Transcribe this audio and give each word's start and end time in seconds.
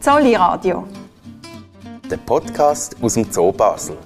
Zolli 0.00 0.34
Radio. 0.34 0.88
Der 2.10 2.16
Podcast 2.16 2.96
aus 3.02 3.12
dem 3.12 3.30
Zoo 3.30 3.52
Basel. 3.52 3.98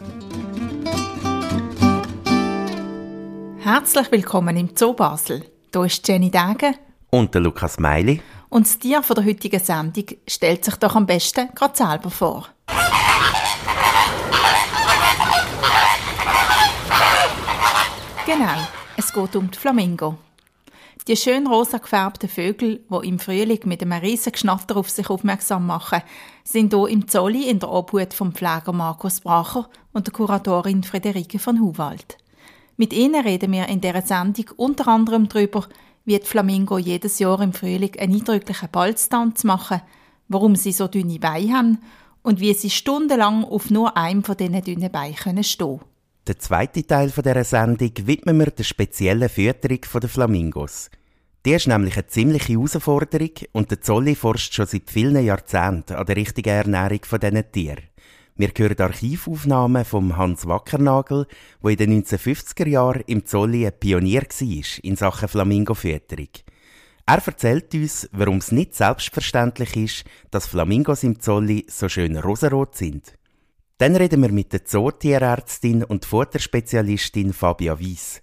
Herzlich 3.60 4.10
willkommen 4.10 4.56
im 4.56 4.70
Zoo 4.74 4.92
Basel. 4.92 5.44
Hier 5.72 5.84
ist 5.84 6.08
Jenny 6.08 6.32
Degen. 6.32 6.74
Und 7.10 7.32
der 7.32 7.42
Lukas 7.42 7.78
Meili. 7.78 8.20
Und 8.48 8.66
das 8.66 8.76
Tier 8.80 9.04
von 9.04 9.14
der 9.14 9.24
heutigen 9.24 9.60
Sendung 9.60 10.06
stellt 10.26 10.64
sich 10.64 10.74
doch 10.74 10.96
am 10.96 11.06
besten 11.06 11.50
gerade 11.54 11.76
selber 11.76 12.10
vor. 12.10 12.48
Genau, 18.26 18.66
es 18.96 19.12
geht 19.12 19.36
um 19.36 19.48
die 19.48 19.58
Flamingo. 19.58 20.16
Die 21.06 21.16
schön 21.16 21.46
rosa 21.46 21.76
gefärbten 21.76 22.30
Vögel, 22.30 22.82
die 22.88 23.08
im 23.08 23.18
Frühling 23.18 23.60
mit 23.64 23.82
einem 23.82 24.00
riesigen 24.00 24.32
Geschnatter 24.32 24.78
auf 24.78 24.88
sich 24.88 25.10
aufmerksam 25.10 25.66
machen, 25.66 26.00
sind 26.44 26.72
hier 26.72 26.88
im 26.88 27.06
Zolli 27.08 27.46
in 27.50 27.58
der 27.58 27.70
Obhut 27.70 28.14
vom 28.14 28.32
Pfleger 28.32 28.72
Markus 28.72 29.20
Bracher 29.20 29.68
und 29.92 30.06
der 30.06 30.14
Kuratorin 30.14 30.82
Friederike 30.82 31.38
von 31.38 31.60
Huwald. 31.60 32.16
Mit 32.78 32.94
ihnen 32.94 33.22
reden 33.22 33.52
wir 33.52 33.68
in 33.68 33.82
dieser 33.82 34.00
Sendung 34.00 34.46
unter 34.56 34.88
anderem 34.88 35.28
darüber, 35.28 35.66
wie 36.06 36.18
die 36.18 36.24
Flamingo 36.26 36.78
jedes 36.78 37.18
Jahr 37.18 37.42
im 37.42 37.52
Frühling 37.52 37.98
einen 37.98 38.14
eindrücklichen 38.14 38.70
Balztanz 38.72 39.44
machen, 39.44 39.82
warum 40.28 40.56
sie 40.56 40.72
so 40.72 40.88
dünne 40.88 41.18
Beine 41.18 41.52
haben 41.52 41.78
und 42.22 42.40
wie 42.40 42.54
sie 42.54 42.70
stundenlang 42.70 43.44
auf 43.44 43.68
nur 43.68 43.94
einem 43.98 44.24
von 44.24 44.38
diesen 44.38 44.64
dünnen 44.64 44.90
Beinen 44.90 45.44
stehen 45.44 45.80
können. 45.80 45.93
Der 46.26 46.38
zweite 46.38 46.86
Teil 46.86 47.10
dieser 47.10 47.44
Sendung 47.44 47.92
widmen 48.04 48.38
wir 48.38 48.46
der 48.46 48.64
speziellen 48.64 49.28
Fütterung 49.28 49.80
der 50.00 50.08
Flamingos. 50.08 50.88
Die 51.44 51.52
ist 51.52 51.68
nämlich 51.68 51.96
eine 51.96 52.06
ziemliche 52.06 52.54
Herausforderung 52.54 53.32
und 53.52 53.70
der 53.70 53.82
Zolli 53.82 54.14
forscht 54.14 54.54
schon 54.54 54.66
seit 54.66 54.90
vielen 54.90 55.22
Jahrzehnten 55.22 55.96
an 55.96 56.06
der 56.06 56.16
richtigen 56.16 56.48
Ernährung 56.48 57.00
von 57.04 57.20
diesen 57.20 57.52
Tieren. 57.52 57.90
Wir 58.36 58.50
hören 58.56 58.80
Archivaufnahmen 58.80 59.84
von 59.84 60.16
Hans 60.16 60.46
Wackernagel, 60.46 61.26
der 61.62 61.70
in 61.70 61.76
den 61.76 62.02
1950er 62.02 62.68
Jahren 62.68 63.02
im 63.06 63.26
Zolli 63.26 63.66
ein 63.66 63.78
Pionier 63.78 64.22
war 64.22 64.64
in 64.82 64.96
Sachen 64.96 65.28
Flamingofütterung. 65.28 66.30
Er 67.04 67.22
erzählt 67.22 67.74
uns, 67.74 68.08
warum 68.12 68.38
es 68.38 68.50
nicht 68.50 68.74
selbstverständlich 68.74 69.76
ist, 69.76 70.04
dass 70.30 70.46
Flamingos 70.46 71.02
im 71.02 71.20
Zolli 71.20 71.66
so 71.68 71.90
schön 71.90 72.16
rosarot 72.16 72.76
sind. 72.76 73.12
Dann 73.78 73.96
reden 73.96 74.22
wir 74.22 74.30
mit 74.30 74.52
der 74.52 74.64
Zootierärztin 74.64 75.82
und 75.82 76.04
Futterspezialistin 76.04 77.32
Fabia 77.32 77.76
Wies. 77.80 78.22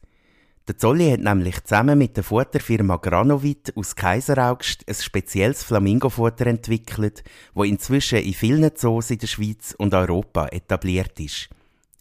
Der 0.66 0.78
Zolli 0.78 1.12
hat 1.12 1.20
nämlich 1.20 1.62
zusammen 1.66 1.98
mit 1.98 2.16
der 2.16 2.24
Futterfirma 2.24 2.96
Granovit 2.96 3.74
aus 3.76 3.98
Kaiseraugst 3.98 4.88
ein 4.88 4.96
spezielles 4.96 5.62
Flamingofutter 5.64 6.48
entwickelt, 6.48 7.26
wo 7.54 7.66
inzwischen 7.66 8.20
in 8.20 8.34
vielen 8.34 8.74
Zoos 8.78 9.12
in 9.12 9.18
der 9.18 9.28
Schweiz 9.28 9.76
und 9.78 9.94
Europa 9.94 10.48
etabliert 10.48 11.20
ist. 11.20 11.50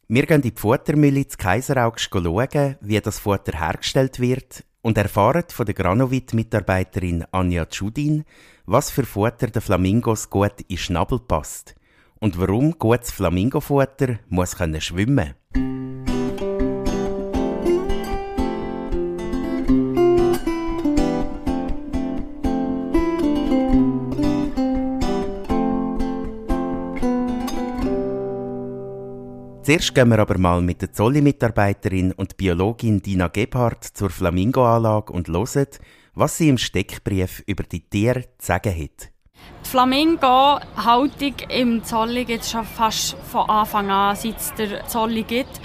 Wir 0.06 0.26
gehen 0.26 0.42
in 0.42 0.42
die 0.42 0.52
Futtermühle 0.54 1.26
zu 1.26 1.36
Kaiseraugst 1.36 2.08
schauen, 2.12 2.76
wie 2.80 3.00
das 3.00 3.18
Futter 3.18 3.58
hergestellt 3.58 4.20
wird 4.20 4.62
und 4.80 4.96
erfahren 4.96 5.44
von 5.48 5.66
der 5.66 5.74
Granovit-Mitarbeiterin 5.74 7.24
Anja 7.32 7.66
Tschudin, 7.66 8.22
was 8.66 8.92
für 8.92 9.04
Futter 9.04 9.48
der 9.48 9.60
Flamingos 9.60 10.30
gut 10.30 10.54
in 10.68 10.78
Schnabel 10.78 11.18
passt 11.18 11.74
und 12.20 12.38
warum 12.38 12.78
gutes 12.78 13.10
Flamingofutter 13.10 14.18
muss 14.28 14.56
können 14.56 14.80
schwimmen. 14.80 15.34
Zuerst 29.62 29.94
gehen 29.94 30.08
wir 30.08 30.18
aber 30.18 30.36
mal 30.36 30.60
mit 30.62 30.82
der 30.82 30.92
Zolli-Mitarbeiterin 30.92 32.10
und 32.12 32.36
Biologin 32.36 33.00
Dina 33.02 33.28
Gebhardt 33.28 33.84
zur 33.84 34.10
Flamingo-Anlage 34.10 35.12
und 35.12 35.28
hören, 35.28 35.68
was 36.14 36.36
sie 36.36 36.48
im 36.48 36.58
Steckbrief 36.58 37.44
über 37.46 37.62
die 37.62 37.88
Tiere 37.88 38.22
zu 38.38 38.46
sagen 38.46 38.74
hat. 38.74 39.12
Die 39.70 39.76
Flamingo-Haltung 39.76 41.34
im 41.48 41.84
Zolli 41.84 42.24
gibt 42.24 42.42
es 42.42 42.50
schon 42.50 42.64
fast 42.64 43.16
von 43.30 43.48
Anfang 43.48 43.88
an, 43.88 44.16
seit 44.16 44.36
es 44.36 44.52
der 44.54 44.84
Zolli 44.88 45.22
gibt. 45.22 45.60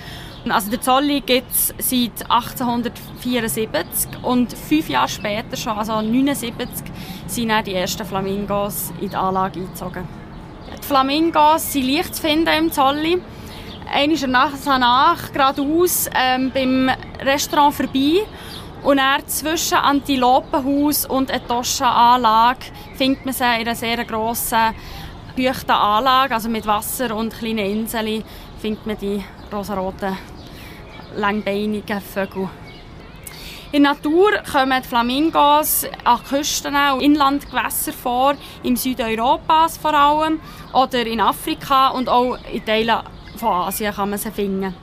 Also 0.48 0.70
der 0.70 0.80
Zolli 0.80 1.22
gibt 1.22 1.50
es 1.50 1.74
seit 1.80 2.30
1874 2.30 4.12
und 4.22 4.54
fünf 4.54 4.90
Jahre 4.90 5.10
später 5.10 5.58
schon, 5.58 5.76
also 5.76 5.94
1979, 5.94 6.86
sind 7.26 7.50
dann 7.50 7.64
die 7.64 7.74
ersten 7.74 8.06
Flamingos 8.06 8.94
in 9.02 9.10
die 9.10 9.16
Anlage 9.16 9.62
eingezogen. 9.62 10.08
Die 10.84 10.88
Flamingos 10.88 11.74
sind 11.74 11.90
leicht 11.90 12.14
zu 12.14 12.22
finden 12.22 12.54
im 12.56 12.72
Zolli. 12.72 13.20
Einmal 13.92 14.28
nach 14.28 14.52
nach 14.78 15.34
geradeaus 15.34 16.08
ähm, 16.16 16.52
beim 16.54 16.92
Restaurant 17.22 17.74
vorbei 17.74 18.22
und 18.86 18.98
dann 18.98 19.28
zwischen 19.28 19.78
Antilopenhaus 19.78 21.06
und 21.08 21.32
Etosha-Anlage 21.32 22.68
findet 22.96 23.26
man 23.26 23.34
sie 23.34 23.44
in 23.44 23.50
einer 23.50 23.76
sehr 23.76 24.06
grossen, 24.06 24.76
feuchten 25.36 25.72
Anlage, 25.72 26.36
also 26.36 26.50
mit 26.50 26.68
Wasser 26.68 27.16
und 27.16 27.36
kleinen 27.38 27.66
Inseln, 27.66 28.24
findet 28.60 28.86
man 28.86 28.98
die 28.98 29.24
rosaroten, 29.52 30.16
langbeinigen 31.16 32.00
Vögel. 32.00 32.48
In 33.72 33.84
der 33.84 33.94
Natur 33.94 34.32
kommen 34.50 34.82
die 34.82 34.88
Flamingos 34.88 35.88
an 36.04 36.24
Küsten 36.24 36.76
und 36.76 37.02
Inlandgewässern 37.02 37.94
vor, 37.94 38.36
im 38.64 38.76
Süden 38.76 39.08
Europas 39.08 39.78
vor 39.78 39.94
allem, 39.94 40.40
oder 40.74 41.06
in 41.06 41.20
Afrika 41.20 41.90
und 41.90 42.08
auch 42.08 42.38
in 42.54 42.64
Teilen 42.64 43.00
von 43.36 43.50
Asien 43.50 43.94
kann 43.94 44.12
man 44.12 44.20
sie 44.20 44.32
finden. 44.32 44.76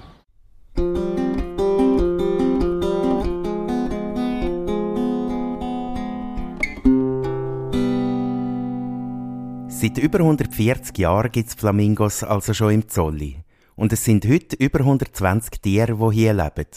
Seit 9.82 9.98
über 9.98 10.20
140 10.20 10.96
Jahren 10.98 11.32
gibt 11.32 11.48
es 11.48 11.54
Flamingos 11.56 12.22
also 12.22 12.54
schon 12.54 12.70
im 12.70 12.88
Zolli. 12.88 13.42
Und 13.74 13.92
es 13.92 14.04
sind 14.04 14.24
heute 14.28 14.54
über 14.54 14.78
120 14.78 15.60
Tiere, 15.60 15.96
die 15.96 16.14
hier 16.14 16.34
leben. 16.34 16.68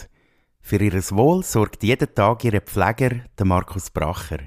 Für 0.60 0.82
ihr 0.82 0.92
Wohl 1.12 1.44
sorgt 1.44 1.84
jeden 1.84 2.12
Tag 2.12 2.42
ihr 2.42 2.60
Pfleger, 2.60 3.20
der 3.38 3.46
Markus 3.46 3.90
Bracher. 3.90 4.40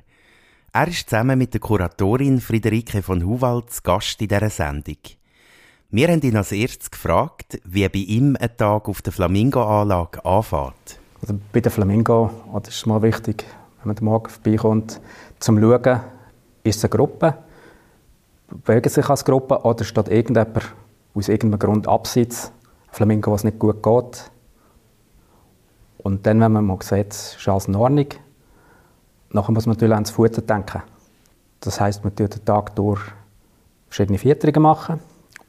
Er 0.74 0.88
ist 0.90 1.09
zusammen 1.09 1.40
mit 1.40 1.53
der 1.53 1.62
Kuratorin 1.62 2.42
Friederike 2.42 3.02
von 3.02 3.24
Huwald 3.24 3.81
Gast 3.81 4.22
in 4.22 4.28
dieser 4.28 4.50
Sendung. 4.50 4.98
Wir 5.90 6.09
haben 6.09 6.22
ihn 6.22 6.36
als 6.36 6.52
erstes 6.52 6.92
gefragt, 6.92 7.62
wie 7.64 7.88
bei 7.88 8.00
ihm 8.00 8.36
ein 8.38 8.58
Tag 8.58 8.90
auf 8.90 9.02
der 9.02 9.14
Flamingo-Anlage 9.14 10.25
anfängt. 10.25 11.00
Also 11.22 11.40
bei 11.53 11.62
der 11.62 11.72
Flamingo, 11.72 12.30
oh, 12.52 12.59
das 12.59 12.75
ist 12.75 12.86
mal 12.88 13.02
wichtig, 13.03 13.46
wenn 13.86 13.94
man 13.96 14.03
morgen 14.03 14.30
vorbeikommt, 14.30 15.00
zum 15.40 15.62
Schauen, 15.62 16.02
ist 16.64 16.75
es 16.75 16.84
eine 16.84 16.90
Gruppe, 16.90 17.38
bewegen 18.50 18.90
sich 18.90 19.10
als 19.10 19.26
Gruppe 19.26 19.60
oder 19.64 19.84
steht 19.84 20.10
irgendjemand 20.10 20.74
aus 21.14 21.30
irgendeinem 21.30 21.60
Grund 21.60 21.88
abseits, 21.88 22.52
Flamingo, 22.92 23.32
was 23.32 23.44
nicht 23.44 23.60
gut 23.60 23.84
geht. 23.84 24.32
Und 25.98 26.26
dann, 26.26 26.40
wenn 26.40 26.52
man 26.52 26.66
mal 26.66 26.78
sieht, 26.82 27.14
ist 27.14 27.48
alles 27.48 27.68
in 27.68 27.76
Ordnung, 27.76 28.08
nachher 29.32 29.52
muss 29.52 29.66
man 29.66 29.76
natürlich 29.76 29.94
ans 29.94 30.12
Futter 30.12 30.42
denken. 30.42 30.82
Das 31.60 31.80
heisst, 31.80 32.04
man 32.04 32.16
tut 32.16 32.36
den 32.36 32.46
Tag 32.46 32.76
durch 32.76 33.02
verschiedene 33.88 34.18
Fütterungen 34.18 34.62
machen 34.62 35.00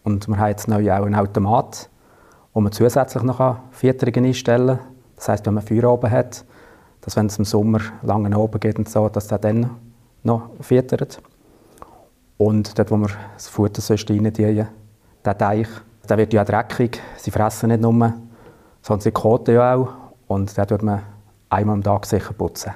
und 0.03 0.27
wir 0.29 0.39
haben 0.39 0.49
jetzt 0.49 0.67
neu 0.67 0.91
auch 0.93 1.05
einen 1.05 1.15
Automat, 1.15 1.89
wo 2.53 2.61
man 2.61 2.73
zusätzlich 2.73 3.23
noch 3.23 3.59
Fütterungen 3.71 4.27
einstellen 4.27 4.79
kann. 4.79 4.87
Das 5.17 5.29
heisst, 5.29 5.47
wenn 5.47 5.55
man 5.55 5.63
Feuer 5.63 5.85
oben 5.85 6.11
hat, 6.11 6.45
dass 7.03 7.17
wenn 7.17 7.27
es 7.27 7.39
im 7.39 7.45
Sommer 7.45 7.81
lange 8.03 8.37
oben 8.37 8.59
geht 8.59 8.79
und 8.79 8.89
so, 8.89 9.09
dass 9.09 9.29
der 9.29 9.39
dann 9.39 9.71
noch 10.23 10.51
füttert. 10.61 11.23
Und 12.41 12.79
dort, 12.79 12.91
wo 12.91 12.97
wir 12.97 13.11
das 13.35 13.49
Futter 13.49 13.83
rein 13.91 14.33
tun, 14.33 14.67
der 15.27 15.37
Teich, 15.37 15.69
der 16.09 16.17
wird 16.17 16.33
ja 16.33 16.43
dreckig. 16.43 16.99
Sie 17.19 17.31
fressen 17.31 17.69
nicht 17.69 17.83
nur, 17.83 18.15
sondern 18.81 19.03
sie 19.03 19.13
koten 19.13 19.57
ja 19.57 19.75
auch. 19.75 19.91
Und 20.27 20.57
den 20.57 20.67
tut 20.67 20.83
man 20.83 21.03
einmal 21.51 21.75
am 21.75 21.83
Tag 21.83 22.07
sicher 22.07 22.33
putzen. 22.33 22.73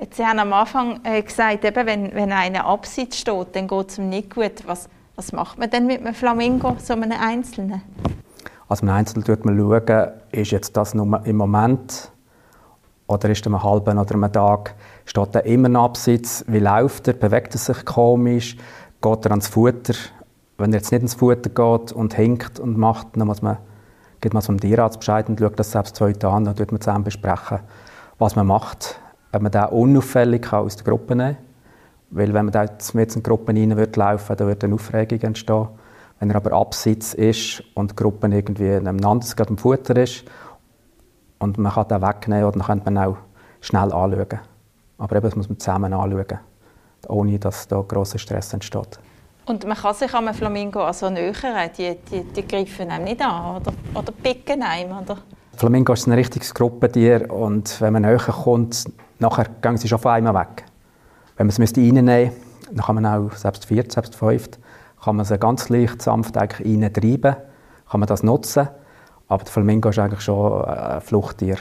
Jetzt, 0.00 0.16
Sie 0.16 0.26
haben 0.26 0.40
am 0.40 0.52
Anfang 0.52 0.98
äh, 1.04 1.22
gesagt, 1.22 1.64
eben, 1.64 1.86
wenn, 1.86 2.12
wenn 2.16 2.32
einer 2.32 2.64
abseits 2.64 3.20
steht, 3.20 3.54
dann 3.54 3.68
geht 3.68 3.90
es 3.90 3.98
ihm 3.98 4.08
nicht 4.08 4.34
gut. 4.34 4.66
Was, 4.66 4.88
was 5.14 5.30
macht 5.30 5.56
man 5.56 5.70
denn 5.70 5.86
mit 5.86 6.00
einem 6.00 6.14
Flamingo, 6.14 6.74
so 6.80 6.94
einem 6.94 7.12
Einzelnen? 7.12 7.82
Also 8.68 8.82
einem 8.82 8.96
Einzelnen 8.96 9.24
schaut 9.24 9.44
man 9.44 9.56
schauen, 9.56 10.10
ist 10.32 10.50
jetzt 10.50 10.76
das 10.76 10.94
nur 10.94 11.24
im 11.24 11.36
Moment 11.36 12.10
oder 13.06 13.30
ist 13.30 13.46
er 13.46 13.52
einen 13.52 13.62
halben 13.62 13.98
oder 13.98 14.14
einen 14.14 14.32
Tag, 14.32 14.74
steht 15.08 15.34
er 15.34 15.46
immer 15.46 15.70
noch 15.70 15.84
abseits, 15.84 16.44
wie 16.48 16.58
läuft 16.58 17.08
er, 17.08 17.14
bewegt 17.14 17.54
er 17.54 17.58
sich 17.58 17.84
komisch, 17.86 18.56
geht 19.00 19.24
er 19.24 19.30
ans 19.30 19.48
Futter. 19.48 19.94
Wenn 20.58 20.72
er 20.72 20.80
jetzt 20.80 20.92
nicht 20.92 21.00
ins 21.00 21.14
Futter 21.14 21.48
geht 21.48 21.92
und 21.92 22.14
hinkt 22.14 22.60
und 22.60 22.76
macht, 22.76 23.08
dann 23.14 23.26
muss 23.26 23.40
man, 23.40 23.56
geht 24.20 24.34
man 24.34 24.42
zum 24.42 24.60
Tierarzt 24.60 24.98
Bescheid 24.98 25.26
und 25.30 25.40
schaut 25.40 25.58
das 25.58 25.70
selbst 25.70 25.96
zwei 25.96 26.12
Tage 26.12 26.44
dann 26.44 26.54
tut 26.54 26.72
man 26.72 26.80
zusammen 26.82 27.04
besprechen, 27.04 27.60
was 28.18 28.36
man 28.36 28.48
macht. 28.48 29.00
Ob 29.32 29.40
man 29.40 29.50
den 29.50 29.64
unauffällig 29.64 30.52
aus 30.52 30.76
der 30.76 30.84
Gruppe 30.84 31.16
nehmen 31.16 31.36
kann 31.36 31.44
Weil 32.10 32.34
wenn 32.34 32.44
man 32.44 32.52
da 32.52 32.64
jetzt 32.64 32.94
mit 32.94 33.14
in 33.16 33.22
Gruppen 33.22 33.56
rein 33.56 33.76
würde 33.76 33.98
laufen, 33.98 34.36
dann 34.36 34.46
würde 34.46 34.66
eine 34.66 34.74
Aufregung 34.74 35.20
entstehen. 35.20 35.68
Wenn 36.18 36.30
er 36.30 36.36
aber 36.36 36.52
abseits 36.52 37.14
ist 37.14 37.62
und 37.74 37.92
die 37.92 37.96
Gruppe 37.96 38.26
irgendwie 38.26 38.64
nebeneinander 38.64 39.26
gerade 39.34 39.50
im 39.50 39.58
Futter 39.58 39.96
ist 39.96 40.24
und 41.38 41.56
man 41.56 41.72
kann 41.72 41.88
den 41.88 42.02
wegnehmen 42.02 42.52
dann 42.52 42.62
könnte 42.62 42.90
man 42.90 43.04
auch 43.04 43.16
schnell 43.60 43.92
anschauen. 43.92 44.40
Aber 44.98 45.16
eben, 45.16 45.24
das 45.24 45.36
muss 45.36 45.48
man 45.48 45.58
zusammen 45.58 45.92
anschauen, 45.92 46.38
ohne 47.08 47.38
dass 47.38 47.68
da 47.68 47.80
grosser 47.80 48.18
Stress 48.18 48.52
entsteht. 48.52 48.98
Und 49.46 49.66
man 49.66 49.76
kann 49.76 49.94
sich 49.94 50.12
an 50.12 50.28
einem 50.28 50.34
Flamingo 50.36 50.82
also 50.82 51.08
nähern, 51.08 51.70
die, 51.76 51.96
die, 52.10 52.22
die 52.24 52.46
greifen 52.46 52.90
einem 52.90 53.04
nicht 53.04 53.22
an 53.22 53.56
oder, 53.56 53.72
oder 53.94 54.12
picken 54.12 54.62
einem, 54.62 54.98
oder? 54.98 55.18
Flamingo 55.56 55.94
ist 55.94 56.06
ein 56.06 56.12
richtiges 56.12 56.52
Gruppentier 56.52 57.30
und 57.32 57.80
wenn 57.80 57.94
man 57.94 58.02
näher 58.02 58.18
kommt, 58.18 58.84
nachher 59.18 59.46
gehen 59.62 59.76
sie 59.78 59.88
schon 59.88 59.98
von 59.98 60.12
einem 60.12 60.34
weg. 60.34 60.64
Wenn 61.36 61.46
man 61.46 61.62
es 61.62 61.76
reinnehmen 61.76 62.04
müsste, 62.04 62.32
dann 62.70 62.84
kann 62.84 62.94
man 62.94 63.06
auch, 63.06 63.32
selbst 63.32 63.64
viert, 63.64 63.90
selbst 63.90 64.14
fünft, 64.14 64.58
kann 65.02 65.16
man 65.16 65.24
sie 65.24 65.38
ganz 65.38 65.68
leicht, 65.68 66.02
sanft 66.02 66.36
eigentlich 66.36 66.68
reintreiben, 66.68 67.36
kann 67.90 68.00
man 68.00 68.06
das 68.06 68.22
nutzen. 68.22 68.68
Aber 69.28 69.44
der 69.44 69.52
Flamingo 69.52 69.88
ist 69.88 69.98
eigentlich 69.98 70.20
schon 70.20 70.64
ein 70.64 71.00
Fluchttier. 71.00 71.56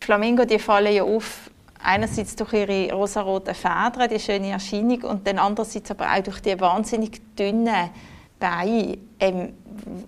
Flamingo 0.00 0.44
die 0.44 0.58
fallen 0.58 0.94
ja 0.94 1.02
auf, 1.02 1.50
einerseits 1.84 2.34
durch 2.36 2.52
ihre 2.52 2.92
rosaroten 2.92 3.54
Federn, 3.54 4.08
die 4.10 4.18
schöne 4.18 4.50
Erscheinung, 4.50 5.02
und 5.02 5.26
dann 5.26 5.38
andererseits 5.38 5.90
aber 5.90 6.06
auch 6.06 6.22
durch 6.22 6.40
die 6.40 6.58
wahnsinnig 6.60 7.20
dünnen 7.36 7.90
Beine. 8.38 8.98
Ähm, 9.20 9.52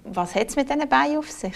was 0.05 0.34
hat 0.34 0.49
es 0.49 0.56
mit 0.56 0.69
diesen 0.69 0.88
Beinen 0.88 1.19
auf 1.19 1.31
sich? 1.31 1.55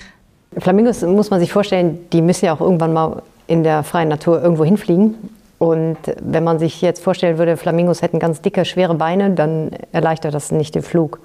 Flamingos 0.59 1.03
muss 1.03 1.31
man 1.31 1.41
sich 1.41 1.53
vorstellen, 1.53 2.09
die 2.13 2.23
müssen 2.23 2.47
ja 2.47 2.55
auch 2.55 2.61
irgendwann 2.61 2.93
mal 2.93 3.23
in 3.47 3.63
der 3.63 3.83
freien 3.83 4.09
Natur 4.09 4.43
irgendwo 4.43 4.65
hinfliegen. 4.65 5.15
Und 5.59 5.99
wenn 6.23 6.43
man 6.43 6.59
sich 6.59 6.81
jetzt 6.81 7.03
vorstellen 7.03 7.39
würde, 7.39 7.57
Flamingos 7.57 8.03
hätten 8.03 8.19
ganz 8.19 8.41
dicke, 8.41 8.65
schwere 8.65 8.95
Beine, 8.95 9.31
dann 9.31 9.73
erleichtert 9.93 10.33
das 10.33 10.51
nicht 10.53 10.75
den 10.75 10.83
Flug. 10.83 11.21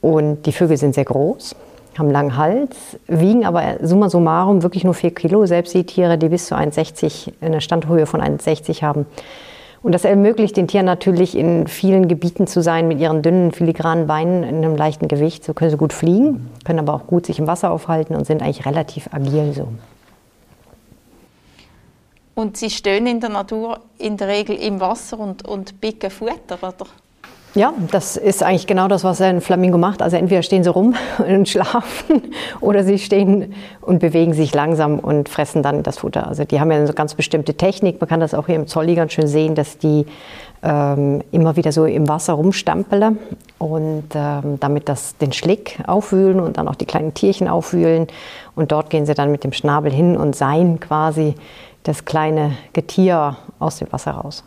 Und 0.00 0.46
die 0.46 0.52
Vögel 0.52 0.76
sind 0.76 0.94
sehr 0.94 1.04
groß, 1.04 1.54
haben 1.98 2.10
langen 2.10 2.36
Hals, 2.36 2.98
wiegen 3.06 3.44
aber 3.44 3.78
summa 3.82 4.08
summarum 4.08 4.62
wirklich 4.62 4.84
nur 4.84 4.94
4 4.94 5.14
Kilo. 5.14 5.46
Selbst 5.46 5.74
die 5.74 5.84
Tiere, 5.84 6.18
die 6.18 6.28
bis 6.28 6.46
zu 6.46 6.54
1,60, 6.54 7.32
eine 7.40 7.60
Standhöhe 7.60 8.06
von 8.06 8.20
1,60 8.20 8.82
haben. 8.82 9.06
Und 9.82 9.92
das 9.92 10.04
ermöglicht 10.04 10.56
den 10.56 10.66
Tieren 10.66 10.86
natürlich 10.86 11.36
in 11.36 11.68
vielen 11.68 12.08
Gebieten 12.08 12.46
zu 12.46 12.60
sein 12.60 12.88
mit 12.88 12.98
ihren 12.98 13.22
dünnen, 13.22 13.52
filigranen 13.52 14.06
Beinen 14.06 14.42
in 14.42 14.56
einem 14.56 14.76
leichten 14.76 15.06
Gewicht. 15.06 15.44
So 15.44 15.54
können 15.54 15.70
sie 15.70 15.76
gut 15.76 15.92
fliegen, 15.92 16.50
können 16.64 16.80
aber 16.80 16.94
auch 16.94 17.06
gut 17.06 17.26
sich 17.26 17.38
im 17.38 17.46
Wasser 17.46 17.70
aufhalten 17.70 18.16
und 18.16 18.26
sind 18.26 18.42
eigentlich 18.42 18.66
relativ 18.66 19.08
agil 19.12 19.52
so. 19.52 19.68
Und 22.34 22.56
sie 22.56 22.68
stehen 22.68 23.06
in 23.06 23.20
der 23.20 23.30
Natur 23.30 23.78
in 23.98 24.16
der 24.16 24.28
Regel 24.28 24.56
im 24.56 24.80
Wasser 24.80 25.18
und, 25.18 25.46
und 25.46 25.80
picken 25.80 26.10
Futter, 26.10 26.58
oder? 26.60 26.86
Ja, 27.56 27.72
das 27.90 28.18
ist 28.18 28.42
eigentlich 28.42 28.66
genau 28.66 28.86
das, 28.86 29.02
was 29.02 29.18
ein 29.22 29.40
Flamingo 29.40 29.78
macht. 29.78 30.02
Also 30.02 30.18
entweder 30.18 30.42
stehen 30.42 30.62
sie 30.62 30.68
rum 30.68 30.94
und 31.26 31.48
schlafen 31.48 32.22
oder 32.60 32.84
sie 32.84 32.98
stehen 32.98 33.54
und 33.80 33.98
bewegen 33.98 34.34
sich 34.34 34.54
langsam 34.54 34.98
und 34.98 35.30
fressen 35.30 35.62
dann 35.62 35.82
das 35.82 35.96
Futter. 36.00 36.28
Also 36.28 36.44
die 36.44 36.60
haben 36.60 36.70
ja 36.70 36.76
eine 36.76 36.92
ganz 36.92 37.14
bestimmte 37.14 37.54
Technik. 37.54 37.98
Man 37.98 38.10
kann 38.10 38.20
das 38.20 38.34
auch 38.34 38.44
hier 38.44 38.56
im 38.56 38.66
Zolli 38.66 38.94
ganz 38.94 39.12
schön 39.12 39.26
sehen, 39.26 39.54
dass 39.54 39.78
die 39.78 40.04
ähm, 40.62 41.22
immer 41.32 41.56
wieder 41.56 41.72
so 41.72 41.86
im 41.86 42.06
Wasser 42.08 42.34
rumstampeln 42.34 43.18
und 43.56 44.04
ähm, 44.14 44.60
damit 44.60 44.90
das 44.90 45.16
den 45.16 45.32
Schlick 45.32 45.78
aufwühlen 45.86 46.40
und 46.40 46.58
dann 46.58 46.68
auch 46.68 46.74
die 46.74 46.84
kleinen 46.84 47.14
Tierchen 47.14 47.48
aufwühlen. 47.48 48.06
Und 48.54 48.70
dort 48.70 48.90
gehen 48.90 49.06
sie 49.06 49.14
dann 49.14 49.32
mit 49.32 49.44
dem 49.44 49.54
Schnabel 49.54 49.90
hin 49.90 50.18
und 50.18 50.36
seien 50.36 50.78
quasi 50.78 51.34
das 51.84 52.04
kleine 52.04 52.52
Getier 52.74 53.38
aus 53.58 53.78
dem 53.78 53.90
Wasser 53.90 54.10
raus. 54.10 54.44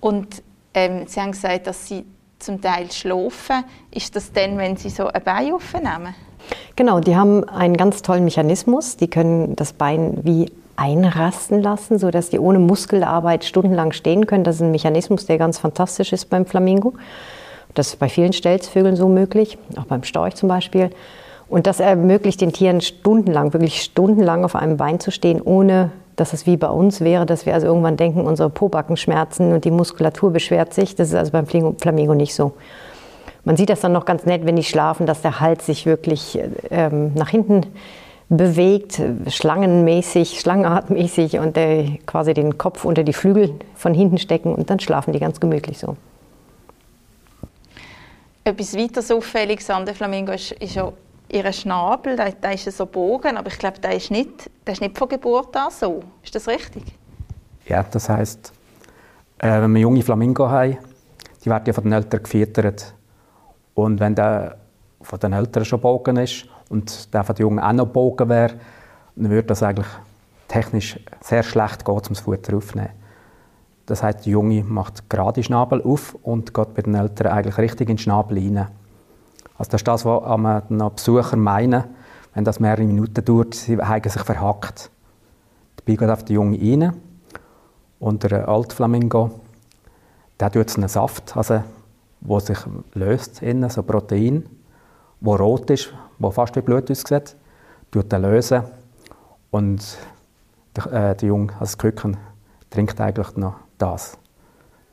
Und 0.00 0.42
ähm, 0.74 1.06
Sie 1.06 1.20
haben 1.20 1.32
gesagt, 1.32 1.66
dass 1.66 1.86
Sie 1.86 2.04
zum 2.38 2.60
Teil 2.60 2.90
schlafen. 2.90 3.64
Ist 3.90 4.14
das 4.14 4.32
denn, 4.32 4.58
wenn 4.58 4.76
Sie 4.76 4.90
so 4.90 5.06
ein 5.06 5.22
Bein 5.22 5.52
aufnehmen? 5.52 6.14
Genau, 6.76 7.00
die 7.00 7.16
haben 7.16 7.44
einen 7.48 7.76
ganz 7.76 8.02
tollen 8.02 8.24
Mechanismus. 8.24 8.96
Die 8.96 9.08
können 9.08 9.56
das 9.56 9.72
Bein 9.72 10.20
wie 10.22 10.52
einrasten 10.76 11.60
lassen, 11.60 11.98
sodass 11.98 12.30
die 12.30 12.38
ohne 12.38 12.60
Muskelarbeit 12.60 13.44
stundenlang 13.44 13.92
stehen 13.92 14.26
können. 14.26 14.44
Das 14.44 14.56
ist 14.56 14.62
ein 14.62 14.70
Mechanismus, 14.70 15.26
der 15.26 15.38
ganz 15.38 15.58
fantastisch 15.58 16.12
ist 16.12 16.30
beim 16.30 16.46
Flamingo. 16.46 16.94
Das 17.74 17.88
ist 17.88 17.98
bei 17.98 18.08
vielen 18.08 18.32
Stelzvögeln 18.32 18.94
so 18.96 19.08
möglich, 19.08 19.58
auch 19.76 19.84
beim 19.84 20.04
Storch 20.04 20.36
zum 20.36 20.48
Beispiel. 20.48 20.90
Und 21.48 21.66
das 21.66 21.80
ermöglicht 21.80 22.40
den 22.40 22.52
Tieren 22.52 22.80
stundenlang, 22.80 23.52
wirklich 23.52 23.82
stundenlang 23.82 24.44
auf 24.44 24.54
einem 24.54 24.76
Bein 24.76 25.00
zu 25.00 25.10
stehen, 25.10 25.40
ohne 25.42 25.90
dass 26.20 26.32
es 26.32 26.46
wie 26.46 26.56
bei 26.56 26.68
uns 26.68 27.00
wäre, 27.00 27.26
dass 27.26 27.46
wir 27.46 27.54
also 27.54 27.66
irgendwann 27.66 27.96
denken, 27.96 28.22
unsere 28.22 28.50
Pobacken 28.50 28.96
schmerzen 28.96 29.52
und 29.52 29.64
die 29.64 29.70
Muskulatur 29.70 30.32
beschwert 30.32 30.74
sich. 30.74 30.94
Das 30.94 31.08
ist 31.08 31.14
also 31.14 31.32
beim 31.32 31.46
Flamingo 31.46 32.14
nicht 32.14 32.34
so. 32.34 32.52
Man 33.44 33.56
sieht 33.56 33.70
das 33.70 33.80
dann 33.80 33.92
noch 33.92 34.04
ganz 34.04 34.26
nett, 34.26 34.44
wenn 34.44 34.56
die 34.56 34.64
schlafen, 34.64 35.06
dass 35.06 35.22
der 35.22 35.40
Hals 35.40 35.66
sich 35.66 35.86
wirklich 35.86 36.38
ähm, 36.70 37.14
nach 37.14 37.28
hinten 37.28 37.62
bewegt, 38.28 39.00
schlangenmäßig, 39.28 40.40
schlangenartmäßig 40.40 41.38
und 41.38 41.56
äh, 41.56 41.98
quasi 42.04 42.34
den 42.34 42.58
Kopf 42.58 42.84
unter 42.84 43.04
die 43.04 43.12
Flügel 43.12 43.54
von 43.74 43.94
hinten 43.94 44.18
stecken 44.18 44.54
und 44.54 44.68
dann 44.68 44.80
schlafen 44.80 45.12
die 45.12 45.18
ganz 45.18 45.40
gemütlich 45.40 45.78
so. 45.78 45.96
Etwas 48.44 48.76
weiteres 48.76 49.10
Auffälliges 49.10 49.70
an 49.70 49.86
der 49.86 49.94
Flamingo 49.94 50.32
ist, 50.32 50.52
ist 50.52 50.78
auch 50.78 50.92
ihr 51.30 51.52
Schnabel, 51.52 52.16
der, 52.16 52.32
der 52.32 52.54
ist 52.54 52.70
so 52.76 52.86
bogen, 52.86 53.36
aber 53.36 53.48
ich 53.48 53.58
glaube, 53.58 53.78
der 53.80 53.94
ist, 53.94 54.10
nicht, 54.10 54.50
der 54.66 54.72
ist 54.72 54.80
nicht 54.80 54.96
von 54.96 55.08
Geburt 55.08 55.56
an 55.56 55.70
so. 55.70 56.02
Ist 56.22 56.34
das 56.34 56.48
richtig? 56.48 56.84
Ja, 57.66 57.82
das 57.82 58.08
heisst, 58.08 58.52
äh, 59.38 59.60
wenn 59.60 59.72
wir 59.74 59.82
junge 59.82 60.02
Flamingo 60.02 60.48
haben, 60.48 60.78
die 61.44 61.50
werden 61.50 61.64
ja 61.66 61.72
von 61.72 61.84
den 61.84 61.92
Eltern 61.92 62.22
gefüttert. 62.22 62.94
Und 63.74 64.00
wenn 64.00 64.14
der 64.14 64.56
von 65.00 65.20
den 65.20 65.32
Eltern 65.32 65.64
schon 65.64 65.80
bogen 65.80 66.16
ist 66.16 66.46
und 66.68 67.12
der 67.12 67.24
von 67.24 67.34
den 67.34 67.42
Jungen 67.42 67.58
auch 67.60 67.72
noch 67.72 67.86
bogen 67.86 68.28
wäre, 68.28 68.54
dann 69.14 69.30
würde 69.30 69.48
das 69.48 69.62
eigentlich 69.62 69.86
technisch 70.48 70.98
sehr 71.20 71.42
schlecht 71.42 71.84
gehen, 71.84 71.94
um 71.94 72.02
das 72.08 72.20
Futter 72.20 72.56
aufzunehmen. 72.56 72.90
Das 73.86 74.02
heißt, 74.02 74.26
der 74.26 74.32
Junge 74.32 74.64
macht 74.64 75.08
gerade 75.08 75.42
Schnabel 75.42 75.82
auf 75.82 76.14
und 76.22 76.52
geht 76.52 76.74
bei 76.74 76.82
den 76.82 76.94
Eltern 76.94 77.28
eigentlich 77.28 77.58
richtig 77.58 77.88
in 77.88 77.96
den 77.96 77.98
Schnabel 77.98 78.38
hinein. 78.38 78.68
Also 79.58 79.72
das 79.72 79.80
ist 79.80 79.88
das, 79.88 80.04
was 80.04 80.62
die 80.68 80.90
Besucher 80.94 81.36
meinen, 81.36 81.84
wenn 82.34 82.44
das 82.44 82.60
mehrere 82.60 82.84
Minuten 82.84 83.24
dauert, 83.24 83.54
sie 83.54 83.76
haben 83.76 84.08
sich 84.08 84.22
verhackt. 84.22 84.90
Dabei 85.76 85.96
geht 85.96 86.08
auf 86.08 86.24
die 86.24 86.34
Junge 86.34 86.58
rein 86.58 86.94
und 87.98 88.22
der 88.22 88.48
Altflamingo, 88.48 89.40
der 90.38 90.52
tut 90.52 90.76
einen 90.76 90.88
Saft, 90.88 91.36
also, 91.36 91.64
wo 92.20 92.38
sich 92.38 92.58
löst, 92.94 93.42
innen, 93.42 93.68
so 93.68 93.82
Protein, 93.82 94.46
wo 95.20 95.34
rot 95.34 95.70
ist, 95.70 95.92
wo 96.20 96.30
fast 96.30 96.54
wie 96.54 96.60
Blut 96.60 96.88
aussieht, 96.90 97.34
tut 97.90 98.12
er 98.12 98.20
lösen 98.20 98.62
und 99.50 99.98
der, 100.76 100.86
äh, 100.92 101.16
der 101.16 101.28
Junge, 101.28 101.52
also 101.54 101.64
das 101.64 101.78
Küken, 101.78 102.16
trinkt 102.70 103.00
eigentlich 103.00 103.36
noch 103.36 103.54
das. 103.78 104.16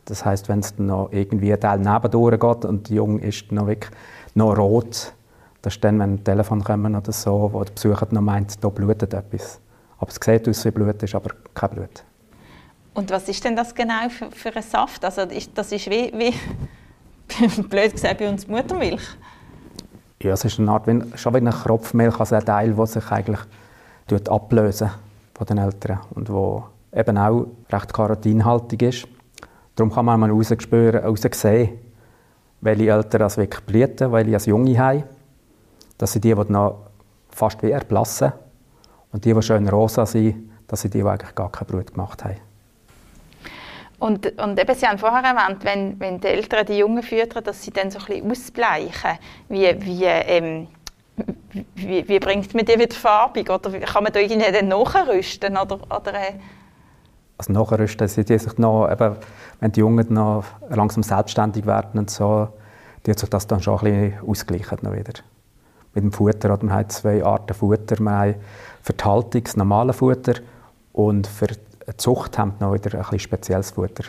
Das 0.05 0.23
heißt, 0.23 0.49
wenn 0.49 0.59
es 0.59 0.77
noch 0.77 1.11
irgendwie 1.11 1.51
ein 1.51 1.59
Teil 1.59 1.79
nebendurch 1.79 2.39
geht 2.39 2.65
und 2.65 2.89
der 2.89 2.95
Junge 2.95 3.21
ist 3.21 3.51
noch 3.51 3.67
wirklich 3.67 3.91
noch 4.35 4.57
rot. 4.57 5.13
Das 5.61 5.75
ist 5.75 5.83
dann, 5.83 5.99
wenn 5.99 6.15
ein 6.15 6.23
Telefon 6.23 6.63
kommen 6.63 6.95
oder 6.95 7.11
so, 7.11 7.49
wo 7.51 7.63
der 7.63 7.73
Besucher 7.73 8.07
noch 8.11 8.21
meint, 8.21 8.63
da 8.63 8.69
blutet 8.69 9.13
etwas. 9.13 9.59
Aber 9.97 10.11
es 10.11 10.19
sieht 10.23 10.47
aus 10.47 10.65
wie 10.65 10.71
Blut, 10.71 11.01
ist 11.01 11.15
aber 11.15 11.31
kein 11.53 11.69
Blut. 11.71 12.03
Und 12.93 13.09
was 13.09 13.27
ist 13.27 13.43
denn 13.43 13.55
das 13.55 13.73
genau 13.73 14.07
für, 14.09 14.29
für 14.31 14.55
ein 14.55 14.61
Saft? 14.61 15.03
Also 15.03 15.21
ist, 15.21 15.51
das 15.55 15.71
ist 15.71 15.89
wie, 15.89 16.13
wie 16.15 17.61
blöd 17.63 17.93
gesagt, 17.93 18.19
bei 18.19 18.29
uns 18.29 18.47
Muttermilch? 18.47 19.01
Ja, 20.21 20.33
es 20.33 20.45
ist 20.45 20.59
eine 20.59 20.71
Art, 20.71 20.87
wie, 20.87 21.01
schon 21.17 21.33
wie 21.33 21.37
eine 21.37 21.51
Kropfmilch, 21.51 22.19
also 22.19 22.35
ein 22.35 22.45
Teil, 22.45 22.73
der 22.73 22.85
sich 22.85 23.11
eigentlich 23.11 23.41
ablösen 24.29 24.91
von 25.33 25.47
den 25.47 25.57
Eltern 25.57 25.99
und 26.11 26.29
wo 26.29 26.63
eben 26.93 27.17
auch 27.17 27.47
recht 27.71 27.93
karotinhaltig 27.93 28.81
ist. 28.81 29.07
Darum 29.75 29.91
kann 29.91 30.05
man 30.05 30.19
mal 30.19 30.31
rausspüren, 30.31 31.03
raussehen, 31.03 31.79
welche 32.61 32.89
Eltern 32.89 33.19
das 33.19 33.37
wirklich 33.37 33.63
blüten, 33.63 34.11
welche 34.11 34.33
als 34.33 34.45
Junge 34.45 34.77
haben. 34.77 35.03
Das 35.97 36.13
sind 36.13 36.23
die, 36.23 36.33
die 36.33 36.51
noch 36.51 36.87
fast 37.29 37.61
wie 37.61 37.71
erblassen. 37.71 38.31
Und 39.11 39.25
die, 39.25 39.33
die 39.33 39.41
schön 39.41 39.67
rosa 39.67 40.05
sind, 40.05 40.49
das 40.67 40.81
sind 40.81 40.93
die, 40.93 41.01
die 41.01 41.07
eigentlich 41.07 41.35
gar 41.35 41.51
keine 41.51 41.69
Brut 41.69 41.93
gemacht 41.93 42.23
haben. 42.23 42.37
Und, 43.99 44.39
und 44.39 44.59
eben, 44.59 44.75
Sie 44.75 44.85
haben 44.85 44.97
vorher 44.97 45.23
erwähnt, 45.23 45.63
wenn, 45.63 45.99
wenn 45.99 46.19
die 46.19 46.27
Eltern 46.27 46.65
die 46.65 46.77
Jungen 46.77 47.01
füttern, 47.01 47.43
dass 47.43 47.63
sie 47.63 47.71
dann 47.71 47.91
so 47.91 47.99
ein 47.99 48.05
bisschen 48.05 48.31
ausbleichen. 48.31 49.11
Wie, 49.47 49.73
wie, 49.81 50.03
ähm, 50.03 50.67
wie, 51.75 52.07
wie, 52.07 52.19
bringt 52.19 52.53
man 52.53 52.65
die 52.65 52.77
wieder 52.77 52.95
farbig? 52.95 53.49
Oder 53.49 53.79
kann 53.79 54.03
man 54.03 54.11
da 54.11 54.19
irgendwie 54.19 54.51
dann 54.51 54.67
nachrüsten? 54.67 55.57
Oder, 55.57 55.79
oder, 55.89 56.13
äh? 56.13 56.33
Also 57.37 57.51
nachrüsten, 57.51 58.07
sind 58.07 58.29
die 58.29 58.37
sich 58.37 58.57
noch, 58.57 58.89
eben, 58.89 59.15
wenn 59.59 59.71
die 59.71 59.81
Jungen 59.81 60.13
noch 60.13 60.45
langsam 60.69 61.03
selbstständig 61.03 61.65
werden 61.65 61.99
und 61.99 62.09
so, 62.09 62.49
die 63.05 63.11
hat 63.11 63.19
sich 63.19 63.29
das 63.29 63.45
dann 63.47 63.61
schon 63.61 63.79
ein 63.79 64.11
bisschen 64.11 64.29
ausgleichen 64.29 64.77
noch 64.81 64.93
wieder. 64.93 65.13
Mit 65.93 66.03
dem 66.03 66.11
Futter, 66.11 66.53
oder 66.53 66.65
man 66.65 66.75
hat 66.75 66.91
zwei 66.91 67.23
Arten 67.23 67.53
Futter. 67.53 68.01
Man 68.01 68.29
hat 68.29 68.35
für 68.81 68.93
die 68.93 69.03
Haltung 69.03 69.43
das 69.43 69.55
normale 69.55 69.93
Futter 69.93 70.35
und 70.93 71.27
für 71.27 71.47
eine 71.47 71.97
Zucht 71.97 72.37
haben 72.37 72.53
noch 72.59 72.73
wieder 72.73 72.93
ein 72.93 73.01
bisschen 73.01 73.19
spezielles 73.19 73.71
Futter, 73.71 74.05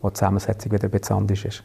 wo 0.00 0.08
die 0.08 0.14
Zusammensetzung 0.14 0.72
wieder 0.72 0.84
ein 0.84 0.90
bisschen 0.90 1.16
anders 1.16 1.44
ist. 1.44 1.62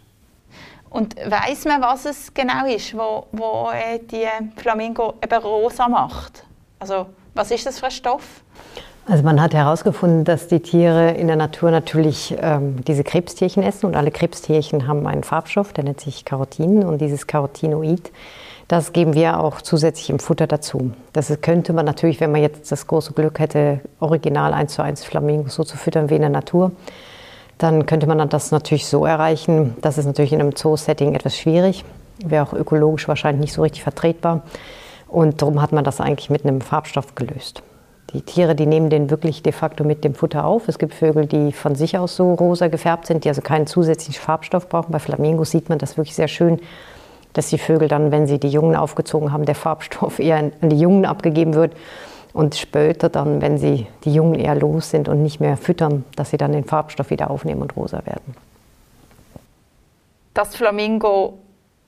Und 0.90 1.16
weiß 1.16 1.66
man, 1.66 1.82
was 1.82 2.06
es 2.06 2.34
genau 2.34 2.66
ist, 2.66 2.94
wo, 2.94 3.26
wo 3.32 3.70
äh, 3.72 4.00
die 4.00 4.28
Flamingo 4.58 5.14
eben 5.24 5.42
rosa 5.42 5.88
macht? 5.88 6.44
Also 6.80 7.08
was 7.34 7.50
ist 7.50 7.66
das 7.66 7.80
für 7.80 7.86
ein 7.86 7.92
Stoff? 7.92 8.44
Also 9.08 9.24
man 9.24 9.42
hat 9.42 9.54
herausgefunden, 9.54 10.26
dass 10.26 10.48
die 10.48 10.60
Tiere 10.60 11.12
in 11.12 11.28
der 11.28 11.36
Natur 11.36 11.72
natürlich 11.72 12.36
ähm, 12.40 12.84
diese 12.86 13.04
Krebstierchen 13.04 13.64
essen 13.64 13.88
und 13.88 13.96
alle 13.96 14.12
Krebstierchen 14.12 14.88
haben 14.88 15.08
einen 15.08 15.24
Farbstoff, 15.24 15.74
der 15.74 15.84
nennt 15.84 16.00
sich 16.00 16.24
Carotin 16.24 16.84
und 16.84 17.02
dieses 17.02 17.26
Carotinoid, 17.26 18.12
das 18.68 18.94
geben 18.94 19.16
wir 19.16 19.40
auch 19.40 19.62
zusätzlich 19.62 20.12
im 20.12 20.20
Futter 20.20 20.48
dazu. 20.48 20.92
Das 21.14 21.36
könnte 21.42 21.74
man 21.74 21.86
natürlich, 21.86 22.22
wenn 22.22 22.32
man 22.32 22.42
jetzt 22.42 22.72
das 22.72 22.88
große 22.88 23.12
Glück 23.14 23.40
hätte, 23.40 23.82
original 24.00 24.54
eins 24.54 24.76
zu 24.76 24.84
eins 24.84 25.04
Flamingos 25.04 25.56
so 25.56 25.64
zu 25.64 25.78
füttern 25.78 26.10
wie 26.10 26.16
in 26.16 26.22
der 26.22 26.30
Natur, 26.30 26.72
dann 27.58 27.86
könnte 27.86 28.08
man 28.08 28.30
das 28.30 28.52
natürlich 28.52 28.88
so 28.88 29.06
erreichen. 29.06 29.76
Das 29.82 29.98
ist 29.98 30.06
natürlich 30.06 30.32
in 30.32 30.40
einem 30.40 30.56
Zoo-Setting 30.56 31.16
etwas 31.16 31.36
schwierig, 31.36 31.84
wäre 32.24 32.48
auch 32.48 32.54
ökologisch 32.54 33.08
wahrscheinlich 33.08 33.42
nicht 33.42 33.54
so 33.54 33.64
richtig 33.64 33.84
vertretbar. 33.84 34.44
Und 35.08 35.42
darum 35.42 35.62
hat 35.62 35.74
man 35.74 35.84
das 35.84 36.00
eigentlich 36.00 36.30
mit 36.30 36.46
einem 36.46 36.62
Farbstoff 36.62 37.16
gelöst. 37.16 37.64
Die 38.14 38.22
Tiere, 38.22 38.56
die 38.56 38.66
nehmen 38.66 38.90
den 38.90 39.10
wirklich 39.10 39.42
de 39.42 39.54
facto 39.54 39.86
mit 39.86 40.04
dem 40.04 40.16
Futter 40.16 40.46
auf. 40.46 40.68
Es 40.68 40.78
gibt 40.78 40.94
Vögel, 40.94 41.28
die 41.28 41.54
von 41.54 41.76
sich 41.76 41.98
aus 41.98 42.18
so 42.18 42.34
rosa 42.34 42.68
gefärbt 42.68 43.06
sind, 43.06 43.24
die 43.24 43.30
also 43.30 43.42
keinen 43.42 43.68
zusätzlichen 43.68 44.22
Farbstoff 44.22 44.68
brauchen. 44.68 44.92
Bei 44.92 45.00
Flamingos 45.00 45.52
sieht 45.52 45.70
man 45.70 45.78
das 45.78 45.98
wirklich 45.98 46.16
sehr 46.16 46.28
schön, 46.28 46.60
dass 47.32 47.48
die 47.48 47.58
Vögel 47.58 47.88
dann, 47.88 48.12
wenn 48.12 48.28
sie 48.28 48.38
die 48.38 48.50
Jungen 48.50 48.76
aufgezogen 48.76 49.32
haben, 49.32 49.46
der 49.46 49.56
Farbstoff 49.56 50.20
eher 50.20 50.38
an 50.38 50.70
die 50.70 50.80
Jungen 50.80 51.06
abgegeben 51.06 51.54
wird 51.54 51.74
und 52.34 52.56
später 52.56 53.08
dann, 53.08 53.42
wenn 53.42 53.58
sie 53.58 53.88
die 54.04 54.14
Jungen 54.14 54.36
eher 54.36 54.56
los 54.56 54.90
sind 54.90 55.08
und 55.08 55.24
nicht 55.24 55.40
mehr 55.40 55.56
füttern, 55.56 56.04
dass 56.18 56.32
sie 56.32 56.38
dann 56.38 56.52
den 56.52 56.66
Farbstoff 56.66 57.10
wieder 57.12 57.32
aufnehmen 57.32 57.62
und 57.62 57.78
rosa 57.78 58.06
werden. 58.06 58.36
Dass 60.34 60.56
Flamingo 60.56 61.38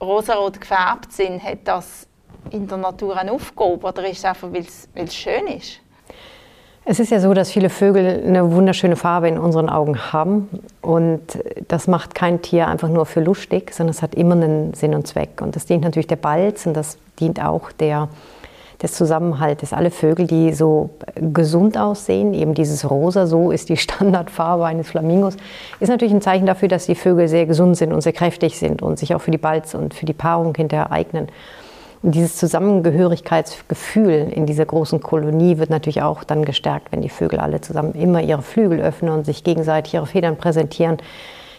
rosarot 0.01 0.59
gefärbt 0.59 1.11
sind, 1.11 1.43
hat 1.43 1.59
das 1.65 2.07
in 2.49 2.67
der 2.67 2.77
Natur 2.77 3.17
eine 3.17 3.31
Aufgabe 3.33 3.87
oder 3.87 4.09
ist 4.09 4.19
es 4.19 4.25
einfach, 4.25 4.51
weil 4.51 4.65
es 4.95 5.15
schön 5.15 5.47
ist? 5.47 5.82
Es 6.85 6.99
ist 6.99 7.11
ja 7.11 7.21
so, 7.21 7.33
dass 7.33 7.49
viele 7.49 7.69
Vögel 7.69 8.23
eine 8.27 8.51
wunderschöne 8.51 8.97
Farbe 8.97 9.29
in 9.29 9.37
unseren 9.37 9.69
Augen 9.69 10.11
haben. 10.11 10.49
Und 10.81 11.21
das 11.69 11.87
macht 11.87 12.13
kein 12.13 12.41
Tier 12.41 12.67
einfach 12.67 12.89
nur 12.89 13.05
für 13.05 13.21
lustig, 13.21 13.73
sondern 13.73 13.91
es 13.91 14.01
hat 14.01 14.15
immer 14.15 14.35
einen 14.35 14.73
Sinn 14.73 14.93
und 14.93 15.07
Zweck. 15.07 15.41
Und 15.41 15.55
das 15.55 15.65
dient 15.65 15.83
natürlich 15.83 16.07
der 16.07 16.17
Balz 16.17 16.65
und 16.65 16.73
das 16.73 16.97
dient 17.21 17.41
auch 17.41 17.71
der, 17.71 18.09
des 18.81 18.95
Zusammenhaltes. 18.95 19.71
Alle 19.71 19.91
Vögel, 19.91 20.27
die 20.27 20.51
so 20.51 20.89
gesund 21.15 21.77
aussehen, 21.77 22.33
eben 22.33 22.53
dieses 22.53 22.89
Rosa, 22.89 23.27
so 23.27 23.51
ist 23.51 23.69
die 23.69 23.77
Standardfarbe 23.77 24.65
eines 24.65 24.89
Flamingos, 24.89 25.37
ist 25.79 25.87
natürlich 25.87 26.13
ein 26.13 26.21
Zeichen 26.21 26.45
dafür, 26.45 26.67
dass 26.67 26.85
die 26.85 26.95
Vögel 26.95 27.29
sehr 27.29 27.45
gesund 27.45 27.77
sind 27.77 27.93
und 27.93 28.01
sehr 28.01 28.11
kräftig 28.11 28.59
sind 28.59 28.81
und 28.81 28.99
sich 28.99 29.15
auch 29.15 29.21
für 29.21 29.31
die 29.31 29.37
Balz 29.37 29.73
und 29.73 29.93
für 29.93 30.05
die 30.05 30.11
Paarung 30.11 30.53
hinterher 30.53 30.91
eignen. 30.91 31.29
Dieses 32.05 32.35
Zusammengehörigkeitsgefühl 32.35 34.29
in 34.35 34.45
dieser 34.45 34.65
großen 34.65 34.99
Kolonie 34.99 35.57
wird 35.57 35.69
natürlich 35.69 36.01
auch 36.01 36.25
dann 36.25 36.43
gestärkt, 36.43 36.91
wenn 36.91 37.01
die 37.01 37.07
Vögel 37.07 37.39
alle 37.39 37.61
zusammen 37.61 37.93
immer 37.93 38.21
ihre 38.21 38.41
Flügel 38.41 38.81
öffnen 38.81 39.13
und 39.13 39.25
sich 39.25 39.45
gegenseitig 39.45 39.93
ihre 39.93 40.05
Federn 40.05 40.35
präsentieren. 40.35 40.97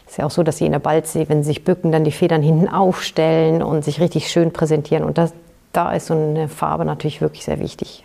Es 0.05 0.13
ist 0.13 0.19
ja 0.19 0.27
auch 0.27 0.31
so, 0.31 0.43
dass 0.43 0.59
sie 0.59 0.67
in 0.67 0.73
der 0.73 0.81
Balzsee, 0.81 1.31
wenn 1.31 1.43
sie 1.43 1.47
sich 1.47 1.65
bücken, 1.65 1.93
dann 1.93 2.05
die 2.05 2.13
Federn 2.13 2.43
hinten 2.43 2.69
aufstellen 2.69 3.63
und 3.63 3.87
sich 3.87 4.03
richtig 4.03 4.29
schön 4.29 4.53
präsentieren. 4.53 5.03
Und 5.03 5.17
das, 5.17 5.33
da 5.73 5.93
ist 5.93 6.09
so 6.09 6.15
eine 6.15 6.49
Farbe 6.49 6.85
natürlich 6.85 7.23
wirklich 7.23 7.47
sehr 7.47 7.59
wichtig. 7.59 8.05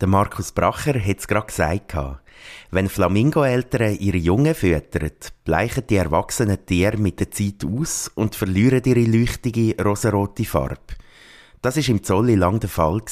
Der 0.00 0.08
Markus 0.08 0.52
Bracher 0.52 0.98
hat 0.98 1.18
es 1.18 1.28
gerade 1.28 1.48
gesagt. 1.48 1.94
Wenn 2.70 2.88
Flamingoeltern 2.88 3.98
ihre 3.98 4.16
Jungen 4.16 4.54
füttern, 4.54 5.10
bleichen 5.44 5.86
die 5.90 5.96
erwachsenen 5.96 6.64
Tiere 6.64 6.96
mit 6.96 7.20
der 7.20 7.30
Zeit 7.30 7.66
aus 7.66 8.10
und 8.14 8.34
verlieren 8.34 8.82
ihre 8.86 9.04
leuchtige 9.04 9.76
rosarote 9.82 10.46
Farbe. 10.46 10.96
Das 11.60 11.76
ist 11.76 11.90
im 11.90 12.02
Zolli 12.02 12.34
lang 12.34 12.60
der 12.60 12.70
Fall. 12.70 13.02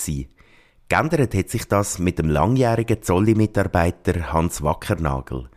Geändert 0.89 1.35
hat 1.35 1.51
sich 1.51 1.69
das 1.69 1.99
mit 1.99 2.19
dem 2.19 2.31
langjährigen 2.31 3.03
Zolli-Mitarbeiter 3.03 4.33
Hans 4.33 4.63
Wackernagel. 4.63 5.51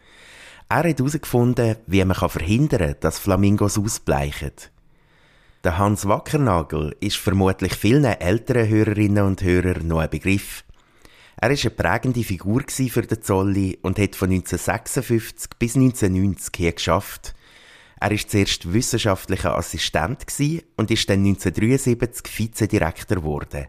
Er 0.68 0.84
hat 0.90 1.00
herausgefunden, 1.00 1.78
wie 1.88 2.04
man 2.04 2.16
verhindern 2.16 2.92
kann, 2.92 3.00
dass 3.00 3.20
Flamingos 3.20 3.78
ausbleichen. 3.78 4.52
Der 5.64 5.78
Hans 5.78 6.06
Wackernagel 6.10 6.94
ist 7.00 7.16
vermutlich 7.16 7.76
vielen 7.76 8.04
älteren 8.04 8.68
Hörerinnen 8.68 9.24
und 9.24 9.42
Hörern 9.42 9.88
noch 9.88 10.00
ein 10.00 10.10
Begriff. 10.10 10.66
Er 11.38 11.50
war 11.50 11.58
eine 11.58 11.70
prägende 11.72 12.24
Figur 12.24 12.64
für 12.68 13.02
den 13.02 13.22
Zolli 13.22 13.80
und 13.82 14.00
hat 14.00 14.16
von 14.16 14.30
1956 14.30 15.52
bis 15.58 15.76
1990 15.76 16.52
hier 16.56 16.72
geschafft. 16.74 17.34
Er 18.00 18.12
war 18.12 18.18
zuerst 18.18 18.74
wissenschaftlicher 18.74 19.56
Assistent 19.56 20.26
und 20.76 20.92
ist 20.92 21.10
dann 21.10 21.20
1973 21.20 22.40
Vizedirektor 22.40 23.18
geworden. 23.18 23.68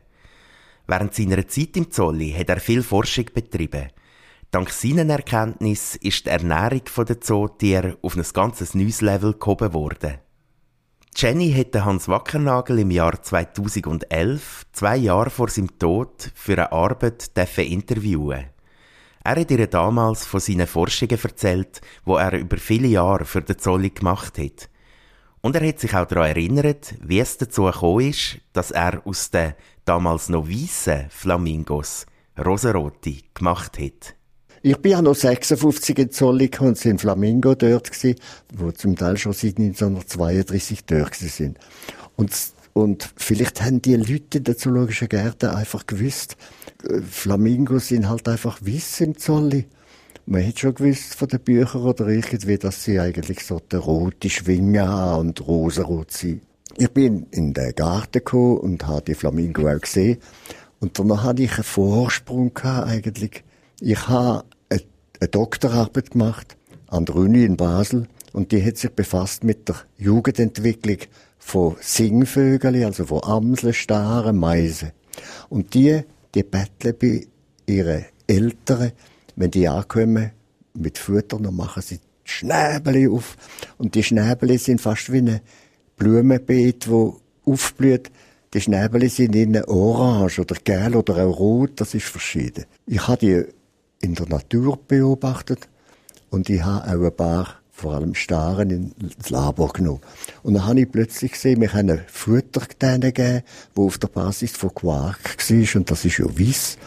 Während 0.87 1.15
seiner 1.15 1.47
Zeit 1.47 1.77
im 1.77 1.91
Zolli 1.91 2.33
hat 2.33 2.49
er 2.49 2.61
viel 2.61 2.83
Forschung 2.83 3.27
betrieben. 3.33 3.91
Dank 4.51 4.71
seinen 4.71 5.09
Erkenntnissen 5.09 6.01
ist 6.03 6.27
die 6.27 6.31
Ernährung 6.31 6.83
der 7.09 7.21
Zootiere 7.21 7.97
auf 8.03 8.17
ein 8.17 8.25
ganzes 8.35 8.75
neues 8.75 9.01
Level 9.01 9.35
gehoben 9.35 9.73
worden. 9.73 10.19
Jenny 11.15 11.53
hätte 11.53 11.85
Hans 11.85 12.09
Wackernagel 12.09 12.81
im 12.81 12.91
Jahr 12.91 13.23
2011, 13.23 14.67
zwei 14.73 14.97
Jahre 14.97 15.31
vor 15.31 15.49
seinem 15.49 15.79
Tod, 15.79 16.33
für 16.35 16.55
eine 16.55 16.73
Arbeit 16.73 17.31
interviewen. 17.59 18.47
Er 19.23 19.37
hat 19.37 19.51
ihr 19.51 19.67
damals 19.67 20.25
von 20.25 20.41
seinen 20.41 20.67
Forschungen 20.67 21.19
erzählt, 21.23 21.81
wo 22.05 22.17
er 22.17 22.33
über 22.33 22.57
viele 22.57 22.89
Jahre 22.89 23.25
für 23.25 23.43
den 23.43 23.59
Zolli 23.59 23.91
gemacht 23.91 24.39
hat. 24.39 24.69
Und 25.43 25.55
er 25.55 25.69
hat 25.69 25.81
sich 25.81 25.95
auch 25.95 26.07
daran 26.07 26.31
erinnert, 26.31 26.95
wie 27.01 27.21
es 27.21 27.37
dazu 27.37 27.65
gekommen 27.65 28.09
ist, 28.09 28.39
dass 28.53 28.71
er 28.71 29.07
aus 29.07 29.31
den 29.31 29.55
damals 29.85 30.29
noch 30.29 30.49
weißen 30.49 31.11
Flamingos 31.11 32.07
rosarote 32.39 33.19
gemacht 33.35 33.79
hat. 33.79 34.17
Ich 34.65 34.77
bin 34.77 34.93
ja 34.93 35.03
noch 35.03 35.17
56 35.17 35.99
in 35.99 36.11
Zollik 36.13 36.61
und 36.61 36.79
sind 36.79 37.01
Flamingo 37.01 37.57
dort 37.57 37.91
gewesen, 37.91 38.15
wo 38.55 38.71
zum 38.71 38.95
Teil 38.95 39.17
schon 39.17 39.33
seit 39.33 39.59
1932 39.59 40.85
dort 40.85 41.17
sind. 41.17 41.59
Und, 42.15 42.31
und 42.73 43.13
vielleicht 43.17 43.61
haben 43.61 43.83
die 43.83 43.97
Leute 43.97 44.39
in 44.39 44.45
der 44.45 44.57
Zoologischen 44.57 45.09
Gärten 45.09 45.51
einfach 45.51 45.85
gewusst, 45.85 46.37
äh, 46.89 47.01
Flamingos 47.01 47.89
sind 47.89 48.09
halt 48.09 48.29
einfach 48.29 48.61
weiß 48.63 49.01
im 49.01 49.19
Zolli. 49.19 49.67
Man 50.27 50.47
hat 50.47 50.61
schon 50.61 50.77
gewusst 50.77 51.17
von 51.17 51.27
den 51.27 51.41
Büchern 51.41 51.83
oder 51.83 52.07
irgendwie, 52.07 52.57
dass 52.57 52.85
sie 52.85 53.01
eigentlich 53.01 53.45
so 53.45 53.61
eine 53.69 53.81
rote 53.81 54.31
Schwinge 54.31 54.87
haben 54.87 55.29
und 55.29 55.47
rosarot 55.49 56.13
sind. 56.13 56.43
Ich 56.77 56.91
bin 56.91 57.27
in 57.33 57.53
den 57.53 57.75
Garten 57.75 58.13
gekommen 58.13 58.59
und 58.59 58.87
habe 58.87 59.03
die 59.03 59.15
Flamingo 59.15 59.69
auch 59.69 59.81
gesehen. 59.81 60.19
Und 60.79 61.01
danach 61.01 61.25
hatte 61.25 61.43
ich 61.43 61.55
einen 61.55 61.65
Vorsprung 61.65 62.55
gehabt, 62.55 62.87
eigentlich. 62.87 63.43
Ich 63.81 64.07
habe 64.07 64.45
eine 65.23 65.29
Doktorarbeit 65.29 66.11
gemacht 66.11 66.57
an 66.89 67.05
der 67.05 67.15
Uni 67.15 67.45
in 67.45 67.57
Basel 67.57 68.09
und 68.33 68.51
die 68.51 68.65
hat 68.65 68.77
sich 68.77 68.91
befasst 68.91 69.45
mit 69.45 69.69
der 69.69 69.77
Jugendentwicklung 69.97 70.99
von 71.39 71.77
Singvögeln, 71.81 72.83
also 72.85 73.07
von 73.07 73.23
Amseln, 73.23 73.73
Staren, 73.73 74.37
Meisen. 74.37 74.91
Und 75.49 75.75
die, 75.75 76.01
die 76.35 76.43
betteln 76.43 76.97
bei 77.01 77.27
ihren 77.67 78.05
Eltern, 78.27 78.93
wenn 79.37 79.53
die 79.53 79.69
ankommen 79.69 80.33
mit 80.75 80.99
Futter, 80.99 81.39
dann 81.39 81.55
machen 81.55 81.83
sie 81.83 82.01
Schnäbel 82.25 83.09
auf. 83.13 83.37
Und 83.79 83.95
die 83.95 84.03
Schnäbel 84.03 84.59
sind 84.59 84.81
fast 84.81 85.13
wie 85.13 85.19
ein 85.19 85.41
Blumenbeet, 85.97 86.91
wo 86.91 87.21
aufblüht. 87.45 88.11
Die 88.55 88.61
Schnäbel 88.61 89.09
sind 89.09 89.37
innen 89.37 89.65
orange 89.67 90.41
oder 90.41 90.57
gelb 90.57 90.97
oder 90.97 91.25
auch 91.25 91.39
rot, 91.39 91.81
das 91.81 91.95
ist 91.95 92.07
verschieden. 92.07 92.65
Ich 92.87 93.07
habe 93.07 93.19
die 93.19 93.45
in 94.03 94.15
der 94.15 94.29
Natur 94.29 94.79
beobachtet 94.87 95.69
und 96.31 96.51
ich 96.51 96.63
habe 96.63 96.87
auch 96.87 97.05
ein 97.05 97.17
paar, 97.17 97.57
vor 97.71 97.95
allem 97.95 98.15
Staren, 98.15 98.71
ins 98.71 99.31
Labor 99.31 99.73
genommen. 99.73 100.01
Und 100.43 100.55
dann 100.55 100.67
habe 100.67 100.81
ich 100.81 100.91
plötzlich 100.91 101.33
gesehen, 101.33 101.61
wir 101.61 101.73
haben 101.73 102.01
Futter 102.09 102.63
gegeben, 102.79 103.43
wo 103.75 103.87
auf 103.87 103.99
der 103.99 104.09
Basis 104.09 104.53
von 104.53 104.75
Quark 104.75 105.19
war 105.39 105.77
und 105.77 105.91
das 105.91 106.05
ist 106.05 106.19
ja 106.19 106.27
weiß. 106.27 106.79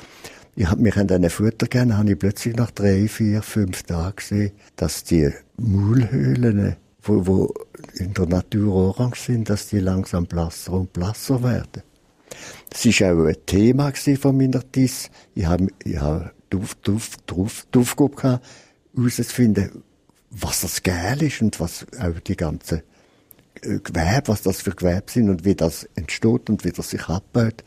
Ich 0.57 0.67
habe 0.67 0.81
mich 0.81 0.95
an 0.95 1.07
diesen 1.07 1.29
Futter 1.29 1.67
gegeben, 1.67 1.89
dann 1.89 1.97
habe 1.97 2.11
ich 2.11 2.19
plötzlich 2.19 2.55
nach 2.55 2.71
drei, 2.71 3.07
vier, 3.07 3.41
fünf 3.41 3.83
Tagen 3.83 4.15
gesehen, 4.15 4.51
dass 4.75 5.03
die 5.03 5.29
Maulhöhlen, 5.57 6.75
wo, 7.01 7.25
wo 7.27 7.53
in 7.95 8.13
der 8.13 8.25
Natur 8.25 8.73
orange 8.73 9.19
sind, 9.19 9.49
dass 9.49 9.67
die 9.67 9.79
langsam 9.79 10.25
blasser 10.25 10.73
und 10.73 10.93
blasser 10.93 11.43
werden. 11.43 11.83
Das 12.69 12.85
war 12.85 13.13
auch 13.13 13.27
ein 13.27 13.35
Thema 13.45 13.93
von 13.93 14.37
meiner 14.37 14.61
TIS. 14.71 15.09
Ich 15.33 15.45
habe, 15.45 15.67
ich 15.83 15.97
habe 15.97 16.31
die, 16.55 16.91
Auf, 16.91 17.17
Auf, 17.31 17.67
die 17.73 17.79
Aufgabe 17.79 18.15
gehabt, 18.15 18.45
herauszufinden, 18.95 19.83
was 20.31 20.61
das 20.61 20.83
Gel 20.83 21.23
ist 21.23 21.41
und 21.41 21.59
was 21.59 21.85
auch 21.99 22.19
die 22.19 22.35
ganze 22.35 22.83
äh, 23.61 23.79
Gewebe, 23.79 24.23
was 24.25 24.41
das 24.41 24.61
für 24.61 24.71
Gewebe 24.71 25.05
sind 25.07 25.29
und 25.29 25.45
wie 25.45 25.55
das 25.55 25.87
entsteht 25.95 26.49
und 26.49 26.63
wie 26.65 26.71
das 26.71 26.89
sich 26.89 27.07
abbaut. 27.07 27.63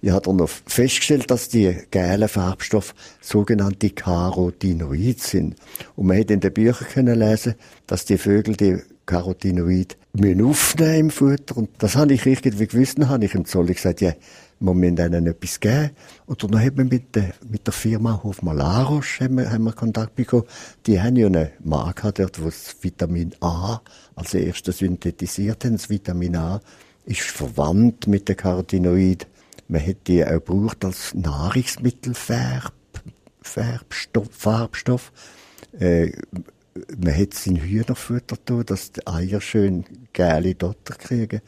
Ich 0.00 0.10
habe 0.10 0.22
dann 0.24 0.36
noch 0.36 0.48
festgestellt, 0.48 1.30
dass 1.30 1.48
die 1.48 1.76
gelben 1.90 2.28
Farbstoffe 2.28 2.94
sogenannte 3.20 3.90
Carotinoid 3.90 5.20
sind. 5.20 5.56
Und 5.96 6.06
man 6.06 6.18
hat 6.18 6.30
in 6.30 6.40
den 6.40 6.52
Büchern 6.52 6.88
können 6.88 7.18
lesen, 7.18 7.54
dass 7.86 8.04
die 8.04 8.18
Vögel 8.18 8.56
die 8.56 8.78
Carotinoid 9.06 9.96
aufnehmen 10.14 11.00
im 11.00 11.10
Futter. 11.10 11.56
Und 11.56 11.70
das 11.78 11.96
habe 11.96 12.14
ich 12.14 12.24
irgendwie 12.24 12.66
gewusst. 12.66 12.98
Dann 12.98 13.08
habe 13.08 13.24
ich 13.24 13.34
im 13.34 13.44
Zoll 13.44 13.66
gesagt, 13.66 14.00
ja, 14.00 14.12
wir 14.60 14.74
müssen 14.74 14.98
ihnen 14.98 15.26
etwas 15.26 15.60
geben. 15.60 15.90
Und 16.26 16.42
dann 16.42 16.60
haben 16.60 16.76
wir 16.76 16.84
mit 16.84 17.14
der, 17.14 17.34
mit 17.48 17.66
der 17.66 17.72
Firma 17.72 18.20
Hofmalaros 18.22 19.20
haben 19.20 19.36
wir, 19.36 19.50
haben 19.50 19.64
wir 19.64 19.72
Kontakt 19.72 20.16
bekommen. 20.16 20.44
Die 20.86 21.00
haben 21.00 21.16
ja 21.16 21.26
eine 21.26 21.52
Marke 21.60 22.12
dort, 22.12 22.40
wo 22.40 22.46
das 22.46 22.76
Vitamin 22.80 23.34
A 23.40 23.80
als 24.16 24.34
erstes 24.34 24.78
synthetisiert 24.78 25.64
haben. 25.64 25.76
Das 25.76 25.88
Vitamin 25.88 26.36
A 26.36 26.60
ist 27.04 27.22
verwandt 27.22 28.06
mit 28.06 28.28
der 28.28 28.34
Carotinoid. 28.34 29.26
Man 29.68 29.80
hätte 29.80 30.00
die 30.06 30.24
auch 30.24 30.44
gebraucht 30.44 30.84
als 30.84 31.14
Nahrungsmittelfärb, 31.14 32.72
Färbstoff, 33.42 34.28
Farbstoff. 34.30 35.12
Äh, 35.78 36.12
man 36.96 37.12
hätte 37.12 37.36
es 37.36 37.46
in 37.46 37.56
Hühnerfutter 37.56 38.36
tun, 38.44 38.64
dass 38.64 38.92
die 38.92 39.06
Eier 39.06 39.40
schön 39.40 39.84
gelbe 40.12 40.54
Dotter 40.54 40.94
kriegen. 40.94 41.40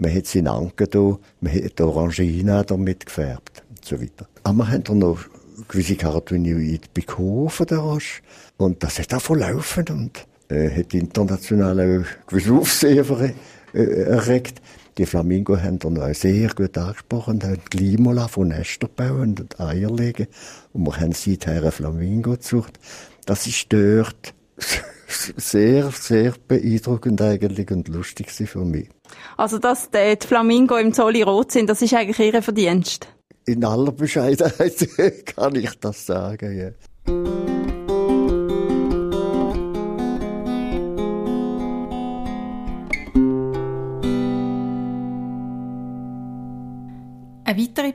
Man 0.00 0.16
es 0.16 0.34
in 0.36 0.46
Anken 0.46 0.88
tun, 0.88 1.18
man 1.40 1.52
hätte 1.52 1.84
Orangina 1.84 2.62
damit 2.62 3.06
gefärbt 3.06 3.64
und 3.68 3.84
so 3.84 4.00
weiter. 4.00 4.28
Aber 4.44 4.58
wir 4.58 4.70
haben 4.70 4.84
dann 4.84 4.98
noch 5.00 5.18
gewisse 5.66 5.96
Carotinoide 5.96 6.86
bekommen 6.94 7.48
von 7.48 7.66
der 7.66 7.78
Roche. 7.78 8.22
Und 8.58 8.82
das 8.84 9.00
hat 9.00 9.12
auch 9.12 9.20
verlaufen 9.20 9.84
und 9.90 10.26
äh, 10.48 10.70
hat 10.70 10.94
international 10.94 11.80
auch 11.80 12.28
gewisse 12.28 12.52
Aufsehen 12.52 13.34
äh, 13.74 13.78
erregt. 13.78 14.62
Die 14.98 15.06
Flamingo 15.06 15.56
haben 15.56 15.80
dann 15.80 15.98
auch 15.98 16.14
sehr 16.14 16.48
gut 16.54 16.78
angesprochen 16.78 17.34
und 17.34 17.44
haben 17.44 17.64
Klimola 17.70 18.28
von 18.28 18.48
Nester 18.48 18.88
bauen 18.88 19.36
und 19.38 19.60
Eier 19.60 19.90
legen. 19.90 20.28
Und 20.72 20.86
wir 20.86 21.00
haben 21.00 21.12
seither 21.12 21.60
eine 21.60 21.72
Flamingo 21.72 22.36
gesucht. 22.36 22.78
Das 23.26 23.46
ist 23.46 23.66
dort 23.72 24.32
sehr, 25.08 25.90
sehr 25.90 26.34
beeindruckend 26.46 27.20
eigentlich 27.20 27.70
und 27.70 27.88
lustig 27.88 28.30
für 28.30 28.64
mich. 28.64 28.88
Also, 29.36 29.58
dass 29.58 29.90
die 29.90 30.16
Flamingo 30.20 30.76
im 30.76 30.92
Zolli 30.92 31.22
rot 31.22 31.52
sind, 31.52 31.70
das 31.70 31.82
ist 31.82 31.94
eigentlich 31.94 32.34
Ihr 32.34 32.42
Verdienst? 32.42 33.08
In 33.46 33.64
aller 33.64 33.92
Bescheidenheit 33.92 34.88
kann 35.26 35.54
ich 35.54 35.78
das 35.80 36.04
sagen, 36.04 36.58
ja. 36.58 37.37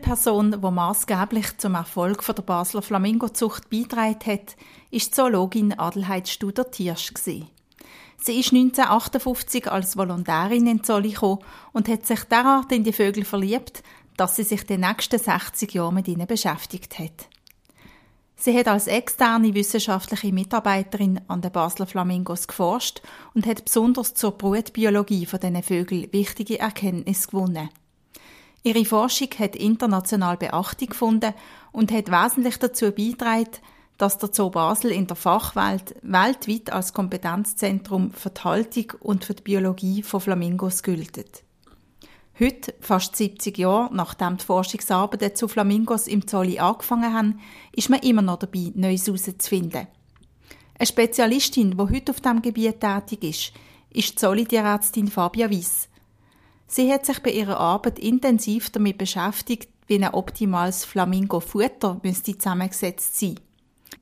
Person, 0.03 0.51
die 0.51 0.72
maßgeblich 0.72 1.57
zum 1.57 1.75
Erfolg 1.75 2.25
der 2.25 2.43
Basler 2.43 2.81
Flamingozucht 2.81 3.69
beigetragen 3.69 4.19
hat, 4.25 4.57
ist 4.91 5.15
Zoologin 5.15 5.79
Adelheid 5.79 6.27
Studer-Tiersch. 6.27 7.13
Sie 7.15 8.39
ist 8.39 8.51
1958 8.51 9.72
als 9.72 9.95
Volontärin 9.95 10.67
in 10.67 10.83
Zolli 10.83 11.12
gekommen 11.12 11.39
und 11.72 11.88
hat 11.88 12.05
sich 12.05 12.25
derart 12.25 12.72
in 12.74 12.83
die 12.83 12.91
Vögel 12.91 13.24
verliebt, 13.24 13.81
dass 14.17 14.36
sie 14.36 14.43
sich 14.43 14.65
die 14.65 14.77
nächsten 14.77 15.19
60 15.19 15.74
Jahre 15.74 15.93
mit 15.93 16.10
ihnen 16.10 16.27
beschäftigt 16.27 17.00
hat. 17.00 17.29
Sie 18.36 18.57
hat 18.57 18.67
als 18.67 18.88
externe 18.88 19.53
wissenschaftliche 19.53 20.33
Mitarbeiterin 20.33 21.21
an 21.30 21.41
den 21.41 21.54
Basler 21.54 21.88
Flamingos 21.88 22.49
geforscht 22.49 23.01
und 23.34 23.45
hat 23.45 23.63
besonders 23.63 24.15
zur 24.15 24.32
Brutbiologie 24.32 25.25
von 25.25 25.39
diesen 25.39 25.63
Vögeln 25.63 26.12
wichtige 26.12 26.60
Erkenntnisse 26.60 27.30
gewonnen. 27.30 27.69
Ihre 28.65 28.86
Forschung 28.86 29.28
hat 29.39 29.58
international 29.58 30.38
Beachtung 30.38 30.88
gefunden 30.88 31.34
und 31.73 31.91
hat 31.91 32.10
wesentlich 32.10 32.58
dazu 32.58 32.91
beigetragen, 32.91 33.52
dass 33.97 34.17
der 34.17 34.30
Zoo 34.32 34.49
Basel 34.49 34.91
in 34.91 35.06
der 35.06 35.17
Fachwelt 35.17 35.95
weltweit 36.02 36.71
als 36.71 36.93
Kompetenzzentrum 36.93 38.12
für 38.12 38.30
die 38.30 38.41
Haltung 38.41 38.93
und 39.02 39.26
für 39.26 39.34
die 39.34 39.43
Biologie 39.43 40.02
von 40.02 40.21
Flamingos 40.21 40.82
gilt. 40.82 41.43
Heute, 42.39 42.73
fast 42.80 43.15
70 43.17 43.58
Jahre 43.58 43.93
nachdem 43.93 44.38
die 44.38 44.45
Forschungsarbeiten 44.45 45.36
zu 45.36 45.47
Flamingos 45.47 46.08
im 46.08 46.26
Zolli 46.26 46.58
angefangen 46.58 47.13
haben, 47.13 47.39
ist 47.73 47.89
man 47.89 47.99
immer 47.99 48.23
noch 48.23 48.39
dabei, 48.39 48.71
Neues 48.73 49.06
herauszufinden. 49.06 49.88
Eine 50.80 50.88
Spezialistin, 50.88 51.71
die 51.71 51.78
heute 51.78 52.12
auf 52.12 52.21
diesem 52.21 52.41
Gebiet 52.41 52.80
tätig 52.80 53.23
ist, 53.23 53.54
ist 53.91 54.12
die 54.12 54.15
Zolli-Tierärztin 54.15 55.10
Fabia 55.10 55.49
Wies. 55.49 55.89
Sie 56.67 56.91
hat 56.91 57.06
sich 57.06 57.21
bei 57.21 57.32
ihrer 57.32 57.60
Arbeit 57.60 57.99
intensiv 57.99 58.69
damit 58.69 58.97
beschäftigt, 58.97 59.69
wie 59.88 60.04
ein 60.04 60.13
optimales 60.13 60.86
Flamingo-Futter 60.86 61.99
müsste 62.04 62.38
zusammengesetzt 62.38 63.19
sein. 63.19 63.39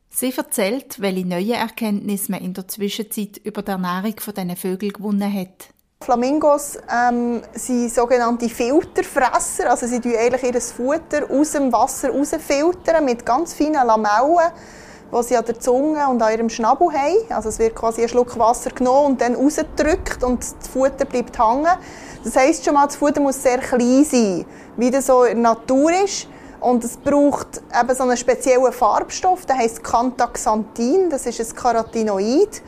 Sie 0.09 0.33
erzählt, 0.35 0.99
welche 0.99 1.25
neue 1.25 1.53
Erkenntnisse 1.53 2.31
man 2.31 2.41
in 2.41 2.53
der 2.53 2.67
Zwischenzeit 2.67 3.37
über 3.43 3.61
die 3.61 3.71
Ernährung 3.71 4.15
dieser 4.15 4.55
Vögel 4.55 4.91
gewonnen 4.91 5.33
hat. 5.33 5.69
Flamingos 6.01 6.77
ähm, 6.91 7.41
sind 7.53 7.93
sogenannte 7.93 8.49
Filterfresser, 8.49 9.69
also 9.69 9.85
sie 9.85 10.01
filtern 10.01 10.15
eigentlich 10.17 10.43
ihr 10.43 10.59
Futter 10.59 11.29
aus 11.29 11.51
dem 11.51 11.71
Wasser 11.71 12.11
mit 13.01 13.25
ganz 13.25 13.53
feinen 13.53 13.85
Lamellen 13.85 14.51
die 15.11 15.23
sie 15.23 15.35
an 15.35 15.45
der 15.45 15.59
Zunge 15.59 16.07
und 16.07 16.21
an 16.21 16.31
ihrem 16.31 16.49
Schnabel 16.49 16.87
haben. 16.91 17.17
Also 17.29 17.49
es 17.49 17.59
wird 17.59 17.75
quasi 17.75 18.01
ein 18.01 18.09
Schluck 18.09 18.37
Wasser 18.39 18.69
genommen 18.71 19.11
und 19.11 19.21
dann 19.21 19.35
rausgedrückt 19.35 20.23
und 20.23 20.39
das 20.39 20.67
Futter 20.67 21.05
bleibt 21.05 21.37
hängen. 21.37 21.67
Das 22.23 22.35
heisst 22.35 22.63
schon 22.63 22.73
mal, 22.73 22.85
das 22.85 22.95
Futter 22.95 23.19
muss 23.19 23.41
sehr 23.41 23.57
klein 23.57 24.05
sein, 24.05 24.45
wie 24.77 24.91
das 24.91 25.07
so 25.07 25.23
in 25.23 25.41
der 25.41 25.53
Natur 25.53 25.91
ist. 26.03 26.27
Und 26.59 26.83
es 26.83 26.95
braucht 26.95 27.61
eben 27.79 27.95
so 27.95 28.03
einen 28.03 28.15
speziellen 28.15 28.71
Farbstoff, 28.71 29.47
der 29.47 29.57
heißt 29.57 29.83
Cantaxanthin, 29.83 31.09
das 31.09 31.25
ist 31.25 31.39
ein 31.39 31.55
Carotinoid, 31.55 32.61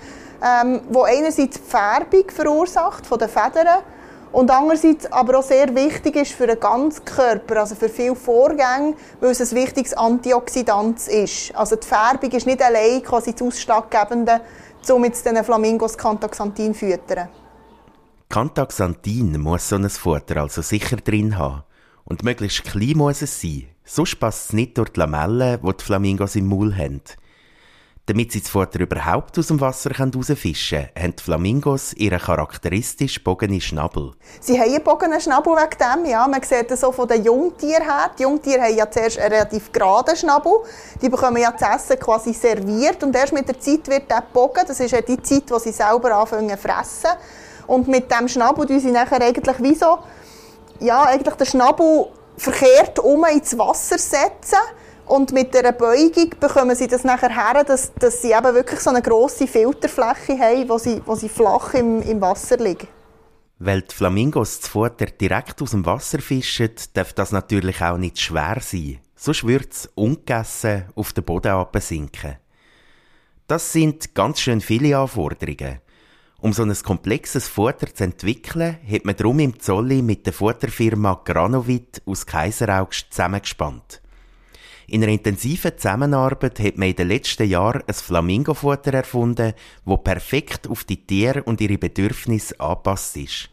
ähm, 0.43 0.81
wo 0.89 1.03
einerseits 1.03 1.57
die 1.57 1.61
Färbung 1.61 2.29
verursacht 2.33 3.05
von 3.05 3.19
den 3.19 3.29
Federn 3.29 3.83
und 4.33 4.49
andererseits 4.49 5.09
aber 5.11 5.39
auch 5.39 5.43
sehr 5.43 5.73
wichtig 5.75 6.15
ist 6.15 6.33
für 6.33 6.47
den 6.47 6.59
ganzen 6.59 7.05
Körper, 7.05 7.61
also 7.61 7.75
für 7.75 7.87
viele 7.87 8.15
Vorgänge, 8.15 8.95
weil 9.21 9.29
es 9.29 9.39
ein 9.39 9.55
wichtiges 9.55 9.93
Antioxidant 9.93 11.07
ist. 11.07 11.55
Also 11.55 11.75
die 11.75 11.87
Färbung 11.87 12.31
ist 12.31 12.47
nicht 12.47 12.61
allein 12.61 13.03
quasi 13.03 13.31
das 13.33 13.43
Ausschlaggebende, 13.43 14.41
um 14.89 15.05
jetzt 15.05 15.25
den 15.25 15.41
Flamingos 15.43 15.95
Cantaxanthin 15.95 16.73
zu 16.73 16.79
füttern. 16.79 17.29
Cantaxanthin 18.27 19.39
muss 19.39 19.69
so 19.69 19.75
ein 19.75 19.87
Futter 19.87 20.37
also 20.37 20.63
sicher 20.63 20.97
drin 20.97 21.37
haben. 21.37 21.61
Und 22.03 22.23
möglichst 22.23 22.63
klein 22.63 22.97
muss 22.97 23.21
es 23.21 23.39
sein. 23.39 23.67
Sonst 23.85 24.19
passt 24.19 24.47
es 24.47 24.53
nicht 24.53 24.77
durch 24.79 24.89
die 24.89 24.99
Lamellen, 24.99 25.59
die 25.61 25.77
die 25.77 25.83
Flamingos 25.83 26.35
im 26.35 26.47
Maul 26.47 26.75
haben. 26.75 27.01
Damit 28.05 28.33
sie 28.33 28.41
Futter 28.41 28.81
überhaupt 28.81 29.39
aus 29.39 29.47
dem 29.47 29.61
Wasser 29.61 29.91
herausfischen 29.91 30.89
können, 30.93 31.03
haben 31.03 31.15
die 31.15 31.23
Flamingos 31.23 31.93
ihren 31.93 32.19
charakteristisch 32.19 33.23
bogenen 33.23 33.61
Schnabel. 33.61 34.11
Sie 34.41 34.59
haben 34.59 34.73
einen 34.73 34.83
bogenen 34.83 35.21
Schnabel 35.21 35.53
wegen 35.53 35.77
dem, 35.79 36.11
ja. 36.11 36.27
Man 36.27 36.43
sieht 36.43 36.69
das 36.69 36.81
so 36.81 36.91
von 36.91 37.07
den 37.07 37.23
Jungtieren 37.23 37.83
her. 37.83 38.11
Die 38.19 38.23
Jungtiere 38.23 38.63
haben 38.63 38.75
ja 38.75 38.91
zuerst 38.91 39.19
einen 39.19 39.31
relativ 39.31 39.71
geraden 39.71 40.17
Schnabel. 40.17 40.51
Die 41.01 41.07
bekommen 41.07 41.37
ja 41.37 41.53
das 41.57 41.61
Essen 41.61 41.97
quasi 41.97 42.33
serviert 42.33 43.01
und 43.05 43.15
erst 43.15 43.31
mit 43.31 43.47
der 43.47 43.57
Zeit 43.57 43.87
wird 43.87 44.11
der 44.11 44.21
bogen. 44.33 44.65
Das 44.67 44.81
ist 44.81 44.91
ja 44.91 44.99
die 44.99 45.21
Zeit, 45.21 45.43
wo 45.47 45.57
sie 45.57 45.71
selber 45.71 46.13
anfangen 46.13 46.49
zu 46.49 46.57
fressen. 46.57 47.11
Und 47.67 47.87
mit 47.87 48.11
dem 48.11 48.27
Schnabel 48.27 48.67
tun 48.67 48.81
sie 48.81 48.91
nachher 48.91 49.21
eigentlich 49.21 49.63
wie 49.63 49.75
so, 49.75 49.99
ja, 50.81 51.03
eigentlich 51.03 51.35
den 51.35 51.47
Schnabel 51.47 52.07
verkehrt 52.35 52.99
um 52.99 53.23
ins 53.23 53.57
Wasser 53.57 53.97
setzen 53.97 54.59
und 55.05 55.31
mit 55.31 55.53
der 55.53 55.71
Beugung 55.71 56.29
bekommen 56.39 56.75
sie 56.75 56.87
das 56.87 57.03
nachher 57.03 57.29
her, 57.29 57.63
dass, 57.63 57.93
dass 57.95 58.21
sie 58.21 58.31
eben 58.31 58.55
wirklich 58.55 58.79
so 58.79 58.89
eine 58.89 59.01
grosse 59.01 59.47
Filterfläche 59.47 60.37
haben, 60.39 60.69
wo 60.69 60.77
sie, 60.77 61.01
wo 61.05 61.15
sie 61.15 61.29
flach 61.29 61.73
im, 61.73 62.01
im 62.01 62.21
Wasser 62.21 62.57
liegen. 62.57 62.87
Weil 63.59 63.81
die 63.81 63.95
Flamingos 63.95 64.59
das 64.59 64.69
Futter 64.69 65.05
direkt 65.05 65.61
aus 65.61 65.71
dem 65.71 65.85
Wasser 65.85 66.19
fischen, 66.19 66.71
darf 66.93 67.13
das 67.13 67.31
natürlich 67.31 67.81
auch 67.81 67.97
nicht 67.97 68.19
schwer 68.19 68.57
sein. 68.61 68.99
Sonst 69.15 69.45
würde 69.45 69.69
es 69.69 69.89
ungegessen 69.95 70.85
auf 70.95 71.13
den 71.13 71.23
Boden 71.23 71.65
sinken. 71.79 72.37
Das 73.47 73.71
sind 73.71 74.15
ganz 74.15 74.39
schön 74.39 74.61
viele 74.61 74.97
Anforderungen. 74.97 75.79
Um 76.39 76.51
so 76.51 76.63
ein 76.63 76.73
komplexes 76.83 77.47
Futter 77.47 77.93
zu 77.93 78.03
entwickeln, 78.03 78.77
hat 78.85 79.05
man 79.05 79.15
darum 79.15 79.39
im 79.39 79.59
Zolli 79.61 80.01
mit 80.01 80.25
der 80.25 80.33
Futterfirma 80.33 81.21
Granovit 81.23 82.01
aus 82.05 82.25
Kaiseraugst 82.25 83.07
zusammengespannt. 83.11 84.01
In 84.87 85.01
einer 85.03 85.11
intensiven 85.11 85.77
Zusammenarbeit 85.77 86.59
hat 86.59 86.77
man 86.77 86.89
in 86.89 86.95
den 86.95 87.07
letzten 87.07 87.47
Jahren 87.47 87.83
ein 87.87 87.93
Flamingofutter 87.93 88.93
erfunden, 88.93 89.53
das 89.85 90.03
perfekt 90.03 90.69
auf 90.69 90.83
die 90.83 91.05
Tiere 91.05 91.43
und 91.43 91.61
ihre 91.61 91.77
Bedürfnisse 91.77 92.59
angepasst 92.59 93.17
ist. 93.17 93.49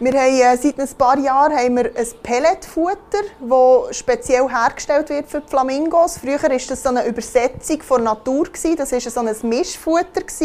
Wir 0.00 0.12
haben 0.12 0.40
äh, 0.40 0.56
seit 0.56 0.78
ein 0.78 0.88
paar 0.96 1.18
Jahren 1.18 1.56
haben 1.56 1.76
wir 1.76 1.86
ein 1.86 2.06
Pelletfutter, 2.22 3.18
das 3.40 3.96
speziell 3.96 4.48
hergestellt 4.48 5.08
wird 5.08 5.28
für 5.28 5.40
die 5.40 5.48
Flamingos. 5.48 6.18
Früher 6.18 6.40
war 6.40 6.50
das 6.50 6.82
so 6.82 6.90
eine 6.90 7.04
Übersetzung 7.04 7.82
von 7.82 8.04
Natur. 8.04 8.46
Das 8.52 8.92
war 8.92 9.00
so 9.00 9.20
ein 9.20 9.48
Mischfutter, 9.48 10.20
das 10.20 10.40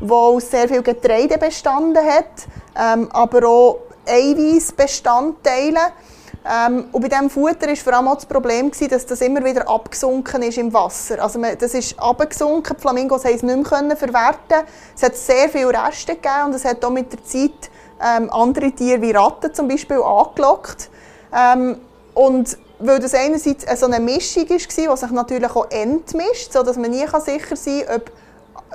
aus 0.00 0.50
sehr 0.50 0.68
viel 0.68 0.82
Getreide 0.82 1.38
bestanden 1.38 2.06
hat, 2.06 2.46
ähm, 2.76 3.08
aber 3.10 3.48
auch 3.48 3.80
Eiweißbestandteile. 4.06 5.80
Ähm, 6.50 6.86
und 6.92 7.02
bei 7.02 7.08
diesem 7.08 7.28
Futter 7.28 7.68
war 7.68 7.76
vor 7.76 7.92
allem 7.92 8.08
auch 8.08 8.14
das 8.14 8.24
Problem, 8.24 8.70
gewesen, 8.70 8.88
dass 8.88 9.04
das 9.04 9.20
immer 9.20 9.44
wieder 9.44 9.68
abgesunken 9.68 10.42
ist 10.42 10.56
im 10.56 10.72
Wasser. 10.72 11.22
Also 11.22 11.38
man, 11.38 11.58
das 11.58 11.74
ist 11.74 11.98
abgesunken, 12.00 12.74
die 12.74 12.80
Flamingos 12.80 13.22
konnten 13.22 13.36
es 13.36 13.42
nicht 13.42 13.70
mehr 13.70 13.96
verwerten. 13.96 14.66
Es 14.96 15.02
hat 15.02 15.16
sehr 15.16 15.48
viele 15.50 15.68
Reste 15.68 16.14
gegeben 16.14 16.46
und 16.46 16.54
es 16.54 16.64
hat 16.64 16.82
auch 16.84 16.90
mit 16.90 17.12
der 17.12 17.22
Zeit 17.22 17.70
ähm, 18.02 18.30
andere 18.32 18.72
Tiere 18.72 19.02
wie 19.02 19.10
Ratten 19.10 19.52
zum 19.52 19.68
Beispiel 19.68 19.98
angelockt. 19.98 20.88
Ähm, 21.36 21.76
und 22.14 22.56
weil 22.78 22.98
das 22.98 23.12
einerseits 23.12 23.66
so 23.78 23.86
eine 23.86 24.00
Mischung 24.00 24.48
war, 24.48 24.56
die 24.56 24.96
sich 25.00 25.10
natürlich 25.10 25.50
auch 25.50 25.70
entmischt, 25.70 26.52
sodass 26.52 26.76
man 26.76 26.90
nie 26.90 27.06
sicher 27.06 27.20
sein 27.20 27.40
kann, 27.40 27.96
ob, 27.96 28.10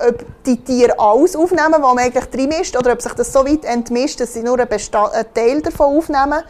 ob 0.08 0.44
die 0.44 0.62
Tiere 0.62 0.98
alles 0.98 1.34
aufnehmen, 1.34 1.72
was 1.72 1.94
man 1.94 1.98
eigentlich 1.98 2.26
drin 2.26 2.50
mischt, 2.50 2.76
oder 2.76 2.92
ob 2.92 3.02
sich 3.02 3.14
das 3.14 3.32
so 3.32 3.44
weit 3.44 3.64
entmischt, 3.64 4.20
dass 4.20 4.34
sie 4.34 4.42
nur 4.42 4.60
einen 4.60 5.34
Teil 5.34 5.62
davon 5.62 5.96
aufnehmen, 5.96 6.42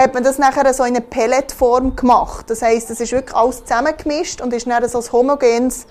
hat 0.00 0.14
man 0.14 0.24
das 0.24 0.38
nachher 0.38 0.72
so 0.72 0.82
in 0.84 0.96
eine 0.96 1.02
Pelletform 1.02 1.94
gemacht. 1.94 2.48
Das 2.48 2.62
heisst, 2.62 2.90
es 2.90 3.00
ist 3.00 3.12
wirklich 3.12 3.36
alles 3.36 3.64
zusammengemischt 3.64 4.40
und 4.40 4.52
ist 4.52 4.66
dann 4.66 4.88
so 4.88 4.98
ein 4.98 5.12
homogenes 5.12 5.86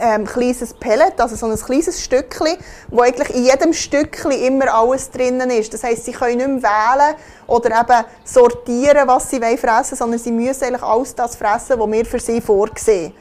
ähm, 0.00 0.24
kleines 0.24 0.74
Pellet, 0.74 1.20
also 1.20 1.36
so 1.36 1.46
ein 1.46 1.56
kleines 1.56 2.02
Stückchen, 2.02 2.56
wo 2.88 3.02
eigentlich 3.02 3.30
in 3.30 3.44
jedem 3.44 3.72
Stückchen 3.72 4.32
immer 4.32 4.72
alles 4.72 5.10
drinnen 5.10 5.50
ist. 5.50 5.72
Das 5.72 5.84
heißt, 5.84 6.06
sie 6.06 6.12
können 6.12 6.38
nicht 6.38 6.62
mehr 6.62 6.70
wählen 6.70 7.14
oder 7.46 7.80
eben 7.80 8.04
sortieren, 8.24 9.06
was 9.06 9.30
sie 9.30 9.38
fressen 9.38 9.62
wollen, 9.62 9.84
sondern 9.84 10.18
sie 10.18 10.32
müssen 10.32 10.64
eigentlich 10.64 10.82
alles 10.82 11.14
das 11.14 11.36
fressen, 11.36 11.78
was 11.78 11.90
wir 11.90 12.06
für 12.06 12.18
sie 12.18 12.40
vorsehen. 12.40 13.12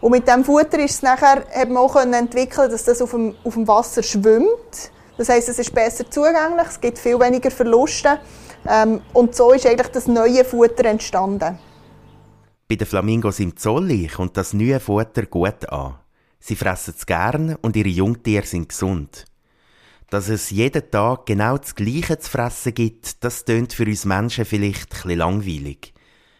Und 0.00 0.12
mit 0.12 0.28
dem 0.28 0.44
Futter 0.44 0.78
ist 0.78 0.94
es 0.94 1.02
nachher, 1.02 1.42
man 1.66 1.76
auch 1.78 1.96
entwickeln 1.96 2.70
dass 2.70 2.84
das 2.84 3.02
auf 3.02 3.10
dem, 3.10 3.34
auf 3.44 3.54
dem 3.54 3.66
Wasser 3.66 4.02
schwimmt. 4.02 4.90
Das 5.18 5.28
heißt, 5.28 5.48
es 5.48 5.58
ist 5.58 5.74
besser 5.74 6.08
zugänglich, 6.10 6.68
es 6.68 6.80
gibt 6.80 6.98
viel 6.98 7.18
weniger 7.18 7.50
Verluste. 7.50 8.18
Ähm, 8.68 9.00
und 9.12 9.34
so 9.34 9.52
ist 9.52 9.66
eigentlich 9.66 9.88
das 9.88 10.06
neue 10.06 10.44
Futter 10.44 10.84
entstanden. 10.84 11.58
Bei 12.68 12.76
den 12.76 12.86
Flamingos 12.86 13.40
im 13.40 13.56
Zolli 13.56 14.06
kommt 14.06 14.36
das 14.36 14.52
neue 14.52 14.78
Futter 14.78 15.26
gut 15.26 15.68
an. 15.70 15.96
Sie 16.38 16.56
fressen 16.56 16.94
es 16.96 17.04
gern 17.04 17.56
und 17.62 17.76
ihre 17.76 17.88
Jungtiere 17.88 18.46
sind 18.46 18.68
gesund. 18.68 19.24
Dass 20.08 20.28
es 20.28 20.50
jeden 20.50 20.90
Tag 20.90 21.26
genau 21.26 21.58
das 21.58 21.74
Gleiche 21.74 22.18
zu 22.18 22.30
fressen 22.30 22.74
gibt, 22.74 23.22
das 23.22 23.44
tönt 23.44 23.72
für 23.72 23.86
uns 23.86 24.04
Menschen 24.04 24.44
vielleicht 24.44 24.94
etwas 24.94 25.14
langweilig. 25.14 25.94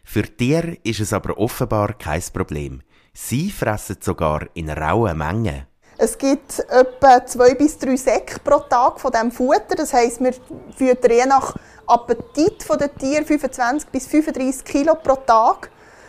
Für 0.04 0.22
Tiere 0.22 0.76
ist 0.82 1.00
es 1.00 1.12
aber 1.12 1.38
offenbar 1.38 1.94
kein 1.94 2.22
Problem. 2.32 2.82
Sie 3.12 3.50
fressen 3.50 3.98
sogar 4.00 4.48
in 4.54 4.70
rauen 4.70 5.18
Mengen. 5.18 5.66
Es 6.02 6.16
gibt 6.16 6.60
etwa 6.70 7.26
zwei 7.26 7.54
bis 7.54 7.76
drei 7.76 7.94
Säcke 7.94 8.38
pro 8.42 8.60
Tag 8.60 8.98
von 8.98 9.12
diesem 9.12 9.30
Futter. 9.30 9.74
Das 9.76 9.92
heisst, 9.92 10.18
wir 10.24 10.32
füttern 10.74 11.10
je 11.10 11.26
nach 11.26 11.54
Appetit 11.86 12.64
der 12.70 12.94
Tiere 12.94 13.22
25 13.22 13.90
bis 13.90 14.06
35 14.06 14.64
Kilo 14.64 14.94
pro 14.94 15.16
Tag, 15.16 15.68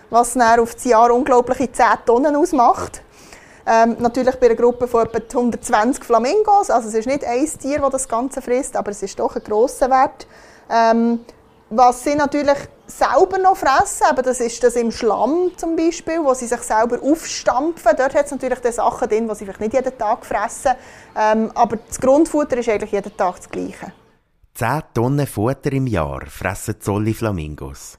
was 0.10 0.36
dann 0.36 0.62
auf 0.62 0.76
das 0.76 0.86
Jahr 0.86 1.12
unglaubliche 1.12 1.70
10 1.70 1.86
Tonnen 2.06 2.38
ausmacht. 2.38 3.02
Ähm, 3.66 3.98
natürlich 4.00 4.36
bei 4.38 4.46
einer 4.46 4.56
Gruppe 4.56 4.88
von 4.88 5.08
etwa 5.08 5.18
120 5.18 6.06
Flamingos. 6.06 6.70
Also 6.70 6.88
es 6.88 6.94
ist 6.94 7.08
nicht 7.08 7.26
ein 7.26 7.46
Tier, 7.60 7.80
das 7.80 7.92
das 7.92 8.08
Ganze 8.08 8.42
frisst, 8.42 8.78
aber 8.78 8.92
es 8.92 9.04
ist 9.04 9.20
doch 9.20 9.36
ein 9.36 9.44
grosser 9.44 9.90
Wert. 9.90 10.26
Ähm, 10.70 11.20
was 11.70 12.02
sie 12.06 12.16
natürlich 12.16 12.60
selber 12.98 13.38
noch 13.38 13.58
fressen, 13.58 14.06
aber 14.10 14.22
das 14.22 14.40
ist 14.40 14.64
das 14.64 14.76
im 14.76 14.92
Schlamm 14.92 15.52
zum 15.58 15.76
Beispiel, 15.76 16.24
wo 16.24 16.34
sie 16.34 16.48
sich 16.48 16.62
selber 16.62 17.02
aufstampfen. 17.02 17.92
Dort 17.98 18.14
hat 18.16 18.26
es 18.26 18.32
natürlich 18.32 18.60
die 18.60 18.72
Sachen 18.72 19.10
drin, 19.10 19.28
die 19.28 19.36
sie 19.36 19.46
vielleicht 19.46 19.62
nicht 19.62 19.74
jeden 19.74 19.98
Tag 19.98 20.26
fressen. 20.26 20.74
Ähm, 21.16 21.52
aber 21.56 21.78
das 21.78 22.00
Grundfutter 22.00 22.58
ist 22.58 22.70
eigentlich 22.70 22.92
jeden 22.92 23.16
Tag 23.16 23.38
das 23.38 23.50
Gleiche. 23.50 23.94
10 24.54 24.82
Tonnen 24.94 25.28
Futter 25.28 25.72
im 25.72 25.88
Jahr 25.88 26.26
fressen 26.28 26.80
Zolli 26.80 27.14
Flamingos. 27.14 27.98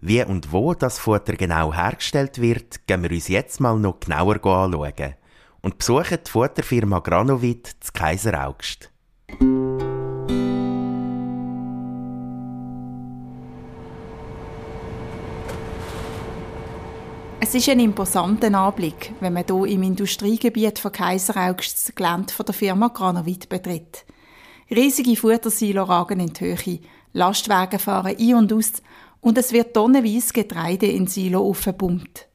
Wie 0.00 0.22
und 0.24 0.52
wo 0.52 0.72
das 0.72 0.98
Futter 0.98 1.34
genau 1.34 1.74
hergestellt 1.74 2.40
wird, 2.40 2.86
gehen 2.86 3.02
wir 3.02 3.10
uns 3.10 3.28
jetzt 3.28 3.60
mal 3.60 3.78
noch 3.78 4.00
genauer 4.00 4.36
anschauen 4.36 5.14
und 5.60 5.78
besuchen 5.78 6.18
die 6.26 6.30
Futterfirma 6.30 7.00
Granovit 7.00 7.66
zu 7.80 7.92
Kaiseraugst. 7.92 8.90
Es 17.42 17.54
ist 17.54 17.70
ein 17.70 17.80
imposanter 17.80 18.52
Anblick, 18.54 19.14
wenn 19.20 19.32
man 19.32 19.44
hier 19.48 19.64
im 19.64 19.82
Industriegebiet 19.82 20.78
von 20.78 20.92
Kaiseraugst 20.92 21.88
das 21.88 21.94
Gelände 21.94 22.34
der 22.38 22.54
Firma 22.54 22.88
Granovit 22.88 23.48
betritt. 23.48 24.04
Riesige 24.70 25.16
Futtersilo 25.16 25.84
ragen 25.84 26.20
in 26.20 26.34
die 26.34 26.44
Höhe, 26.44 26.80
Lastwagen 27.14 27.78
fahren 27.78 28.14
ein 28.18 28.34
und 28.34 28.52
aus 28.52 28.72
und 29.22 29.38
es 29.38 29.52
wird 29.52 29.72
tonnenweise 29.72 30.34
Getreide 30.34 30.86
in 30.86 31.06
Silo 31.06 31.40
aufgepumpt. 31.40 32.28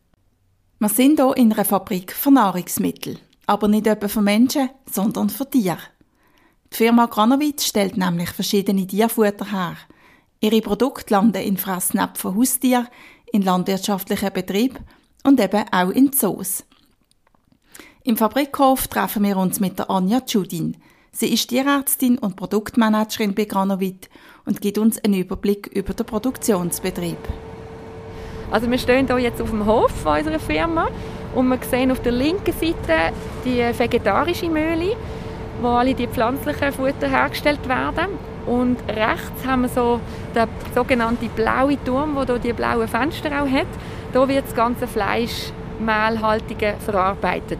Wir 0.79 0.89
sind 0.89 1.19
hier 1.19 1.37
in 1.37 1.53
einer 1.53 1.65
Fabrik 1.65 2.11
für 2.11 2.31
Nahrungsmittel, 2.31 3.19
aber 3.45 3.67
nicht 3.67 3.85
etwa 3.85 4.07
für 4.07 4.23
Menschen, 4.23 4.71
sondern 4.91 5.29
für 5.29 5.47
Tiere. 5.47 5.77
Die 6.73 6.77
Firma 6.77 7.05
Granowitz 7.05 7.65
stellt 7.65 7.95
nämlich 7.95 8.31
verschiedene 8.31 8.87
Tierfutter 8.87 9.51
her. 9.51 9.77
Ihre 10.39 10.61
Produkte 10.61 11.13
landen 11.13 11.43
in 11.43 11.57
Fressnäpfen 11.57 12.17
von 12.17 12.35
Haustieren, 12.35 12.87
in 13.31 13.43
landwirtschaftlichen 13.43 14.33
Betrieben 14.33 14.79
und 15.25 15.39
eben 15.39 15.65
auch 15.71 15.89
in 15.89 16.13
Zoos. 16.13 16.63
Im 18.03 18.15
Fabrikhof 18.15 18.87
treffen 18.87 19.23
wir 19.23 19.37
uns 19.37 19.59
mit 19.59 19.79
der 19.79 19.89
Anja 19.89 20.21
Judin. 20.27 20.77
Sie 21.11 21.33
ist 21.33 21.47
Tierärztin 21.47 22.19
und 22.19 22.35
Produktmanagerin 22.35 23.33
bei 23.33 23.45
Granovit 23.45 24.09
und 24.45 24.61
gibt 24.61 24.77
uns 24.77 25.03
einen 25.03 25.15
Überblick 25.15 25.67
über 25.67 25.93
den 25.93 26.05
Produktionsbetrieb. 26.05 27.17
Also 28.51 28.69
wir 28.69 28.77
stehen 28.77 29.07
hier 29.07 29.17
jetzt 29.17 29.41
auf 29.41 29.49
dem 29.49 29.65
Hof 29.65 30.05
unserer 30.05 30.39
Firma 30.39 30.89
und 31.33 31.49
wir 31.49 31.57
sehen 31.67 31.91
auf 31.91 32.01
der 32.01 32.11
linken 32.11 32.53
Seite 32.53 33.11
die 33.43 33.57
vegetarische 33.57 34.49
Mühle, 34.49 34.95
wo 35.61 35.69
alle 35.69 35.95
die 35.95 36.07
pflanzlichen 36.07 36.71
Futter 36.71 37.09
hergestellt 37.09 37.67
werden. 37.67 38.09
Und 38.45 38.77
rechts 38.87 39.45
haben 39.47 39.63
wir 39.63 39.69
so 39.69 39.99
den 40.35 40.47
sogenannten 40.75 41.29
blauen 41.29 41.83
Turm, 41.83 42.15
wo 42.15 42.23
hier 42.23 42.37
die 42.37 42.53
blauen 42.53 42.87
Fenster 42.87 43.41
auch 43.41 43.49
hat. 43.49 43.65
Hier 44.15 44.29
wird 44.29 44.45
das 44.45 44.55
ganze 44.55 44.87
Fleisch 44.87 45.51
mehlhaltige 45.77 46.75
verarbeitet. 46.79 47.59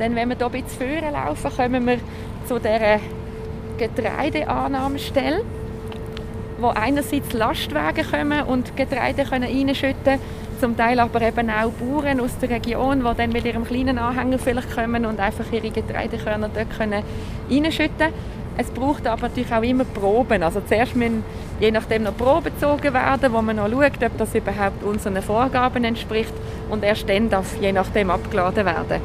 Dann, 0.00 0.16
wenn 0.16 0.28
wir 0.28 0.36
hier 0.36 0.46
ein 0.46 0.50
bisschen 0.50 1.00
vorne 1.00 1.12
laufen, 1.12 1.50
kommen 1.56 1.86
wir 1.86 1.98
zu 2.46 2.58
dieser 2.58 2.98
Getreideannahmestelle, 3.78 5.44
wo 6.58 6.70
einerseits 6.70 7.32
Lastwagen 7.32 8.04
kommen 8.10 8.42
und 8.42 8.76
Getreide 8.76 9.22
können 9.22 9.44
reinschütten 9.44 10.18
zum 10.60 10.76
Teil 10.76 10.98
aber 10.98 11.22
eben 11.22 11.48
auch 11.48 11.70
Bauern 11.70 12.18
aus 12.18 12.36
der 12.38 12.50
Region, 12.50 13.04
die 13.08 13.16
dann 13.16 13.30
mit 13.30 13.44
ihrem 13.44 13.62
kleinen 13.62 13.98
Anhänger 13.98 14.40
vielleicht 14.40 14.74
kommen 14.74 15.06
und 15.06 15.20
einfach 15.20 15.44
ihre 15.52 15.70
Getreidekörner 15.70 16.50
dort 16.52 16.76
können 16.76 17.04
reinschütten 17.48 18.08
Es 18.60 18.66
braucht 18.70 19.06
aber 19.06 19.28
natürlich 19.28 19.52
auch 19.52 19.62
immer 19.62 19.84
Proben. 19.84 20.42
Also 20.42 20.60
zuerst 20.60 20.96
müssen 20.96 21.22
je 21.60 21.70
nachdem 21.70 22.02
noch 22.02 22.16
Proben 22.16 22.52
gezogen 22.52 22.92
werden, 22.92 23.32
wo 23.32 23.40
man 23.40 23.56
noch 23.56 23.70
schaut, 23.70 24.02
ob 24.02 24.18
das 24.18 24.34
überhaupt 24.34 24.82
unseren 24.82 25.22
Vorgaben 25.22 25.84
entspricht 25.84 26.34
und 26.68 26.82
erst 26.82 27.08
dann 27.08 27.30
darf 27.30 27.56
je 27.60 27.72
nachdem 27.72 28.10
abgeladen 28.10 28.66
werden. 28.66 29.00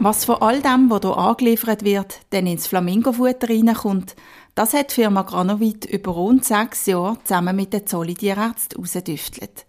Was 0.00 0.24
von 0.24 0.42
all 0.42 0.60
dem, 0.60 0.90
was 0.90 1.02
hier 1.02 1.16
angeliefert 1.16 1.84
wird, 1.84 2.18
dann 2.30 2.48
ins 2.48 2.66
Flamingofutter 2.66 3.48
reinkommt, 3.48 4.16
das 4.56 4.74
hat 4.74 4.90
die 4.90 4.94
Firma 4.94 5.22
Granovit 5.22 5.84
über 5.84 6.10
rund 6.10 6.44
sechs 6.44 6.86
Jahre 6.86 7.16
zusammen 7.22 7.54
mit 7.54 7.72
den 7.72 7.86
Zolli-Tierärzten 7.86 8.76
herausgedüftelt. 8.76 9.66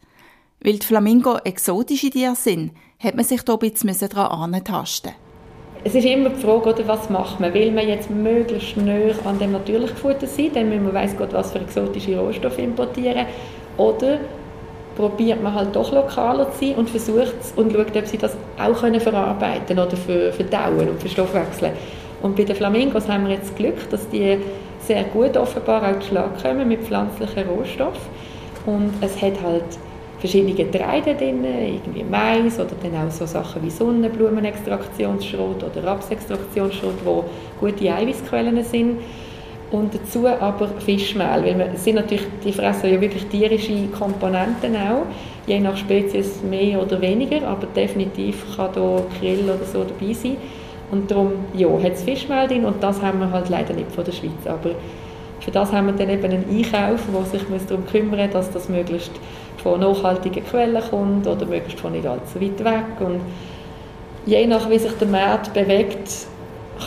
Weil 0.62 0.80
die 0.80 0.86
Flamingo 0.86 1.38
exotische 1.38 2.10
Tiere 2.10 2.36
sind, 2.36 2.72
hat 3.00 3.16
man 3.16 3.24
sich 3.24 3.42
hier 3.46 3.54
ein 3.54 3.60
bisschen 3.60 4.10
daran 4.10 4.54
antasten. 4.56 5.12
Es 5.88 5.94
ist 5.94 6.04
immer 6.04 6.30
die 6.30 6.42
Frage, 6.42 6.70
oder, 6.70 6.88
was 6.88 7.12
macht 7.12 7.40
man? 7.40 7.54
Will 7.54 7.72
man 7.72 7.88
jetzt 7.88 8.10
möglichst 8.10 8.76
näher 8.76 9.14
an 9.24 9.38
dem 9.38 9.52
natürlichen 9.52 9.96
Futter 9.96 10.26
sein, 10.26 10.50
dann 10.52 10.68
müssen 10.68 10.88
wir 10.88 10.94
weiss 10.96 11.16
Gott 11.16 11.32
was 11.32 11.52
für 11.52 11.60
exotische 11.60 12.18
Rohstoffe 12.18 12.58
importieren. 12.58 13.28
Oder 13.78 14.18
probiert 14.96 15.44
man 15.44 15.54
halt 15.54 15.76
doch 15.76 15.94
lokaler 15.94 16.52
zu 16.54 16.66
sein 16.66 16.76
und 16.78 16.90
versucht 16.90 17.36
und 17.56 17.72
schaut, 17.72 17.96
ob 17.96 18.08
sie 18.08 18.18
das 18.18 18.36
auch 18.58 18.82
können 18.82 19.00
verarbeiten 19.00 19.78
oder 19.78 19.96
für, 19.96 20.34
verdauen 20.34 20.90
und 20.90 21.00
verstoffwechseln. 21.00 21.74
Und 22.24 22.36
bei 22.36 22.46
den 22.46 22.56
Flamingos 22.56 23.08
haben 23.08 23.28
wir 23.28 23.36
jetzt 23.36 23.56
Glück, 23.56 23.88
dass 23.92 24.10
die 24.10 24.40
sehr 24.80 25.04
gut 25.04 25.38
offenbar 25.38 25.84
auch 25.84 26.02
Schlag 26.02 26.42
kommen 26.42 26.68
mit 26.68 26.82
pflanzlichen 26.82 27.48
Rohstoffen. 27.48 28.02
Und 28.66 28.92
es 29.02 29.22
hat 29.22 29.34
halt 29.44 29.66
verschiedene 30.20 30.54
Getreide 30.54 31.16
drin, 31.16 31.44
irgendwie 31.44 32.04
Mais 32.04 32.60
oder 32.60 32.72
dann 32.82 33.08
auch 33.08 33.12
so 33.12 33.26
Sachen 33.26 33.64
wie 33.64 33.70
Sonnenblumenextraktionsschrot 33.70 35.64
oder 35.64 35.84
Rapsextraktionsschrot, 35.84 36.96
wo 37.04 37.26
gute 37.60 37.94
Eiweißquellen 37.94 38.64
sind. 38.64 38.98
und 39.72 39.94
dazu 39.94 40.28
aber 40.28 40.68
Fischmehl, 40.80 41.44
weil 41.44 41.58
wir, 41.58 41.70
sind 41.76 41.96
natürlich, 41.96 42.26
die 42.44 42.54
fressen 42.54 42.92
ja 42.92 43.02
wirklich 43.02 43.26
tierische 43.26 43.88
Komponenten 43.88 44.76
auch, 44.76 45.06
je 45.48 45.60
nach 45.60 45.76
Spezies 45.76 46.42
mehr 46.44 46.82
oder 46.82 47.02
weniger, 47.02 47.48
aber 47.48 47.68
definitiv 47.76 48.46
kann 48.56 48.70
da 48.74 49.02
Grill 49.20 49.44
oder 49.44 49.66
so 49.66 49.84
dabei 49.84 50.14
sein. 50.14 50.38
Und 50.92 51.10
darum, 51.10 51.32
ja, 51.56 51.68
hat 51.82 51.94
es 51.94 52.04
Fischmehl 52.04 52.48
drin 52.48 52.64
und 52.64 52.82
das 52.82 53.02
haben 53.02 53.20
wir 53.20 53.32
halt 53.32 53.50
leider 53.50 53.74
nicht 53.74 53.92
von 53.92 54.06
der 54.06 54.12
Schweiz, 54.12 54.46
aber 54.46 54.72
für 55.40 55.52
das 55.52 55.72
haben 55.72 55.88
wir 55.88 55.94
dann 55.94 56.10
eben 56.10 56.24
einen 56.24 56.46
Einkauf, 56.50 57.02
der 57.14 57.40
sich 57.40 57.48
darum 57.68 57.86
kümmern 57.86 58.20
muss, 58.20 58.34
dass 58.34 58.52
das 58.52 58.70
möglichst 58.70 59.12
von 59.66 59.80
nachhaltigen 59.80 60.46
Quellen 60.46 60.80
kommt 60.92 61.26
oder 61.26 61.44
möglichst 61.48 61.80
von 61.80 61.92
nicht 61.94 62.06
allzu 62.06 62.40
weit 62.40 62.64
weg. 62.64 63.00
Und 63.00 63.22
je 64.28 64.46
nach 64.46 64.70
wie 64.70 64.78
sich 64.78 64.92
der 64.92 65.08
Markt 65.08 65.56
bewegt, 65.56 66.28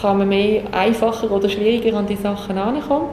kann 0.00 0.18
man 0.18 0.28
mehr 0.28 0.62
einfacher 0.70 1.28
oder 1.28 1.48
schwieriger 1.48 1.98
an 1.98 2.06
die 2.06 2.14
Sachen 2.14 2.54
herankommen. 2.54 3.08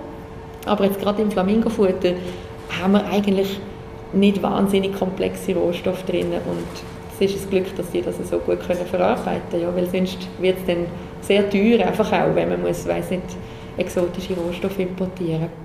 Aber 0.68 0.86
jetzt 0.86 1.02
gerade 1.02 1.24
im 1.24 1.32
Flamingofutter 1.32 2.12
haben 2.80 2.94
wir 2.94 3.06
eigentlich 3.08 3.60
nicht 4.14 4.44
wahnsinnig 4.44 4.96
komplexe 5.00 5.56
Rohstoffe 5.56 6.06
drin 6.06 6.28
und 6.28 7.20
es 7.20 7.34
ist 7.34 7.46
ein 7.46 7.50
Glück, 7.50 7.76
dass 7.76 7.90
die 7.90 8.04
das 8.04 8.18
so 8.30 8.38
gut 8.38 8.60
können 8.68 8.86
verarbeiten 8.86 9.42
können, 9.50 9.64
ja, 9.64 9.76
weil 9.76 9.88
sonst 9.88 10.28
wird 10.40 10.58
es 10.60 10.66
dann 10.68 10.86
sehr 11.22 11.50
teuer, 11.50 11.88
einfach 11.88 12.12
auch, 12.12 12.36
wenn 12.36 12.50
man 12.50 12.62
muss, 12.62 12.88
weiss 12.88 13.10
nicht, 13.10 13.24
exotische 13.78 14.36
Rohstoffe 14.36 14.80
importieren 14.80 15.65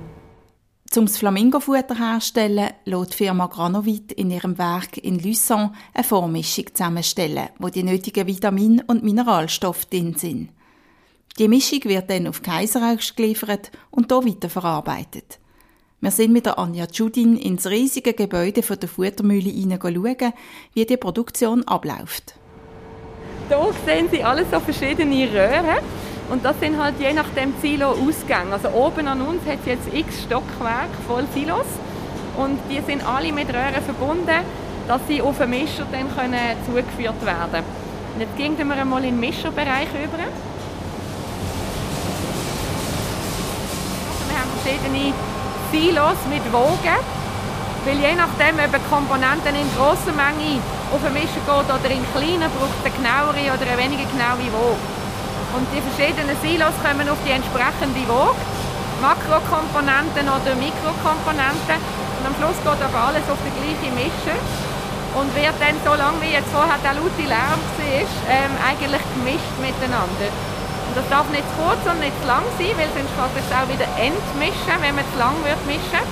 um 0.99 1.07
das 1.07 1.19
Flamingofutter 1.19 1.97
herzustellen, 1.97 2.71
lässt 2.85 3.13
die 3.13 3.17
Firma 3.19 3.47
Granovit 3.47 4.11
in 4.11 4.33
ihrem 4.33 4.59
Werk 4.59 4.99
in 4.99 5.21
Luçon 5.21 5.71
eine 5.95 6.03
Vormischung 6.03 6.67
zusammenstellen, 6.75 7.51
wo 7.61 7.69
die 7.69 7.85
nötigen 7.85 8.27
Vitamine 8.27 8.83
und 8.89 9.05
Mineralstoffe 9.05 9.85
drin 9.85 10.17
sind. 10.17 10.49
Die 11.39 11.47
Mischung 11.47 11.85
wird 11.85 12.11
dann 12.11 12.27
auf 12.27 12.43
Kaiseraugst 12.43 13.17
geliefert 13.17 13.71
und 13.93 14.11
hier 14.11 14.25
weiterverarbeitet. 14.25 15.39
Wir 16.01 16.11
sind 16.11 16.33
mit 16.33 16.47
der 16.47 16.59
Anja 16.59 16.87
Judin 16.93 17.37
ins 17.37 17.69
riesige 17.69 18.13
Gebäude 18.13 18.65
von 18.65 18.81
der 18.81 18.89
Futtermühle 18.89 19.49
hineinschauen, 19.49 20.33
wie 20.75 20.87
die 20.87 20.97
Produktion 20.97 21.63
abläuft. 21.69 22.35
Hier 23.49 23.75
sehen 23.87 24.09
Sie 24.11 24.25
alles 24.25 24.51
so 24.51 24.59
verschiedene 24.59 25.31
Röhren 25.31 25.85
und 26.31 26.45
das 26.45 26.59
sind 26.61 26.81
halt 26.81 26.95
je 27.01 27.13
nach 27.13 27.29
dem 27.37 27.53
Silo 27.61 27.91
Ausgänge. 27.91 28.53
Also 28.53 28.69
oben 28.71 29.09
an 29.09 29.21
uns 29.21 29.45
hat 29.45 29.59
es 29.61 29.67
jetzt 29.67 29.93
x 29.93 30.23
Stockwerke 30.23 30.97
voll 31.07 31.25
Silos 31.35 31.67
und 32.37 32.59
die 32.71 32.81
sind 32.81 33.07
alle 33.07 33.33
mit 33.33 33.49
Röhren 33.49 33.83
verbunden, 33.85 34.45
dass 34.87 35.01
sie 35.09 35.21
auf 35.21 35.39
den 35.39 35.51
Mischer 35.51 35.85
dann 35.91 36.09
können 36.17 36.57
zugeführt 36.65 37.27
werden 37.27 37.51
können. 37.51 37.65
Jetzt 38.21 38.37
gehen 38.37 38.57
wir 38.57 38.77
einmal 38.77 39.05
in 39.05 39.15
den 39.15 39.21
Mischerbereich 39.21 39.89
über. 39.91 40.19
Wir 44.29 44.39
haben 44.39 44.51
verschiedene 44.63 45.13
Silos 45.73 46.19
mit 46.29 46.53
Wogen, 46.53 46.99
weil 47.85 47.99
je 47.99 48.15
nachdem, 48.15 48.57
ob 48.59 48.91
Komponenten 48.91 49.55
in 49.55 49.67
grosser 49.77 50.13
Menge 50.15 50.61
auf 50.95 51.03
den 51.03 51.13
Mischer 51.13 51.43
geht 51.47 51.71
oder 51.75 51.91
in 51.91 52.05
kleinen, 52.15 52.51
braucht 52.55 52.79
es 52.79 52.87
eine 52.87 52.95
genauere 52.95 53.55
oder 53.55 53.67
eine 53.67 53.83
weniger 53.83 54.07
genaue 54.11 54.47
Woge. 54.53 55.01
Und 55.57 55.67
die 55.75 55.83
verschiedenen 55.83 56.37
Silos 56.43 56.75
kommen 56.79 57.09
auf 57.11 57.19
die 57.27 57.35
entsprechende 57.35 58.03
Waage. 58.07 58.39
Makrokomponenten 59.03 60.29
oder 60.29 60.53
Mikrokomponenten. 60.61 61.79
Und 62.21 62.25
am 62.29 62.35
Schluss 62.37 62.59
geht 62.61 62.81
aber 62.85 63.11
alles 63.11 63.25
auf 63.27 63.41
die 63.43 63.55
gleiche 63.57 63.91
Mische. 63.97 64.37
Und 65.19 65.27
wird 65.35 65.57
dann, 65.59 65.75
so 65.83 65.91
lange 65.99 66.23
wie 66.23 66.31
jetzt 66.31 66.55
vorher 66.55 66.79
der 66.87 66.95
laute 66.95 67.27
Lärm 67.27 67.59
war, 67.59 68.07
ähm, 68.31 68.53
eigentlich 68.63 69.03
gemischt 69.19 69.57
miteinander. 69.59 70.31
Und 70.31 70.95
das 70.95 71.07
darf 71.11 71.27
nicht 71.35 71.43
zu 71.51 71.55
kurz 71.59 71.83
und 71.83 71.99
nicht 71.99 72.15
zu 72.23 72.31
lang 72.31 72.47
sein, 72.55 72.75
weil 72.79 72.91
sonst 72.95 73.11
kann 73.19 73.31
es 73.35 73.51
auch 73.51 73.67
wieder 73.67 73.91
entmischen, 73.99 74.77
wenn 74.79 74.95
man 74.95 75.07
zu 75.11 75.19
lang 75.19 75.35
wird 75.43 75.59
mischen. 75.67 76.03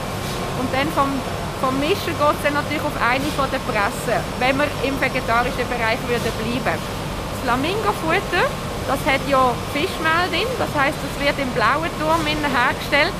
Und 0.58 0.68
dann 0.74 0.90
vom, 0.98 1.14
vom 1.62 1.78
Mischen 1.78 2.10
geht 2.10 2.34
es 2.34 2.42
dann 2.42 2.58
natürlich 2.58 2.82
auf 2.82 2.98
eine 2.98 3.30
von 3.38 3.46
den 3.54 3.62
Pressen, 3.70 4.18
wenn 4.42 4.58
wir 4.58 4.66
im 4.82 4.98
vegetarischen 4.98 5.66
Bereich 5.70 6.02
würden 6.10 6.34
bleiben. 6.42 6.74
Das 6.74 7.38
Flamingo-Futter 7.46 8.50
das 8.88 8.98
hat 9.04 9.20
ja 9.28 9.52
Fischmehl 9.76 10.26
drin, 10.32 10.48
das 10.58 10.72
heißt, 10.72 10.96
es 10.96 11.14
wird 11.20 11.38
im 11.38 11.52
blauen 11.52 11.92
Turm 12.00 12.24
hergestellt. 12.24 13.12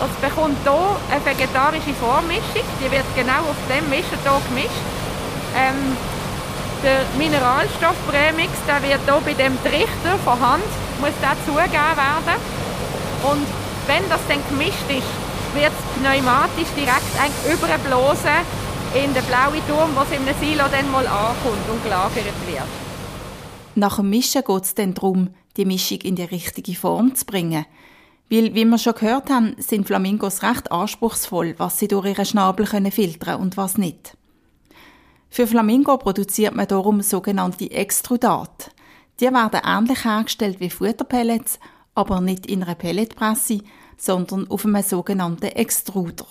Das 0.00 0.10
bekommt 0.24 0.56
hier 0.64 0.96
eine 1.12 1.20
vegetarische 1.20 1.92
Vormischung, 2.00 2.66
die 2.80 2.90
wird 2.90 3.04
genau 3.14 3.44
auf 3.44 3.60
dem 3.68 3.84
Mischen 3.92 4.18
hier 4.24 4.40
gemischt. 4.48 4.82
Ähm, 5.54 5.94
der 6.82 7.04
Mineralstoffprämix, 7.20 8.50
der 8.66 8.82
wird 8.82 9.04
hier 9.04 9.20
bei 9.20 9.34
dem 9.36 9.54
Trichter 9.62 10.16
von 10.24 10.40
Hand, 10.40 10.72
muss 10.98 11.14
zugegeben 11.44 11.94
werden. 11.94 12.40
Und 13.22 13.46
wenn 13.86 14.08
das 14.08 14.20
dann 14.26 14.40
gemischt 14.48 14.88
ist, 14.88 15.12
wird 15.54 15.70
es 15.70 15.84
pneumatisch 16.00 16.72
direkt 16.74 17.12
überblasen 17.46 18.42
in 18.96 19.12
den 19.12 19.24
blauen 19.28 19.62
Turm, 19.68 19.92
in 20.10 20.24
einem 20.24 20.34
Silo 20.40 20.64
dann 20.72 20.90
mal 20.90 21.06
ankommt 21.06 21.68
und 21.68 21.84
gelagert 21.84 22.40
wird. 22.48 22.91
Nach 23.74 23.96
dem 23.96 24.10
Mischen 24.10 24.42
geht 24.44 24.64
es 24.64 24.74
dann 24.74 24.94
darum, 24.94 25.30
die 25.56 25.64
Mischung 25.64 25.98
in 25.98 26.16
die 26.16 26.22
richtige 26.22 26.74
Form 26.74 27.14
zu 27.14 27.24
bringen. 27.24 27.64
Weil, 28.30 28.54
wie 28.54 28.64
wir 28.64 28.78
schon 28.78 28.94
gehört 28.94 29.30
haben, 29.30 29.54
sind 29.58 29.86
Flamingos 29.86 30.42
recht 30.42 30.70
anspruchsvoll, 30.70 31.54
was 31.58 31.78
sie 31.78 31.88
durch 31.88 32.06
ihren 32.06 32.24
Schnabel 32.24 32.66
können 32.66 32.92
filtern 32.92 33.40
und 33.40 33.56
was 33.56 33.78
nicht. 33.78 34.16
Für 35.30 35.46
Flamingo 35.46 35.96
produziert 35.96 36.54
man 36.54 36.68
darum 36.68 37.00
sogenannte 37.00 37.70
Extrudate. 37.70 38.70
Die 39.20 39.26
werden 39.26 39.60
ähnlich 39.64 40.04
hergestellt 40.04 40.60
wie 40.60 40.68
Futterpellets, 40.70 41.58
aber 41.94 42.20
nicht 42.20 42.46
in 42.46 42.62
einer 42.62 42.74
Pelletpresse, 42.74 43.60
sondern 43.96 44.48
auf 44.50 44.66
einem 44.66 44.82
sogenannten 44.82 45.44
Extruder. 45.44 46.26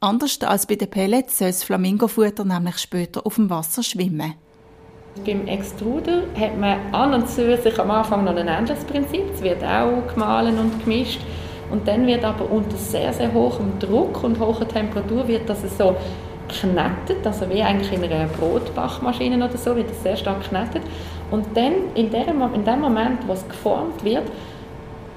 Anders 0.00 0.40
als 0.42 0.66
bei 0.66 0.76
den 0.76 0.90
Pellets 0.90 1.38
soll 1.38 1.48
das 1.48 1.64
Flamingofutter 1.64 2.44
nämlich 2.44 2.78
später 2.78 3.26
auf 3.26 3.36
dem 3.36 3.50
Wasser 3.50 3.82
schwimmen. 3.82 4.34
Beim 5.24 5.46
Extruder 5.46 6.22
hat 6.38 6.58
man 6.58 6.92
an 6.92 7.14
und 7.14 7.28
zu 7.28 7.56
sich 7.56 7.78
am 7.78 7.90
Anfang 7.90 8.24
noch 8.24 8.36
ein 8.36 8.48
anderes 8.48 8.84
Prinzip. 8.84 9.22
Es 9.34 9.42
wird 9.42 9.64
auch 9.64 10.12
gemahlen 10.12 10.58
und 10.58 10.84
gemischt. 10.84 11.20
Und 11.70 11.88
dann 11.88 12.06
wird 12.06 12.24
aber 12.24 12.50
unter 12.50 12.76
sehr, 12.76 13.12
sehr 13.12 13.32
hohem 13.32 13.78
Druck 13.80 14.22
und 14.22 14.38
hoher 14.38 14.68
Temperatur 14.68 15.26
wird 15.26 15.48
das 15.48 15.62
so 15.76 15.96
knettet, 16.48 17.26
also 17.26 17.48
wie 17.50 17.60
eigentlich 17.60 17.92
in 17.92 18.04
einer 18.04 18.26
Brotbachmaschine 18.26 19.36
oder 19.36 19.56
so, 19.56 19.74
wird 19.74 19.90
das 19.90 20.02
sehr 20.02 20.16
stark 20.16 20.42
knettet. 20.48 20.82
Und 21.30 21.44
dann, 21.54 21.72
in 21.94 22.10
dem, 22.10 22.40
in 22.54 22.64
dem 22.64 22.80
Moment, 22.80 23.26
wo 23.26 23.32
es 23.32 23.46
geformt 23.48 24.04
wird, 24.04 24.24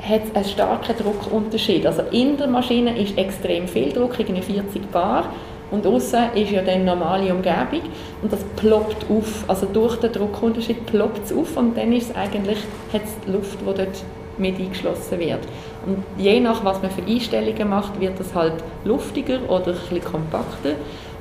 hat 0.01 0.21
es 0.25 0.35
einen 0.35 0.45
starken 0.45 0.95
Druckunterschied. 0.97 1.85
Also 1.85 2.03
in 2.11 2.37
der 2.37 2.47
Maschine 2.47 2.97
ist 2.99 3.17
extrem 3.17 3.67
viel 3.67 3.91
Druck, 3.91 4.19
irgendwie 4.19 4.41
40 4.41 4.89
Bar. 4.91 5.25
Und 5.71 5.85
außen 5.85 6.33
ist 6.35 6.51
ja 6.51 6.61
dann 6.61 6.85
normale 6.85 7.33
Umgebung 7.33 7.81
und 8.21 8.33
das 8.33 8.43
ploppt 8.55 9.05
auf. 9.09 9.45
Also 9.47 9.67
durch 9.71 9.97
den 9.97 10.11
Druckunterschied 10.11 10.85
ploppt 10.87 11.25
es 11.25 11.33
auf 11.33 11.55
und 11.57 11.77
dann 11.77 11.93
ist 11.93 12.09
es 12.09 12.15
eigentlich 12.15 12.57
hat's 12.91 13.15
Luft, 13.27 13.59
die 13.61 13.65
dort 13.65 14.03
mit 14.37 14.57
eingeschlossen 14.57 15.19
wird. 15.19 15.39
Und 15.85 16.03
je 16.17 16.39
nach 16.39 16.63
was 16.65 16.81
man 16.81 16.91
für 16.91 17.03
Einstellungen 17.03 17.69
macht, 17.69 17.99
wird 17.99 18.19
das 18.19 18.33
halt 18.33 18.53
luftiger 18.83 19.39
oder 19.47 19.73
ein 19.91 20.03
kompakter. 20.03 20.71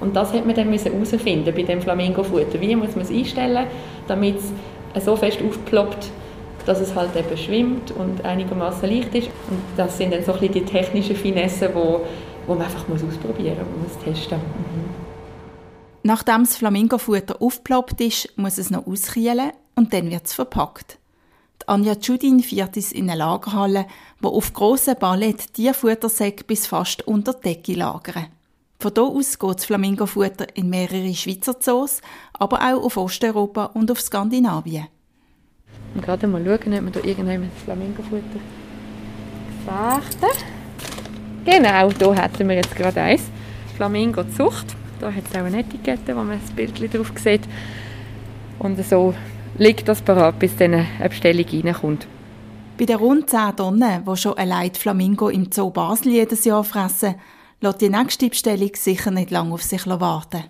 Und 0.00 0.14
das 0.16 0.32
hat 0.32 0.46
man 0.46 0.54
dann 0.54 0.72
herausfinden 0.72 1.52
bei 1.54 1.62
dem 1.62 1.82
Flamingo-Futter. 1.82 2.61
Wie 2.61 2.76
muss 2.76 2.94
man 2.94 3.04
es 3.04 3.11
einstellen, 3.11 3.66
damit 4.06 4.37
es 4.94 5.04
so 5.04 5.16
fest 5.16 5.40
aufploppt, 5.46 6.08
dass 6.66 6.80
es 6.80 6.94
halt 6.94 7.16
eben 7.16 7.37
schwimmt 7.37 7.92
und 7.92 8.24
einigermaßen 8.24 8.88
leicht 8.88 9.14
ist. 9.14 9.28
Und 9.50 9.61
das 9.76 9.96
sind 9.96 10.12
dann 10.12 10.22
so 10.22 10.32
ein 10.32 10.40
bisschen 10.40 10.54
die 10.54 10.64
technischen 10.64 11.16
Finessen, 11.16 11.68
die 11.74 12.28
wo 12.48 12.54
man 12.54 12.64
einfach 12.64 12.88
muss 12.88 13.04
ausprobieren 13.04 13.58
muss, 13.78 13.94
muss 13.94 14.02
testen. 14.02 14.38
Mhm. 14.38 14.88
Nachdem 16.02 16.44
das 16.44 16.56
Flamingofutter 16.56 17.40
aufgeploppt 17.40 18.00
ist, 18.00 18.37
muss 18.37 18.58
es 18.58 18.70
noch 18.70 18.87
auskühlen 18.87 19.52
und 19.74 19.92
dann 19.92 20.11
wird 20.11 20.26
es 20.26 20.32
verpackt. 20.32 20.98
Die 21.62 21.68
Anja 21.68 21.94
Judin 22.00 22.40
führt 22.40 22.76
es 22.76 22.92
in 22.92 23.11
eine 23.11 23.18
Lagerhalle, 23.18 23.87
wo 24.20 24.28
auf 24.28 24.54
grossen 24.54 24.96
Ballett 24.98 25.56
die 25.58 25.72
Futtersäcke 25.72 26.44
bis 26.44 26.66
fast 26.66 27.06
unter 27.06 27.34
die 27.34 27.54
Decke 27.54 27.74
lagern. 27.74 28.28
Von 28.80 28.92
hier 28.94 29.02
aus 29.02 29.38
geht 29.38 29.56
das 29.56 29.64
Flamingofutter 29.66 30.56
in 30.56 30.70
mehrere 30.70 31.12
Schweizer 31.12 31.61
Zoos, 31.61 32.00
aber 32.32 32.58
auch 32.61 32.84
auf 32.84 32.96
Osteuropa 32.96 33.66
und 33.66 33.90
auf 33.90 34.00
Skandinavien. 34.00 34.87
Und 35.94 36.02
gerade 36.02 36.26
mal 36.28 36.42
schauen, 36.44 36.74
ob 36.74 36.94
wir 36.94 37.02
hier 37.02 37.11
irgendjemand 37.11 37.52
das 37.54 37.64
Flamingofutter 37.64 38.40
gefechten. 39.66 40.58
Genau, 41.50 41.90
hier 41.90 42.14
hätten 42.14 42.46
wir 42.46 42.56
jetzt 42.56 42.76
gerade 42.76 43.00
eins. 43.00 43.22
Flamingo 43.74 44.22
Zucht. 44.37 44.76
Da 45.00 45.11
hat 45.11 45.24
es 45.30 45.34
auch 45.34 45.46
eine 45.46 45.61
Etikette, 45.61 46.14
wo 46.14 46.20
man 46.20 46.38
das 46.38 46.50
Bild 46.50 46.92
drauf 46.92 47.11
sieht. 47.16 47.40
Und 48.58 48.84
so 48.84 49.14
liegt 49.56 49.88
das 49.88 50.02
parat, 50.02 50.38
bis 50.38 50.54
dann 50.56 50.74
eine 50.74 51.08
Bestellung 51.08 51.46
reinkommt. 51.50 52.06
Bei 52.78 52.84
den 52.84 52.96
rund 52.96 53.30
10 53.30 53.56
Tonnen, 53.56 54.04
die 54.04 54.16
schon 54.18 54.37
allein 54.37 54.72
die 54.72 54.78
Flamingo 54.78 55.30
im 55.30 55.50
Zoo 55.50 55.70
Basel 55.70 56.12
jedes 56.12 56.44
Jahr 56.44 56.64
fressen, 56.64 57.14
lässt 57.62 57.80
die 57.80 57.88
nächste 57.88 58.28
Bestellung 58.28 58.70
sicher 58.74 59.11
nicht 59.11 59.30
lange 59.30 59.54
auf 59.54 59.62
sich 59.62 59.87
warten. 59.87 60.44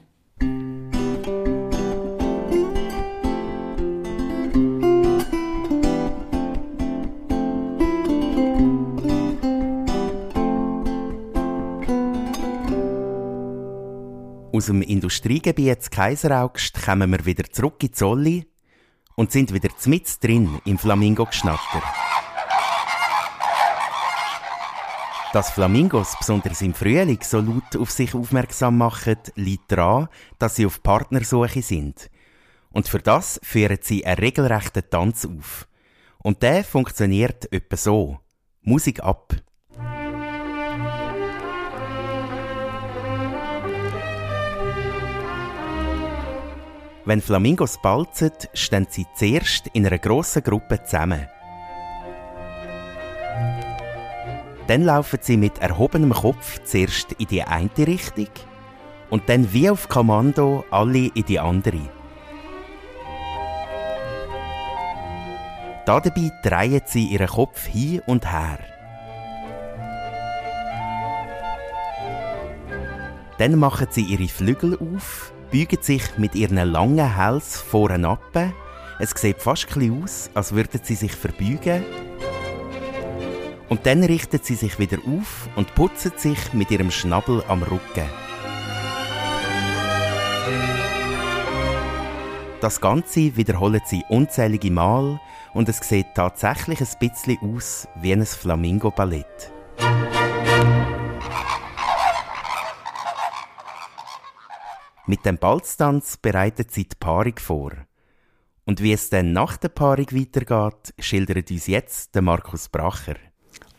Dem 14.67 14.83
Industriegebiet 14.83 15.91
Kaiseraugst 15.91 16.83
kommen 16.83 17.11
wir 17.11 17.25
wieder 17.25 17.45
zurück 17.51 17.83
in 17.83 17.93
Zolli 17.93 18.47
und 19.17 19.33
sind 19.33 19.53
wieder 19.53 19.71
mit 19.87 20.23
drin 20.23 20.61
im 20.65 20.79
Flamingo-Geschnatter. 20.79 21.83
Dass 25.33 25.51
Flamingos 25.51 26.17
besonders 26.19 26.63
im 26.63 26.73
Frühling 26.73 27.19
so 27.23 27.41
laut 27.41 27.77
auf 27.77 27.91
sich 27.91 28.15
aufmerksam 28.15 28.79
machen, 28.79 29.19
liegt 29.35 29.73
daran, 29.73 30.09
dass 30.39 30.57
sie 30.57 30.67
auf 30.67 30.83
Partnersuche 30.83 31.63
sind. 31.63 32.11
Und 32.71 32.89
für 32.89 33.01
das 33.01 33.41
führen 33.43 33.79
sie 33.83 34.07
einen 34.07 34.19
regelrechten 34.19 34.89
Tanz 34.89 35.27
auf. 35.27 35.69
Und 36.19 36.43
der 36.43 36.65
funktioniert 36.65 37.53
etwa 37.53 37.77
so. 37.77 38.19
Musik 38.63 39.03
ab. 39.03 39.35
Wenn 47.09 47.23
Flamingos 47.23 47.79
balzen, 47.79 48.33
stehen 48.53 48.87
sie 48.91 49.07
zuerst 49.15 49.69
in 49.69 49.87
einer 49.87 49.97
grossen 49.97 50.43
Gruppe 50.43 50.85
zusammen. 50.85 51.27
Dann 54.67 54.83
laufen 54.83 55.19
sie 55.23 55.39
mit 55.39 55.57
erhobenem 55.57 56.13
Kopf 56.13 56.63
zuerst 56.65 57.13
in 57.13 57.27
die 57.29 57.43
eine 57.43 57.71
Richtung 57.79 58.29
und 59.09 59.27
dann 59.31 59.51
wie 59.55 59.71
auf 59.71 59.89
Kommando 59.89 60.67
alle 60.71 61.07
in 61.15 61.25
die 61.25 61.41
andere. 61.41 61.89
Dabei 65.87 66.31
drehen 66.43 66.83
sie 66.85 67.07
ihren 67.07 67.27
Kopf 67.27 67.65
hin 67.65 68.03
und 68.05 68.31
her. 68.31 68.59
Dann 73.39 73.59
machen 73.59 73.87
sie 73.93 74.03
ihre 74.03 74.29
Flügel 74.29 74.77
auf 74.77 75.33
beugen 75.51 75.83
sich 75.83 76.03
mit 76.19 76.35
ihren 76.35 76.57
langen 76.57 77.17
Hals 77.17 77.57
vorn 77.57 78.05
ab. 78.05 78.53
Es 78.99 79.11
sieht 79.11 79.41
fast 79.41 79.69
aus, 79.77 80.31
als 80.35 80.53
würden 80.55 80.81
sie 80.83 80.95
sich 80.95 81.13
verbeugen. 81.13 81.85
Und 83.69 83.87
dann 83.87 84.03
richten 84.03 84.41
sie 84.43 84.55
sich 84.55 84.79
wieder 84.79 84.99
auf 84.99 85.49
und 85.57 85.75
putzen 85.75 86.13
sich 86.17 86.53
mit 86.53 86.71
ihrem 86.71 86.91
Schnabel 86.91 87.43
am 87.49 87.63
Rücken. 87.63 88.09
Das 92.61 92.81
Ganze 92.81 93.37
wiederholen 93.37 93.83
sie 93.85 94.05
unzählige 94.09 94.71
Mal 94.71 95.21
und 95.55 95.69
es 95.69 95.79
sieht 95.79 96.15
tatsächlich 96.15 96.81
ein 96.81 96.89
bisschen 96.99 97.39
aus 97.41 97.87
wie 97.95 98.13
ein 98.13 98.27
Flamingo-Ballett. 98.27 99.58
Mit 105.09 105.25
dem 105.25 105.39
Balztanz 105.39 106.19
bereitet 106.19 106.71
sie 106.71 106.87
die 106.87 106.97
Paarung 107.01 107.39
vor. 107.39 107.73
Und 108.67 108.83
wie 108.83 108.93
es 108.93 109.09
dann 109.09 109.33
nach 109.33 109.57
der 109.57 109.71
Paarung 109.71 110.05
weitergeht, 110.13 110.93
schildert 110.99 111.51
uns 111.51 111.67
jetzt 111.67 112.15
der 112.15 112.21
Markus 112.21 112.69
Bracher. 112.69 113.15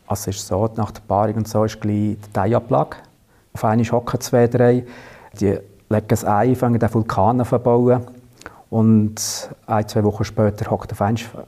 Also 0.08 0.30
es 0.30 0.38
ist 0.38 0.48
so, 0.48 0.68
nach 0.76 0.90
der 0.90 1.02
Paarung 1.02 1.36
und 1.36 1.46
so 1.46 1.62
ist 1.62 1.80
gleich 1.80 2.16
die 2.34 2.36
Eiablage. 2.36 2.96
Auf 3.52 3.62
eine 3.62 3.84
hocken 3.84 4.20
zwei, 4.20 4.48
drei. 4.48 4.84
Die 5.38 5.56
legen 5.88 6.08
ein 6.10 6.26
Ei, 6.26 6.54
fangen 6.56 6.80
den 6.80 6.92
Vulkan 6.92 7.40
an 7.40 7.46
zu 7.46 7.60
bauen. 7.60 8.04
Und 8.68 9.50
ein, 9.68 9.86
zwei 9.86 10.02
Wochen 10.02 10.24
später 10.24 10.68
hocken 10.68 10.90
auf 10.90 11.00
einmal 11.00 11.46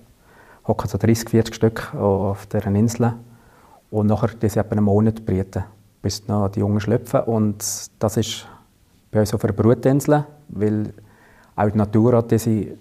hocken 0.64 0.88
so 0.88 0.96
30, 0.96 1.28
40 1.28 1.56
Stück 1.56 1.92
auf 1.96 2.46
dieser 2.46 2.66
Insel. 2.66 3.14
Und 3.90 4.06
nachher 4.06 4.28
die 4.28 4.48
sie 4.48 4.60
einen 4.60 4.84
Monat 4.84 5.26
brüten, 5.26 5.64
bis 6.02 6.28
noch 6.28 6.50
die 6.50 6.60
Jungen 6.60 6.78
schlüpfen. 6.78 7.22
Und 7.22 7.90
das 7.98 8.16
ist 8.16 8.46
bei 9.12 9.20
uns 9.20 9.32
auf 9.32 9.44
einer 9.44 9.52
Brutinsel, 9.52 10.24
weil 10.48 10.92
auch 11.54 11.70
die 11.70 11.78
Natur 11.78 12.16
hat 12.16 12.30
diese 12.30 12.50
äh, 12.50 12.76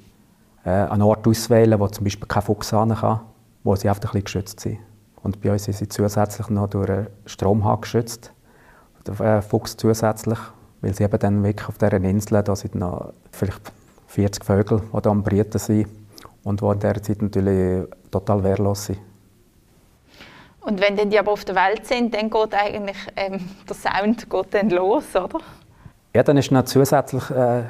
einen 0.63 1.01
Ort 1.03 1.27
auswählen, 1.27 1.79
wo 1.79 1.87
zum 1.87 2.05
Beispiel 2.05 2.27
kein 2.27 2.41
Fuchs 2.41 2.71
hin 2.71 2.95
kann, 2.95 3.19
wo 3.63 3.75
sie 3.75 3.89
einfach 3.89 4.01
ein 4.01 4.07
bisschen 4.07 4.23
geschützt 4.23 4.59
sind. 4.61 4.79
Und 5.21 5.41
bei 5.41 5.51
uns 5.51 5.65
sind 5.65 5.75
sie 5.75 5.87
zusätzlich 5.87 6.49
noch 6.49 6.67
durch 6.67 6.89
einen 6.89 7.07
Stromhahn 7.25 7.81
geschützt, 7.81 8.31
der 9.05 9.19
äh, 9.19 9.41
Fuchs 9.41 9.75
zusätzlich, 9.75 10.39
weil 10.79 10.95
sie 10.95 11.03
eben 11.03 11.19
dann 11.19 11.43
wirklich 11.43 11.67
auf 11.67 11.77
dieser 11.77 11.93
Insel, 11.93 12.41
da 12.41 12.55
sind 12.55 12.75
noch 12.75 13.13
vielleicht 13.31 13.71
40 14.07 14.45
Vögel, 14.45 14.81
die 14.81 15.01
da 15.01 15.09
am 15.09 15.23
Brüten 15.23 15.59
sind 15.59 15.87
und 16.43 16.61
die 16.61 16.65
in 16.65 16.79
dieser 16.79 17.03
Zeit 17.03 17.21
natürlich 17.21 17.87
total 18.09 18.43
wehrlos 18.43 18.85
sind. 18.85 18.99
Und 20.61 20.79
wenn 20.79 21.09
die 21.09 21.19
aber 21.19 21.31
auf 21.31 21.43
der 21.43 21.55
Welt 21.55 21.85
sind, 21.87 22.13
dann 22.13 22.29
geht 22.29 22.53
eigentlich 22.53 22.97
ähm, 23.15 23.39
der 23.67 23.75
Sound 23.75 24.29
geht 24.29 24.53
dann 24.53 24.69
los, 24.69 25.15
oder? 25.15 25.39
Ja, 26.13 26.23
dann 26.23 26.37
ist 26.37 26.51
noch 26.51 26.65
zusätzlich 26.65 27.29
äh, 27.29 27.63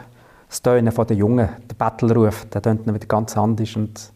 das 0.49 0.61
Tönen 0.61 0.93
der 0.93 1.15
Jungen, 1.15 1.49
der 1.69 1.75
Bettelruf, 1.75 2.45
der 2.45 2.61
tönt 2.61 2.87
wieder 2.87 3.05
ganz 3.05 3.37
anders 3.37 3.75
und 3.75 4.11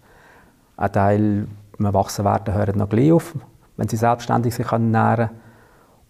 ein 0.78 0.92
Teil, 0.92 1.48
wenn 1.78 1.86
erwachsen 1.86 2.26
werden, 2.26 2.54
hören 2.54 2.78
noch 2.78 2.90
gleich 2.90 3.12
auf, 3.12 3.36
wenn 3.78 3.88
sie 3.88 3.98
selbstständig 3.98 4.56
sich 4.56 4.68
können. 4.68 5.30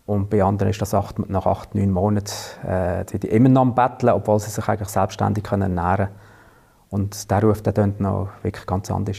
Und 0.06 0.30
bei 0.30 0.44
anderen 0.44 0.70
ist 0.70 0.82
das 0.82 0.94
acht, 0.94 1.18
nach 1.30 1.46
acht, 1.46 1.76
neun 1.76 1.92
Monaten 1.92 2.32
äh, 2.66 3.04
sind 3.10 3.24
die 3.24 3.28
immer 3.28 3.50
noch 3.50 3.62
am 3.62 3.76
Betteln, 3.76 4.14
obwohl 4.14 4.40
sie 4.40 4.50
sich 4.50 4.68
eigentlich 4.68 4.90
selbstständig 4.90 5.44
können. 5.44 5.78
Und 6.90 7.30
der 7.30 7.44
Ruf 7.44 7.62
der 7.64 7.74
tönt 7.74 8.00
noch 8.00 8.30
wirklich 8.44 8.66
ganz 8.66 8.90
anders. 8.90 9.18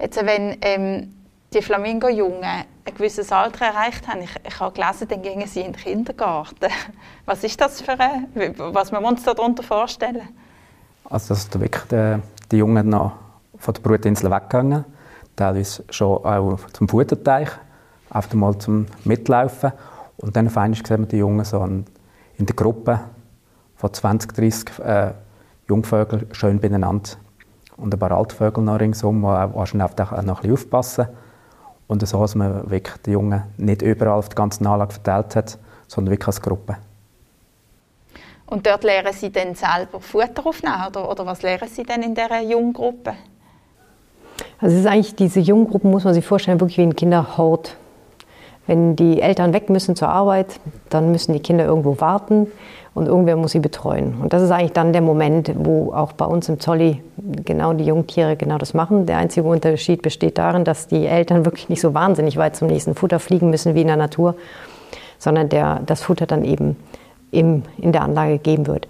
Jetzt, 0.00 0.16
wenn 0.16 0.56
ähm, 0.62 1.14
die 1.54 1.62
Flamingo-Jungen 1.62 2.42
ein 2.42 2.94
gewisses 2.96 3.32
Alter 3.32 3.66
erreicht 3.66 4.06
haben, 4.08 4.22
ich, 4.22 4.34
ich 4.46 4.60
habe 4.60 4.74
gelesen, 4.74 5.08
dann 5.08 5.22
gingen 5.22 5.46
sie 5.46 5.60
in 5.60 5.72
den 5.72 5.76
Kindergarten. 5.76 6.70
Was 7.24 7.44
ist 7.44 7.60
das 7.60 7.80
für 7.80 7.98
ein, 7.98 8.26
was 8.72 8.92
wir 8.92 9.00
uns 9.00 9.22
darunter 9.22 9.62
vorstellen? 9.62 10.28
Also, 11.04 11.34
dass 11.34 11.48
wirklich 11.58 11.84
die, 11.84 12.18
die 12.50 12.56
Jungen 12.58 12.90
noch 12.90 13.12
von 13.56 13.72
der 13.72 13.80
Brutinsel 13.80 14.30
weggegangen, 14.30 14.84
teilweise 15.36 15.84
schon 15.88 16.24
auch 16.24 16.58
zum 16.72 16.88
Futterteich, 16.88 17.48
einfach 18.10 18.34
mal 18.34 18.58
zum 18.58 18.86
Mitlaufen. 19.04 19.72
Und 20.18 20.36
dann 20.36 20.48
auf 20.48 20.56
einmal 20.58 20.78
sehen 20.84 21.00
wir 21.00 21.06
die 21.06 21.18
Jungen 21.18 21.44
so 21.44 21.64
in 21.64 21.86
der 22.38 22.54
Gruppe 22.54 23.00
von 23.76 23.92
20, 23.92 24.34
30 24.34 24.78
äh, 24.80 25.10
Jungvögeln 25.68 26.26
schön 26.32 26.60
beieinander. 26.60 27.10
Und 27.76 27.94
ein 27.94 27.98
paar 27.98 28.12
Altvögel 28.12 28.62
noch 28.62 28.78
ringsum, 28.78 29.22
die 29.22 29.26
auch 29.26 29.72
noch 29.72 29.90
ein 29.90 29.94
bisschen 29.96 30.52
aufpassen. 30.52 31.08
Und 31.86 32.06
so, 32.06 32.20
dass 32.20 32.34
man 32.34 32.70
wirklich 32.70 32.96
die 33.04 33.12
Jungen 33.12 33.42
nicht 33.56 33.82
überall 33.82 34.18
auf 34.18 34.28
der 34.28 34.36
ganzen 34.36 34.66
Anlage 34.66 34.94
verteilt 34.94 35.36
hat, 35.36 35.58
sondern 35.86 36.12
wirklich 36.12 36.26
als 36.26 36.40
Gruppe. 36.40 36.76
Und 38.46 38.66
dort 38.66 38.84
lernen 38.84 39.12
Sie 39.12 39.30
dann 39.30 39.54
selber 39.54 40.00
Futter 40.00 40.46
aufnehmen 40.46 40.86
oder, 40.88 41.10
oder 41.10 41.26
was 41.26 41.42
lernen 41.42 41.68
Sie 41.68 41.82
denn 41.82 42.02
in 42.02 42.14
dieser 42.14 42.40
Junggruppe? 42.40 43.14
Also 44.60 44.76
es 44.76 44.80
ist 44.82 44.86
eigentlich, 44.86 45.14
diese 45.14 45.40
Junggruppen 45.40 45.90
muss 45.90 46.04
man 46.04 46.14
sich 46.14 46.24
vorstellen, 46.24 46.60
wirklich 46.60 46.78
wie 46.78 46.82
ein 46.82 46.96
Kinderhort. 46.96 47.76
Wenn 48.66 48.96
die 48.96 49.20
Eltern 49.20 49.52
weg 49.52 49.68
müssen 49.68 49.94
zur 49.94 50.08
Arbeit, 50.08 50.58
dann 50.88 51.10
müssen 51.12 51.32
die 51.32 51.40
Kinder 51.40 51.64
irgendwo 51.64 52.00
warten 52.00 52.46
und 52.94 53.06
irgendwer 53.06 53.36
muss 53.36 53.52
sie 53.52 53.60
betreuen. 53.60 54.14
Und 54.22 54.32
das 54.32 54.42
ist 54.42 54.50
eigentlich 54.50 54.72
dann 54.72 54.92
der 54.92 55.02
Moment, 55.02 55.52
wo 55.56 55.92
auch 55.92 56.12
bei 56.12 56.24
uns 56.24 56.48
im 56.48 56.60
Zolli 56.60 57.02
genau 57.44 57.72
die 57.72 57.84
Jungtiere 57.84 58.36
genau 58.36 58.56
das 58.56 58.72
machen. 58.72 59.06
Der 59.06 59.18
einzige 59.18 59.46
Unterschied 59.46 60.00
besteht 60.00 60.38
darin, 60.38 60.64
dass 60.64 60.86
die 60.86 61.06
Eltern 61.06 61.44
wirklich 61.44 61.68
nicht 61.68 61.80
so 61.80 61.92
wahnsinnig 61.92 62.36
weit 62.36 62.56
zum 62.56 62.68
nächsten 62.68 62.94
Futter 62.94 63.18
fliegen 63.18 63.50
müssen 63.50 63.74
wie 63.74 63.82
in 63.82 63.88
der 63.88 63.96
Natur, 63.96 64.36
sondern 65.18 65.48
der, 65.48 65.80
das 65.84 66.02
Futter 66.02 66.26
dann 66.26 66.44
eben 66.44 66.76
im, 67.32 67.64
in 67.78 67.92
der 67.92 68.02
Anlage 68.02 68.34
gegeben 68.34 68.66
wird. 68.66 68.88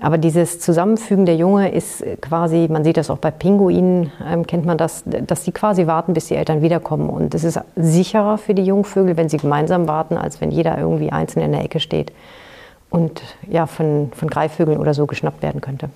Aber 0.00 0.18
dieses 0.18 0.60
Zusammenfügen 0.60 1.24
der 1.24 1.36
Junge 1.36 1.70
ist 1.72 2.04
quasi, 2.20 2.68
man 2.70 2.84
sieht 2.84 2.98
das 2.98 3.08
auch 3.08 3.16
bei 3.16 3.30
Pinguinen, 3.30 4.12
ähm, 4.30 4.46
kennt 4.46 4.66
man 4.66 4.76
das, 4.76 5.04
dass 5.06 5.44
sie 5.44 5.52
quasi 5.52 5.86
warten, 5.86 6.12
bis 6.12 6.26
die 6.26 6.36
Eltern 6.36 6.60
wiederkommen. 6.60 7.08
Und 7.08 7.34
es 7.34 7.44
ist 7.44 7.58
sicherer 7.76 8.36
für 8.36 8.52
die 8.52 8.64
Jungvögel, 8.64 9.16
wenn 9.16 9.30
sie 9.30 9.38
gemeinsam 9.38 9.88
warten, 9.88 10.18
als 10.18 10.40
wenn 10.40 10.50
jeder 10.50 10.76
irgendwie 10.78 11.12
einzeln 11.12 11.42
in 11.42 11.52
der 11.52 11.64
Ecke 11.64 11.80
steht 11.80 12.12
und 12.90 13.22
ja, 13.48 13.66
von, 13.66 14.10
von 14.14 14.28
Greifvögeln 14.28 14.78
oder 14.78 14.92
so 14.92 15.06
geschnappt 15.06 15.42
werden 15.42 15.60
könnte. 15.60 15.88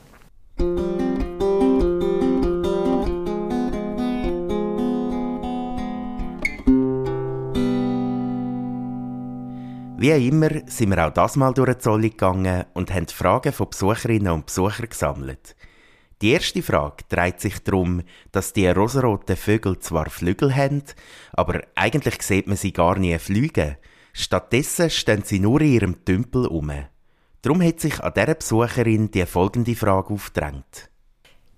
Wie 10.01 10.29
immer 10.29 10.49
sind 10.67 10.89
wir 10.89 11.07
auch 11.07 11.13
das 11.13 11.37
Mal 11.37 11.53
durch 11.53 11.75
die 11.75 11.79
Zolle 11.79 12.09
gegangen 12.09 12.65
und 12.73 12.91
haben 12.91 13.07
Fragen 13.07 13.53
von 13.53 13.69
Besucherinnen 13.69 14.33
und 14.33 14.47
Besuchern 14.47 14.89
gesammelt. 14.89 15.55
Die 16.23 16.31
erste 16.31 16.63
Frage 16.63 17.05
dreht 17.11 17.39
sich 17.39 17.63
darum, 17.63 18.01
dass 18.33 18.55
die 18.55 18.67
rosaroten 18.67 19.37
Vögel 19.37 19.79
zwar 19.79 20.09
Flügel 20.09 20.57
haben, 20.57 20.85
aber 21.35 21.61
eigentlich 21.75 22.23
sieht 22.23 22.47
man 22.47 22.57
sie 22.57 22.73
gar 22.73 22.99
nie 22.99 23.19
fliegen. 23.19 23.77
Stattdessen 24.15 24.89
stehen 24.89 25.23
sie 25.23 25.39
nur 25.39 25.61
in 25.61 25.73
ihrem 25.75 26.05
Tümpel 26.07 26.47
um. 26.47 26.73
Darum 27.43 27.61
hat 27.61 27.81
sich 27.81 28.01
an 28.01 28.15
dieser 28.17 28.37
Besucherin 28.37 29.11
die 29.11 29.27
folgende 29.27 29.77
Frage 29.77 30.15
aufgedrängt. 30.15 30.89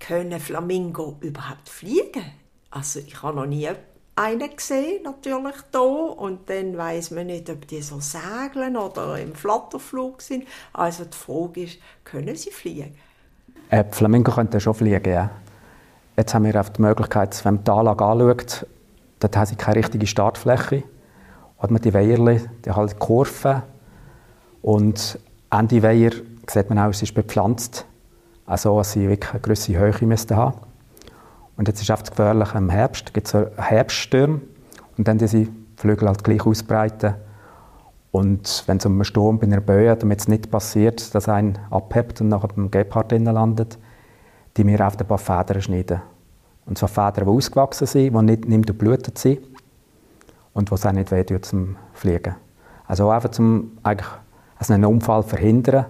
Können 0.00 0.40
Flamingo 0.40 1.16
überhaupt 1.20 1.68
fliegen? 1.68 2.32
Also 2.72 2.98
ich 3.06 3.22
habe 3.22 3.36
noch 3.36 3.46
nie 3.46 3.70
einen 4.14 4.56
gesehen, 4.56 5.02
natürlich 5.04 5.56
da. 5.70 5.80
Und 5.80 6.48
dann 6.48 6.76
weiß 6.76 7.12
man 7.12 7.26
nicht, 7.26 7.48
ob 7.50 7.66
die 7.66 7.82
so 7.82 8.00
segeln 8.00 8.76
oder 8.76 9.18
im 9.18 9.34
Flatterflug 9.34 10.20
sind. 10.22 10.44
Also 10.72 11.04
die 11.04 11.16
Frage 11.16 11.64
ist, 11.64 11.78
können 12.04 12.36
sie 12.36 12.50
fliegen? 12.50 12.94
Äh, 13.70 13.84
Flamingo 13.90 14.32
könnten 14.32 14.60
schon 14.60 14.74
fliegen, 14.74 15.12
ja. 15.12 15.30
Jetzt 16.16 16.34
haben 16.34 16.44
wir 16.44 16.60
auch 16.60 16.68
die 16.68 16.82
Möglichkeit, 16.82 17.42
wenn 17.44 17.54
man 17.54 17.64
die 17.64 17.70
Anlage 17.70 18.04
anschaut, 18.04 18.66
dort 19.18 19.36
haben 19.36 19.46
sie 19.46 19.56
keine 19.56 19.76
richtige 19.76 20.06
Startfläche. 20.06 20.82
Hat 21.58 21.70
man 21.70 21.80
die 21.80 21.94
Weierli, 21.94 22.42
die 22.64 22.70
halt 22.70 22.98
Kurven. 22.98 23.62
Und 24.60 25.18
Ende 25.50 25.82
Weiher 25.82 26.12
sieht 26.46 26.68
man 26.68 26.78
auch, 26.78 26.90
es 26.90 27.02
ist 27.02 27.14
bepflanzt. 27.14 27.86
Also, 28.46 28.76
dass 28.76 28.92
sie 28.92 29.08
wirklich 29.08 29.32
eine 29.32 29.40
gewisse 29.40 29.78
Höhe 29.78 29.92
haben. 29.92 30.54
Und 31.56 31.68
jetzt 31.68 31.82
ist 31.82 31.90
es 31.90 32.10
gefährlich, 32.10 32.54
im 32.54 32.70
Herbst 32.70 33.12
gibt 33.14 33.32
es 33.32 33.46
Herbststürme 33.56 34.40
und 34.96 35.08
dann 35.08 35.18
diese 35.18 35.46
Flügel 35.76 36.08
halt 36.08 36.24
gleich 36.24 36.44
ausbreiten. 36.46 37.14
Und 38.10 38.64
wenn 38.66 38.76
es 38.76 38.86
um 38.86 38.92
einen 38.92 39.04
Sturm 39.04 39.38
bei 39.38 39.46
einer 39.46 39.60
Böe, 39.60 39.96
damit 39.96 40.20
es 40.20 40.28
nicht 40.28 40.50
passiert, 40.50 41.14
dass 41.14 41.28
ein 41.28 41.58
abhebt 41.70 42.20
und 42.20 42.28
nachher 42.28 42.48
beim 42.48 42.70
Gepard 42.70 43.12
landet, 43.12 43.78
die 44.56 44.66
wir 44.66 44.86
auf 44.86 44.98
ein 44.98 45.06
paar 45.06 45.18
Federn 45.18 45.62
schneiden. 45.62 46.02
Und 46.66 46.78
zwar 46.78 46.88
Federn, 46.88 47.24
die 47.24 47.36
ausgewachsen 47.36 47.86
sind, 47.86 48.14
die 48.14 48.22
nicht, 48.22 48.46
nicht 48.46 48.78
blutet 48.78 49.18
sind 49.18 49.40
und 50.52 50.70
die 50.70 50.74
es 50.74 50.86
auch 50.86 50.92
nicht 50.92 51.10
wehtut 51.10 51.44
zum 51.44 51.76
Fliegen. 51.94 52.34
Also 52.86 53.10
einfach 53.10 53.30
zum 53.30 53.78
eigentlich 53.82 54.08
also 54.58 54.74
einen 54.74 54.84
Unfall 54.84 55.22
verhindern, 55.22 55.86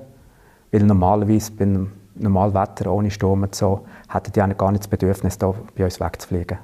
weil 0.70 0.82
normalerweise 0.84 1.52
bei 1.52 1.64
einem 1.64 1.92
normalen 2.22 2.54
Wetter 2.54 2.90
ohne 2.90 3.10
Sturm 3.10 3.42
und 3.42 3.54
so 3.54 3.86
hätten 4.08 4.32
die 4.32 4.54
gar 4.54 4.72
nicht 4.72 4.84
das 4.84 4.88
Bedürfnis, 4.88 5.38
hier 5.38 5.54
bei 5.76 5.84
uns 5.84 6.00
wegzufliegen. 6.00 6.58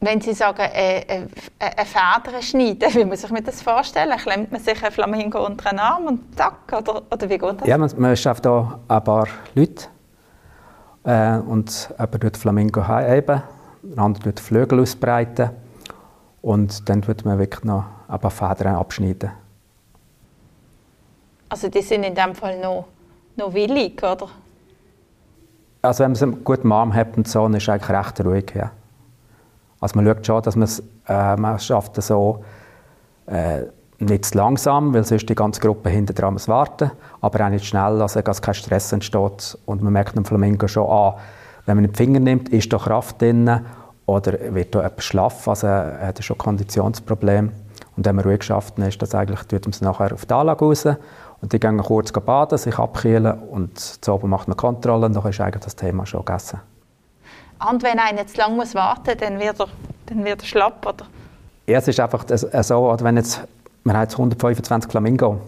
Wenn 0.00 0.20
Sie 0.20 0.34
sagen, 0.34 0.60
äh, 0.60 1.00
äh, 1.00 1.26
eine 1.58 1.86
Feder 1.86 2.42
schneiden, 2.42 2.88
wie 2.94 3.04
muss 3.04 3.24
ich 3.24 3.30
mir 3.30 3.42
das 3.42 3.62
vorstellen? 3.62 4.16
Klemmt 4.18 4.52
man 4.52 4.60
sich 4.60 4.82
ein 4.84 4.92
Flamingo 4.92 5.44
unter 5.44 5.70
den 5.70 5.78
Arm 5.78 6.06
und 6.06 6.36
zack, 6.36 6.72
oder, 6.72 7.02
oder 7.10 7.30
wie 7.30 7.38
geht 7.38 7.60
das? 7.60 7.66
Ja, 7.66 7.78
man, 7.78 7.90
man 7.96 8.16
schafft 8.16 8.44
hier 8.44 8.78
ein 8.88 9.04
paar 9.04 9.26
Leute 9.54 9.86
äh, 11.04 11.38
und 11.38 11.94
jemand 11.98 12.20
tut 12.22 12.36
Flamingo 12.36 12.86
heben, 12.86 13.42
der 13.82 14.04
andere 14.04 14.22
tut 14.24 14.40
Flügel 14.40 14.80
ausbreiten 14.80 15.50
und 16.42 16.88
dann 16.88 17.00
tut 17.00 17.24
man 17.24 17.38
wirklich 17.38 17.64
noch 17.64 17.84
ein 18.08 18.20
paar 18.20 18.30
Federn 18.30 18.76
abschneiden. 18.76 19.30
Also 21.48 21.68
die 21.68 21.80
sind 21.82 22.02
in 22.02 22.14
dem 22.14 22.34
Fall 22.34 22.58
noch, 22.60 22.86
noch 23.36 23.54
willig, 23.54 24.02
oder? 24.02 24.28
Also 25.82 26.04
wenn 26.04 26.12
man 26.12 26.22
einen 26.22 26.44
guten 26.44 26.72
Arm 26.72 26.94
hat 26.94 27.16
und 27.16 27.28
so, 27.28 27.42
dann 27.42 27.54
ist 27.54 27.64
es 27.64 27.68
eigentlich 27.68 27.90
recht 27.90 28.24
ruhig, 28.24 28.52
ja. 28.54 28.70
Also 29.80 29.96
man 29.96 30.06
schaut 30.06 30.26
schon, 30.26 30.42
dass 30.42 30.56
man 30.56 30.64
es 30.64 30.82
äh, 31.08 31.36
man 31.36 31.58
schafft 31.58 32.00
so 32.02 32.44
äh, 33.26 33.62
nicht 33.98 34.26
zu 34.26 34.36
langsam, 34.36 34.92
weil 34.92 35.04
sonst 35.04 35.28
die 35.28 35.34
ganze 35.34 35.60
Gruppe 35.60 35.88
hinter 35.88 36.12
dran 36.12 36.34
muss 36.34 36.48
warten, 36.48 36.90
aber 37.20 37.44
auch 37.44 37.50
nicht 37.50 37.64
schnell, 37.64 38.02
also 38.02 38.20
dass 38.20 38.42
kein 38.42 38.54
Stress 38.54 38.92
entsteht. 38.92 39.58
Und 39.64 39.82
man 39.82 39.92
merkt 39.92 40.16
dem 40.16 40.24
Flamingo 40.24 40.68
schon 40.68 40.88
an, 40.88 41.14
wenn 41.64 41.76
man 41.76 41.84
den 41.84 41.94
Finger 41.94 42.20
nimmt, 42.20 42.48
ist 42.50 42.72
da 42.72 42.78
Kraft 42.78 43.20
drin 43.22 43.60
oder 44.04 44.54
wird 44.54 44.74
da 44.74 44.84
etwas 44.84 45.04
schlaff, 45.04 45.48
also 45.48 45.66
er 45.66 46.08
hat 46.08 46.22
schon 46.22 46.38
Konditionsprobleme. 46.38 47.50
Und 47.96 48.04
wenn 48.04 48.16
man 48.16 48.24
ruhig 48.26 48.42
schafft, 48.42 48.78
dann 48.78 48.86
ist 48.86 49.00
das 49.00 49.14
eigentlich, 49.14 49.40
tut 49.44 49.64
man 49.64 49.70
es 49.70 49.80
nachher 49.80 50.12
auf 50.12 50.26
die 50.26 50.34
Anlage 50.34 50.64
raus 50.64 50.86
und 51.40 51.52
die 51.52 51.60
gehen 51.60 51.78
kurz 51.78 52.12
baden, 52.12 52.58
sich 52.58 52.78
abkühlen 52.78 53.38
und 53.50 53.78
zu 53.78 54.12
oben 54.12 54.30
macht 54.30 54.48
man 54.48 54.56
Kontrolle 54.56 55.06
und 55.06 55.14
dann 55.14 55.26
ist 55.26 55.40
eigentlich 55.40 55.64
das 55.64 55.76
Thema 55.76 56.06
schon 56.06 56.24
gegessen. 56.24 56.60
Und 57.70 57.82
wenn 57.82 57.98
einer 57.98 58.26
zu 58.26 58.36
lange 58.36 58.56
muss 58.56 58.74
warten 58.74 59.10
muss, 59.10 59.16
dann 59.16 59.38
wird 59.38 59.60
er, 59.60 59.68
dann 60.06 60.24
wird 60.24 60.42
er 60.42 60.46
schlapp, 60.46 60.86
oder? 60.86 61.06
Ja, 61.66 61.78
es 61.78 61.88
ist 61.88 61.98
einfach 61.98 62.24
so, 62.28 62.96
wenn 63.00 63.16
jetzt, 63.16 63.42
wir 63.84 63.92
haben 63.92 64.02
jetzt 64.02 64.14
125 64.14 64.90
Flamingo 64.90 65.40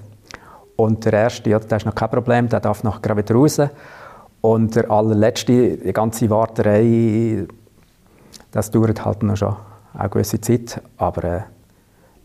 und 0.76 1.04
der 1.04 1.12
erste, 1.12 1.50
ja, 1.50 1.58
der 1.58 1.76
ist 1.76 1.86
noch 1.86 1.94
kein 1.94 2.10
Problem, 2.10 2.48
der 2.48 2.60
darf 2.60 2.82
noch 2.84 3.02
gerade 3.02 3.22
wieder 3.22 3.34
raus. 3.34 3.60
Und 4.40 4.76
der 4.76 4.90
allerletzte, 4.90 5.76
die 5.76 5.92
ganze 5.92 6.30
Warterei, 6.30 7.46
das 8.52 8.70
dauert 8.70 9.04
halt 9.04 9.22
noch 9.22 9.36
schon 9.36 9.56
eine 9.94 10.08
gewisse 10.08 10.40
Zeit, 10.40 10.80
aber 10.96 11.24
äh, 11.24 11.40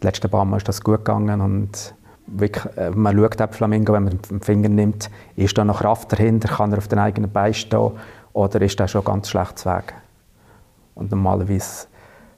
die 0.01 0.05
letzten 0.05 0.29
paar 0.29 0.45
Mal 0.45 0.57
ist 0.57 0.67
das 0.67 0.83
gut 0.83 0.99
gegangen 0.99 1.41
und 1.41 1.95
wirklich, 2.27 2.77
äh, 2.77 2.89
man 2.91 3.17
schaut 3.17 3.41
auf 3.41 3.51
Flamingo, 3.51 3.93
wenn 3.93 4.03
man 4.05 4.19
den 4.29 4.41
Finger 4.41 4.69
nimmt, 4.69 5.09
ist 5.35 5.57
da 5.57 5.63
noch 5.65 5.79
Kraft 5.79 6.11
dahinter, 6.11 6.47
kann 6.47 6.71
er 6.71 6.77
auf 6.77 6.87
den 6.87 6.99
eigenen 6.99 7.31
Beinen 7.31 7.53
stehen 7.53 7.91
oder 8.33 8.61
ist 8.61 8.79
das 8.79 8.91
schon 8.91 9.03
ganz 9.03 9.29
schlecht 9.29 9.65
Weg? 9.65 9.93
Und 10.95 11.11
normalerweise 11.11 11.87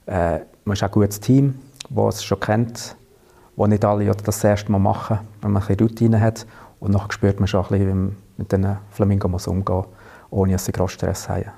äh, 0.06 0.40
man 0.66 0.74
ist 0.74 0.84
auch 0.84 0.88
ein 0.88 0.92
gutes 0.92 1.20
Team, 1.20 1.60
das 1.90 2.16
es 2.16 2.24
schon 2.24 2.40
kennt, 2.40 2.96
wo 3.56 3.68
nicht 3.68 3.86
alle 3.86 4.06
das 4.06 4.18
das 4.24 4.44
erste 4.44 4.72
Mal 4.72 4.80
machen, 4.80 5.20
wenn 5.42 5.52
man 5.52 5.64
ein 5.64 5.78
Routine 5.80 6.20
hat. 6.20 6.46
Und 6.80 6.94
dann 6.94 7.12
spürt 7.12 7.40
man 7.40 7.48
schon 7.48 7.64
ein 7.64 7.70
bisschen, 7.70 7.88
wie 7.88 7.94
man 7.94 8.18
mit 8.38 8.52
diesen 8.52 8.78
Flamingo 8.92 9.28
muss 9.28 9.48
umgehen 9.48 9.76
muss, 9.76 9.88
ohne 10.30 10.54
dass 10.54 10.66
sie 10.66 10.72
großen 10.72 10.98
Stress 10.98 11.30
haben. 11.30 11.52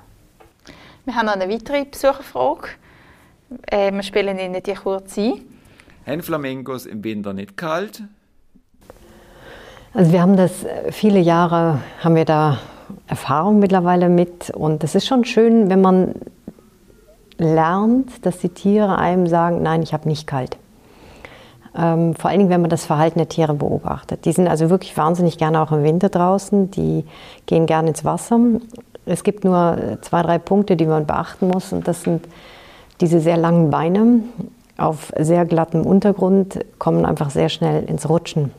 Wir 1.06 1.16
haben 1.16 1.26
noch 1.26 1.34
eine 1.34 1.50
weitere 1.50 1.86
Besucherfrage. 1.86 2.70
Äh, 3.68 3.92
wir 3.94 4.04
spielen 4.04 4.38
Ihnen 4.38 4.62
die 4.62 4.74
kurz 4.74 5.18
ein. 5.18 5.42
Haben 6.06 6.22
Flamingos 6.22 6.86
im 6.86 7.04
Winter 7.04 7.34
nicht 7.34 7.58
kalt? 7.58 8.04
Also 9.94 10.12
wir 10.12 10.22
haben 10.22 10.36
das 10.36 10.64
äh, 10.64 10.92
viele 10.92 11.20
Jahre, 11.20 11.80
haben 12.02 12.16
wir 12.16 12.26
da 12.26 12.60
Erfahrung 13.08 13.60
mittlerweile 13.60 14.10
mit 14.10 14.50
und 14.50 14.84
es 14.84 14.96
ist 14.96 15.08
schon 15.08 15.26
schön, 15.26 15.70
wenn 15.70 15.82
man 15.82 16.16
lernt, 17.38 18.26
dass 18.26 18.40
die 18.40 18.50
Tiere 18.50 18.98
einem 18.98 19.28
sagen, 19.28 19.62
nein, 19.62 19.82
ich 19.82 19.94
habe 19.94 20.08
nicht 20.08 20.28
kalt. 20.28 20.58
Ähm, 21.78 22.16
vor 22.16 22.30
allen 22.30 22.40
Dingen, 22.40 22.50
wenn 22.50 22.62
man 22.62 22.70
das 22.70 22.86
Verhalten 22.86 23.20
der 23.20 23.30
Tiere 23.30 23.54
beobachtet. 23.54 24.26
Die 24.26 24.32
sind 24.32 24.48
also 24.48 24.70
wirklich 24.70 24.98
wahnsinnig 24.98 25.38
gerne 25.38 25.62
auch 25.62 25.72
im 25.72 25.84
Winter 25.84 26.10
draußen, 26.10 26.72
die 26.72 27.06
gehen 27.46 27.66
gerne 27.66 27.90
ins 27.90 28.04
Wasser. 28.04 28.40
Es 29.06 29.24
gibt 29.24 29.46
nur 29.46 29.98
zwei, 30.02 30.22
drei 30.24 30.40
Punkte, 30.40 30.76
die 30.76 30.86
man 30.86 31.06
beachten 31.06 31.48
muss 31.48 31.72
und 31.72 31.88
das 31.88 32.04
sind 32.04 32.28
diese 33.00 33.20
sehr 33.20 33.38
langen 33.38 33.70
Beine 33.70 34.22
auf 34.78 35.14
sehr 35.18 35.46
glattem 35.46 35.86
Untergrund, 35.86 36.60
kommen 36.78 37.06
einfach 37.06 37.30
sehr 37.30 37.50
schnell 37.50 37.84
ins 37.84 38.10
Rutschen. 38.10 38.52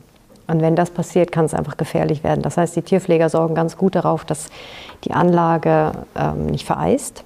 Und 0.49 0.61
wenn 0.61 0.75
das 0.75 0.89
passiert, 0.89 1.31
kann 1.31 1.45
es 1.45 1.53
einfach 1.53 1.77
gefährlich 1.77 2.23
werden. 2.23 2.41
Das 2.41 2.57
heißt, 2.57 2.75
die 2.75 2.81
Tierpfleger 2.81 3.29
sorgen 3.29 3.55
ganz 3.55 3.77
gut 3.77 3.95
darauf, 3.95 4.25
dass 4.25 4.49
die 5.03 5.11
Anlage 5.11 5.91
ähm, 6.15 6.47
nicht 6.47 6.65
vereist 6.65 7.23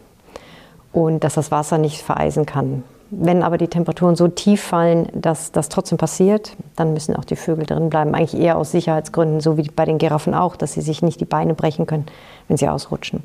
und 0.91 1.23
dass 1.23 1.35
das 1.35 1.49
Wasser 1.49 1.77
nicht 1.77 2.01
vereisen 2.01 2.45
kann. 2.45 2.83
Wenn 3.09 3.43
aber 3.43 3.57
die 3.57 3.67
Temperaturen 3.67 4.15
so 4.15 4.27
tief 4.27 4.61
fallen, 4.61 5.07
dass 5.13 5.51
das 5.51 5.69
trotzdem 5.69 5.97
passiert, 5.97 6.55
dann 6.75 6.93
müssen 6.93 7.15
auch 7.15 7.25
die 7.25 7.35
Vögel 7.35 7.65
drin 7.65 7.89
bleiben. 7.89 8.15
Eigentlich 8.15 8.39
eher 8.39 8.57
aus 8.57 8.71
Sicherheitsgründen, 8.71 9.39
so 9.39 9.55
wie 9.55 9.69
bei 9.69 9.85
den 9.85 9.99
Giraffen 9.99 10.33
auch, 10.33 10.55
dass 10.55 10.73
sie 10.73 10.81
sich 10.81 11.01
nicht 11.01 11.21
die 11.21 11.25
Beine 11.25 11.53
brechen 11.53 11.85
können, 11.85 12.07
wenn 12.47 12.57
sie 12.57 12.67
ausrutschen. 12.67 13.23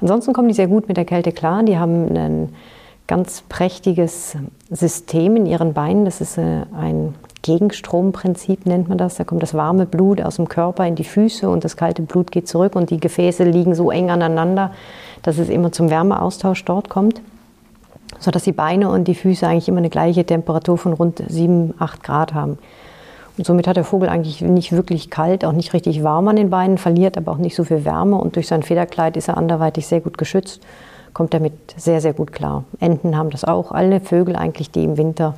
Ansonsten 0.00 0.32
kommen 0.32 0.48
die 0.48 0.54
sehr 0.54 0.68
gut 0.68 0.86
mit 0.86 0.96
der 0.96 1.04
Kälte 1.04 1.32
klar. 1.32 1.64
Die 1.64 1.78
haben 1.78 2.16
ein 2.16 2.54
ganz 3.08 3.42
prächtiges 3.48 4.36
System 4.70 5.34
in 5.34 5.46
ihren 5.46 5.74
Beinen. 5.74 6.04
Das 6.04 6.20
ist 6.20 6.38
äh, 6.38 6.62
ein 6.78 7.14
Gegenstromprinzip 7.48 8.66
nennt 8.66 8.90
man 8.90 8.98
das. 8.98 9.14
Da 9.14 9.24
kommt 9.24 9.42
das 9.42 9.54
warme 9.54 9.86
Blut 9.86 10.20
aus 10.20 10.36
dem 10.36 10.48
Körper 10.48 10.86
in 10.86 10.96
die 10.96 11.04
Füße 11.04 11.48
und 11.48 11.64
das 11.64 11.78
kalte 11.78 12.02
Blut 12.02 12.30
geht 12.30 12.46
zurück 12.46 12.76
und 12.76 12.90
die 12.90 13.00
Gefäße 13.00 13.42
liegen 13.44 13.74
so 13.74 13.90
eng 13.90 14.10
aneinander, 14.10 14.72
dass 15.22 15.38
es 15.38 15.48
immer 15.48 15.72
zum 15.72 15.88
Wärmeaustausch 15.88 16.62
dort 16.66 16.90
kommt, 16.90 17.22
sodass 18.18 18.44
die 18.44 18.52
Beine 18.52 18.90
und 18.90 19.08
die 19.08 19.14
Füße 19.14 19.46
eigentlich 19.46 19.68
immer 19.68 19.78
eine 19.78 19.88
gleiche 19.88 20.26
Temperatur 20.26 20.76
von 20.76 20.92
rund 20.92 21.22
7, 21.26 21.72
8 21.78 22.02
Grad 22.02 22.34
haben. 22.34 22.58
Und 23.38 23.46
somit 23.46 23.66
hat 23.66 23.76
der 23.76 23.84
Vogel 23.84 24.10
eigentlich 24.10 24.42
nicht 24.42 24.72
wirklich 24.72 25.08
kalt, 25.08 25.42
auch 25.44 25.52
nicht 25.52 25.72
richtig 25.72 26.02
warm 26.02 26.28
an 26.28 26.36
den 26.36 26.50
Beinen, 26.50 26.76
verliert 26.76 27.16
aber 27.16 27.32
auch 27.32 27.38
nicht 27.38 27.56
so 27.56 27.64
viel 27.64 27.86
Wärme 27.86 28.16
und 28.16 28.36
durch 28.36 28.46
sein 28.46 28.62
Federkleid 28.62 29.16
ist 29.16 29.28
er 29.28 29.38
anderweitig 29.38 29.86
sehr 29.86 30.02
gut 30.02 30.18
geschützt, 30.18 30.60
kommt 31.14 31.32
damit 31.32 31.54
sehr, 31.78 32.02
sehr 32.02 32.12
gut 32.12 32.32
klar. 32.32 32.64
Enten 32.78 33.16
haben 33.16 33.30
das 33.30 33.44
auch, 33.44 33.72
alle 33.72 34.00
Vögel 34.00 34.36
eigentlich, 34.36 34.70
die 34.70 34.84
im 34.84 34.98
Winter 34.98 35.34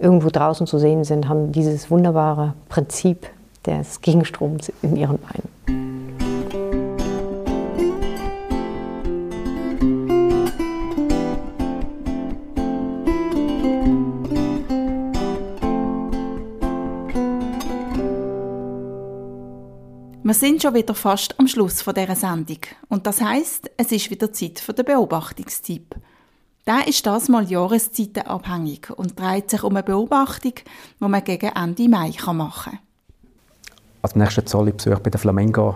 irgendwo 0.00 0.30
draußen 0.30 0.66
zu 0.66 0.78
sehen 0.78 1.04
sind, 1.04 1.28
haben 1.28 1.52
dieses 1.52 1.90
wunderbare 1.90 2.54
Prinzip 2.68 3.26
des 3.66 4.00
Gegenstroms 4.00 4.72
in 4.82 4.96
ihren 4.96 5.18
Beinen. 5.18 5.60
Wir 20.22 20.34
sind 20.34 20.62
schon 20.62 20.74
wieder 20.74 20.94
fast 20.94 21.38
am 21.40 21.48
Schluss 21.48 21.82
von 21.82 21.92
dieser 21.92 22.14
Sendung. 22.14 22.58
Und 22.88 23.04
das 23.06 23.20
heißt, 23.20 23.68
es 23.76 23.90
ist 23.90 24.10
wieder 24.12 24.32
Zeit 24.32 24.60
für 24.60 24.72
den 24.72 24.84
Beobachtungstipp. 24.84 25.96
Der 26.66 26.86
ist 26.86 27.06
das 27.06 27.28
mal 27.28 27.44
jahreszeitenabhängig 27.44 28.90
und 28.90 29.18
dreht 29.18 29.50
sich 29.50 29.62
um 29.62 29.74
eine 29.74 29.82
Beobachtung, 29.82 30.52
die 31.00 31.08
man 31.08 31.24
gegen 31.24 31.50
Ende 31.50 31.88
Mai 31.88 32.12
machen 32.32 32.72
kann. 32.72 32.78
Als 34.02 34.14
nächster 34.14 34.44
Zolli-Besuch 34.44 35.00
bei 35.00 35.10
der 35.10 35.20
Flamingo. 35.20 35.74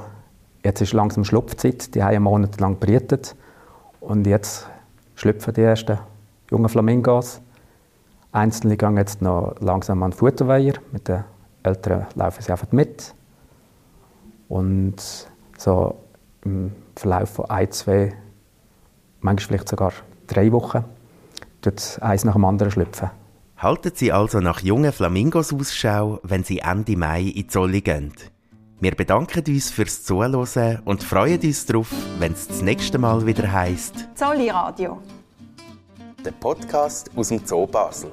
Jetzt 0.63 0.81
ist 0.81 0.93
langsam 0.93 1.25
Schlupfzeit. 1.25 1.95
Die 1.95 2.03
haben 2.03 2.11
einen 2.11 2.25
Monat 2.25 2.61
lang 2.61 2.79
brütet. 2.79 3.35
Und 4.01 4.27
jetzt 4.27 4.67
schlüpfen 5.15 5.55
die 5.55 5.63
ersten 5.63 5.99
jungen 6.51 6.69
Flamingos. 6.69 7.41
Einzelne 8.33 8.77
gehen 8.77 8.97
jetzt 8.97 9.23
noch 9.23 9.55
langsam 9.61 10.03
an 10.03 10.11
den 10.11 10.17
Futterweiher. 10.17 10.75
Mit 10.93 11.09
den 11.09 11.25
Älteren 11.63 12.07
laufen 12.15 12.43
sie 12.43 12.53
einfach 12.53 12.73
mit. 12.73 13.15
Und 14.49 14.97
so 15.59 15.97
im 16.45 16.73
Verlauf 16.97 17.31
von 17.31 17.51
ein, 17.51 17.71
zwei, 17.71 18.15
manchmal 19.21 19.49
vielleicht 19.49 19.69
sogar 19.69 19.93
drei 20.27 20.53
Wochen, 20.53 20.85
tut 21.63 21.99
eins 22.01 22.25
nach 22.25 22.35
dem 22.35 22.45
anderen 22.45 22.71
schlüpfen. 22.71 23.11
Halten 23.57 23.93
Sie 23.95 24.13
also 24.13 24.41
nach 24.41 24.61
jungen 24.61 24.93
Flamingos 24.93 25.53
Ausschau, 25.53 26.21
wenn 26.23 26.45
Sie 26.45 26.59
Ende 26.59 26.97
Mai 26.97 27.23
in 27.23 27.49
Zolli 27.49 27.81
gehen. 27.81 28.13
Wir 28.81 28.95
bedanken 28.95 29.45
uns 29.47 29.71
fürs 29.71 30.05
Zuhören 30.05 30.83
und 30.85 31.03
freuen 31.03 31.41
uns 31.41 31.65
darauf, 31.65 31.91
wenn 32.19 32.33
es 32.33 32.49
das 32.49 32.61
nächste 32.61 32.99
Mal 32.99 33.25
wieder 33.25 33.51
heisst 33.51 34.09
Zolli 34.15 34.51
Radio. 34.51 34.99
Der 36.25 36.33
Podcast 36.33 37.11
aus 37.17 37.29
dem 37.29 37.47
Zoo 37.47 37.67
Basel. 37.67 38.13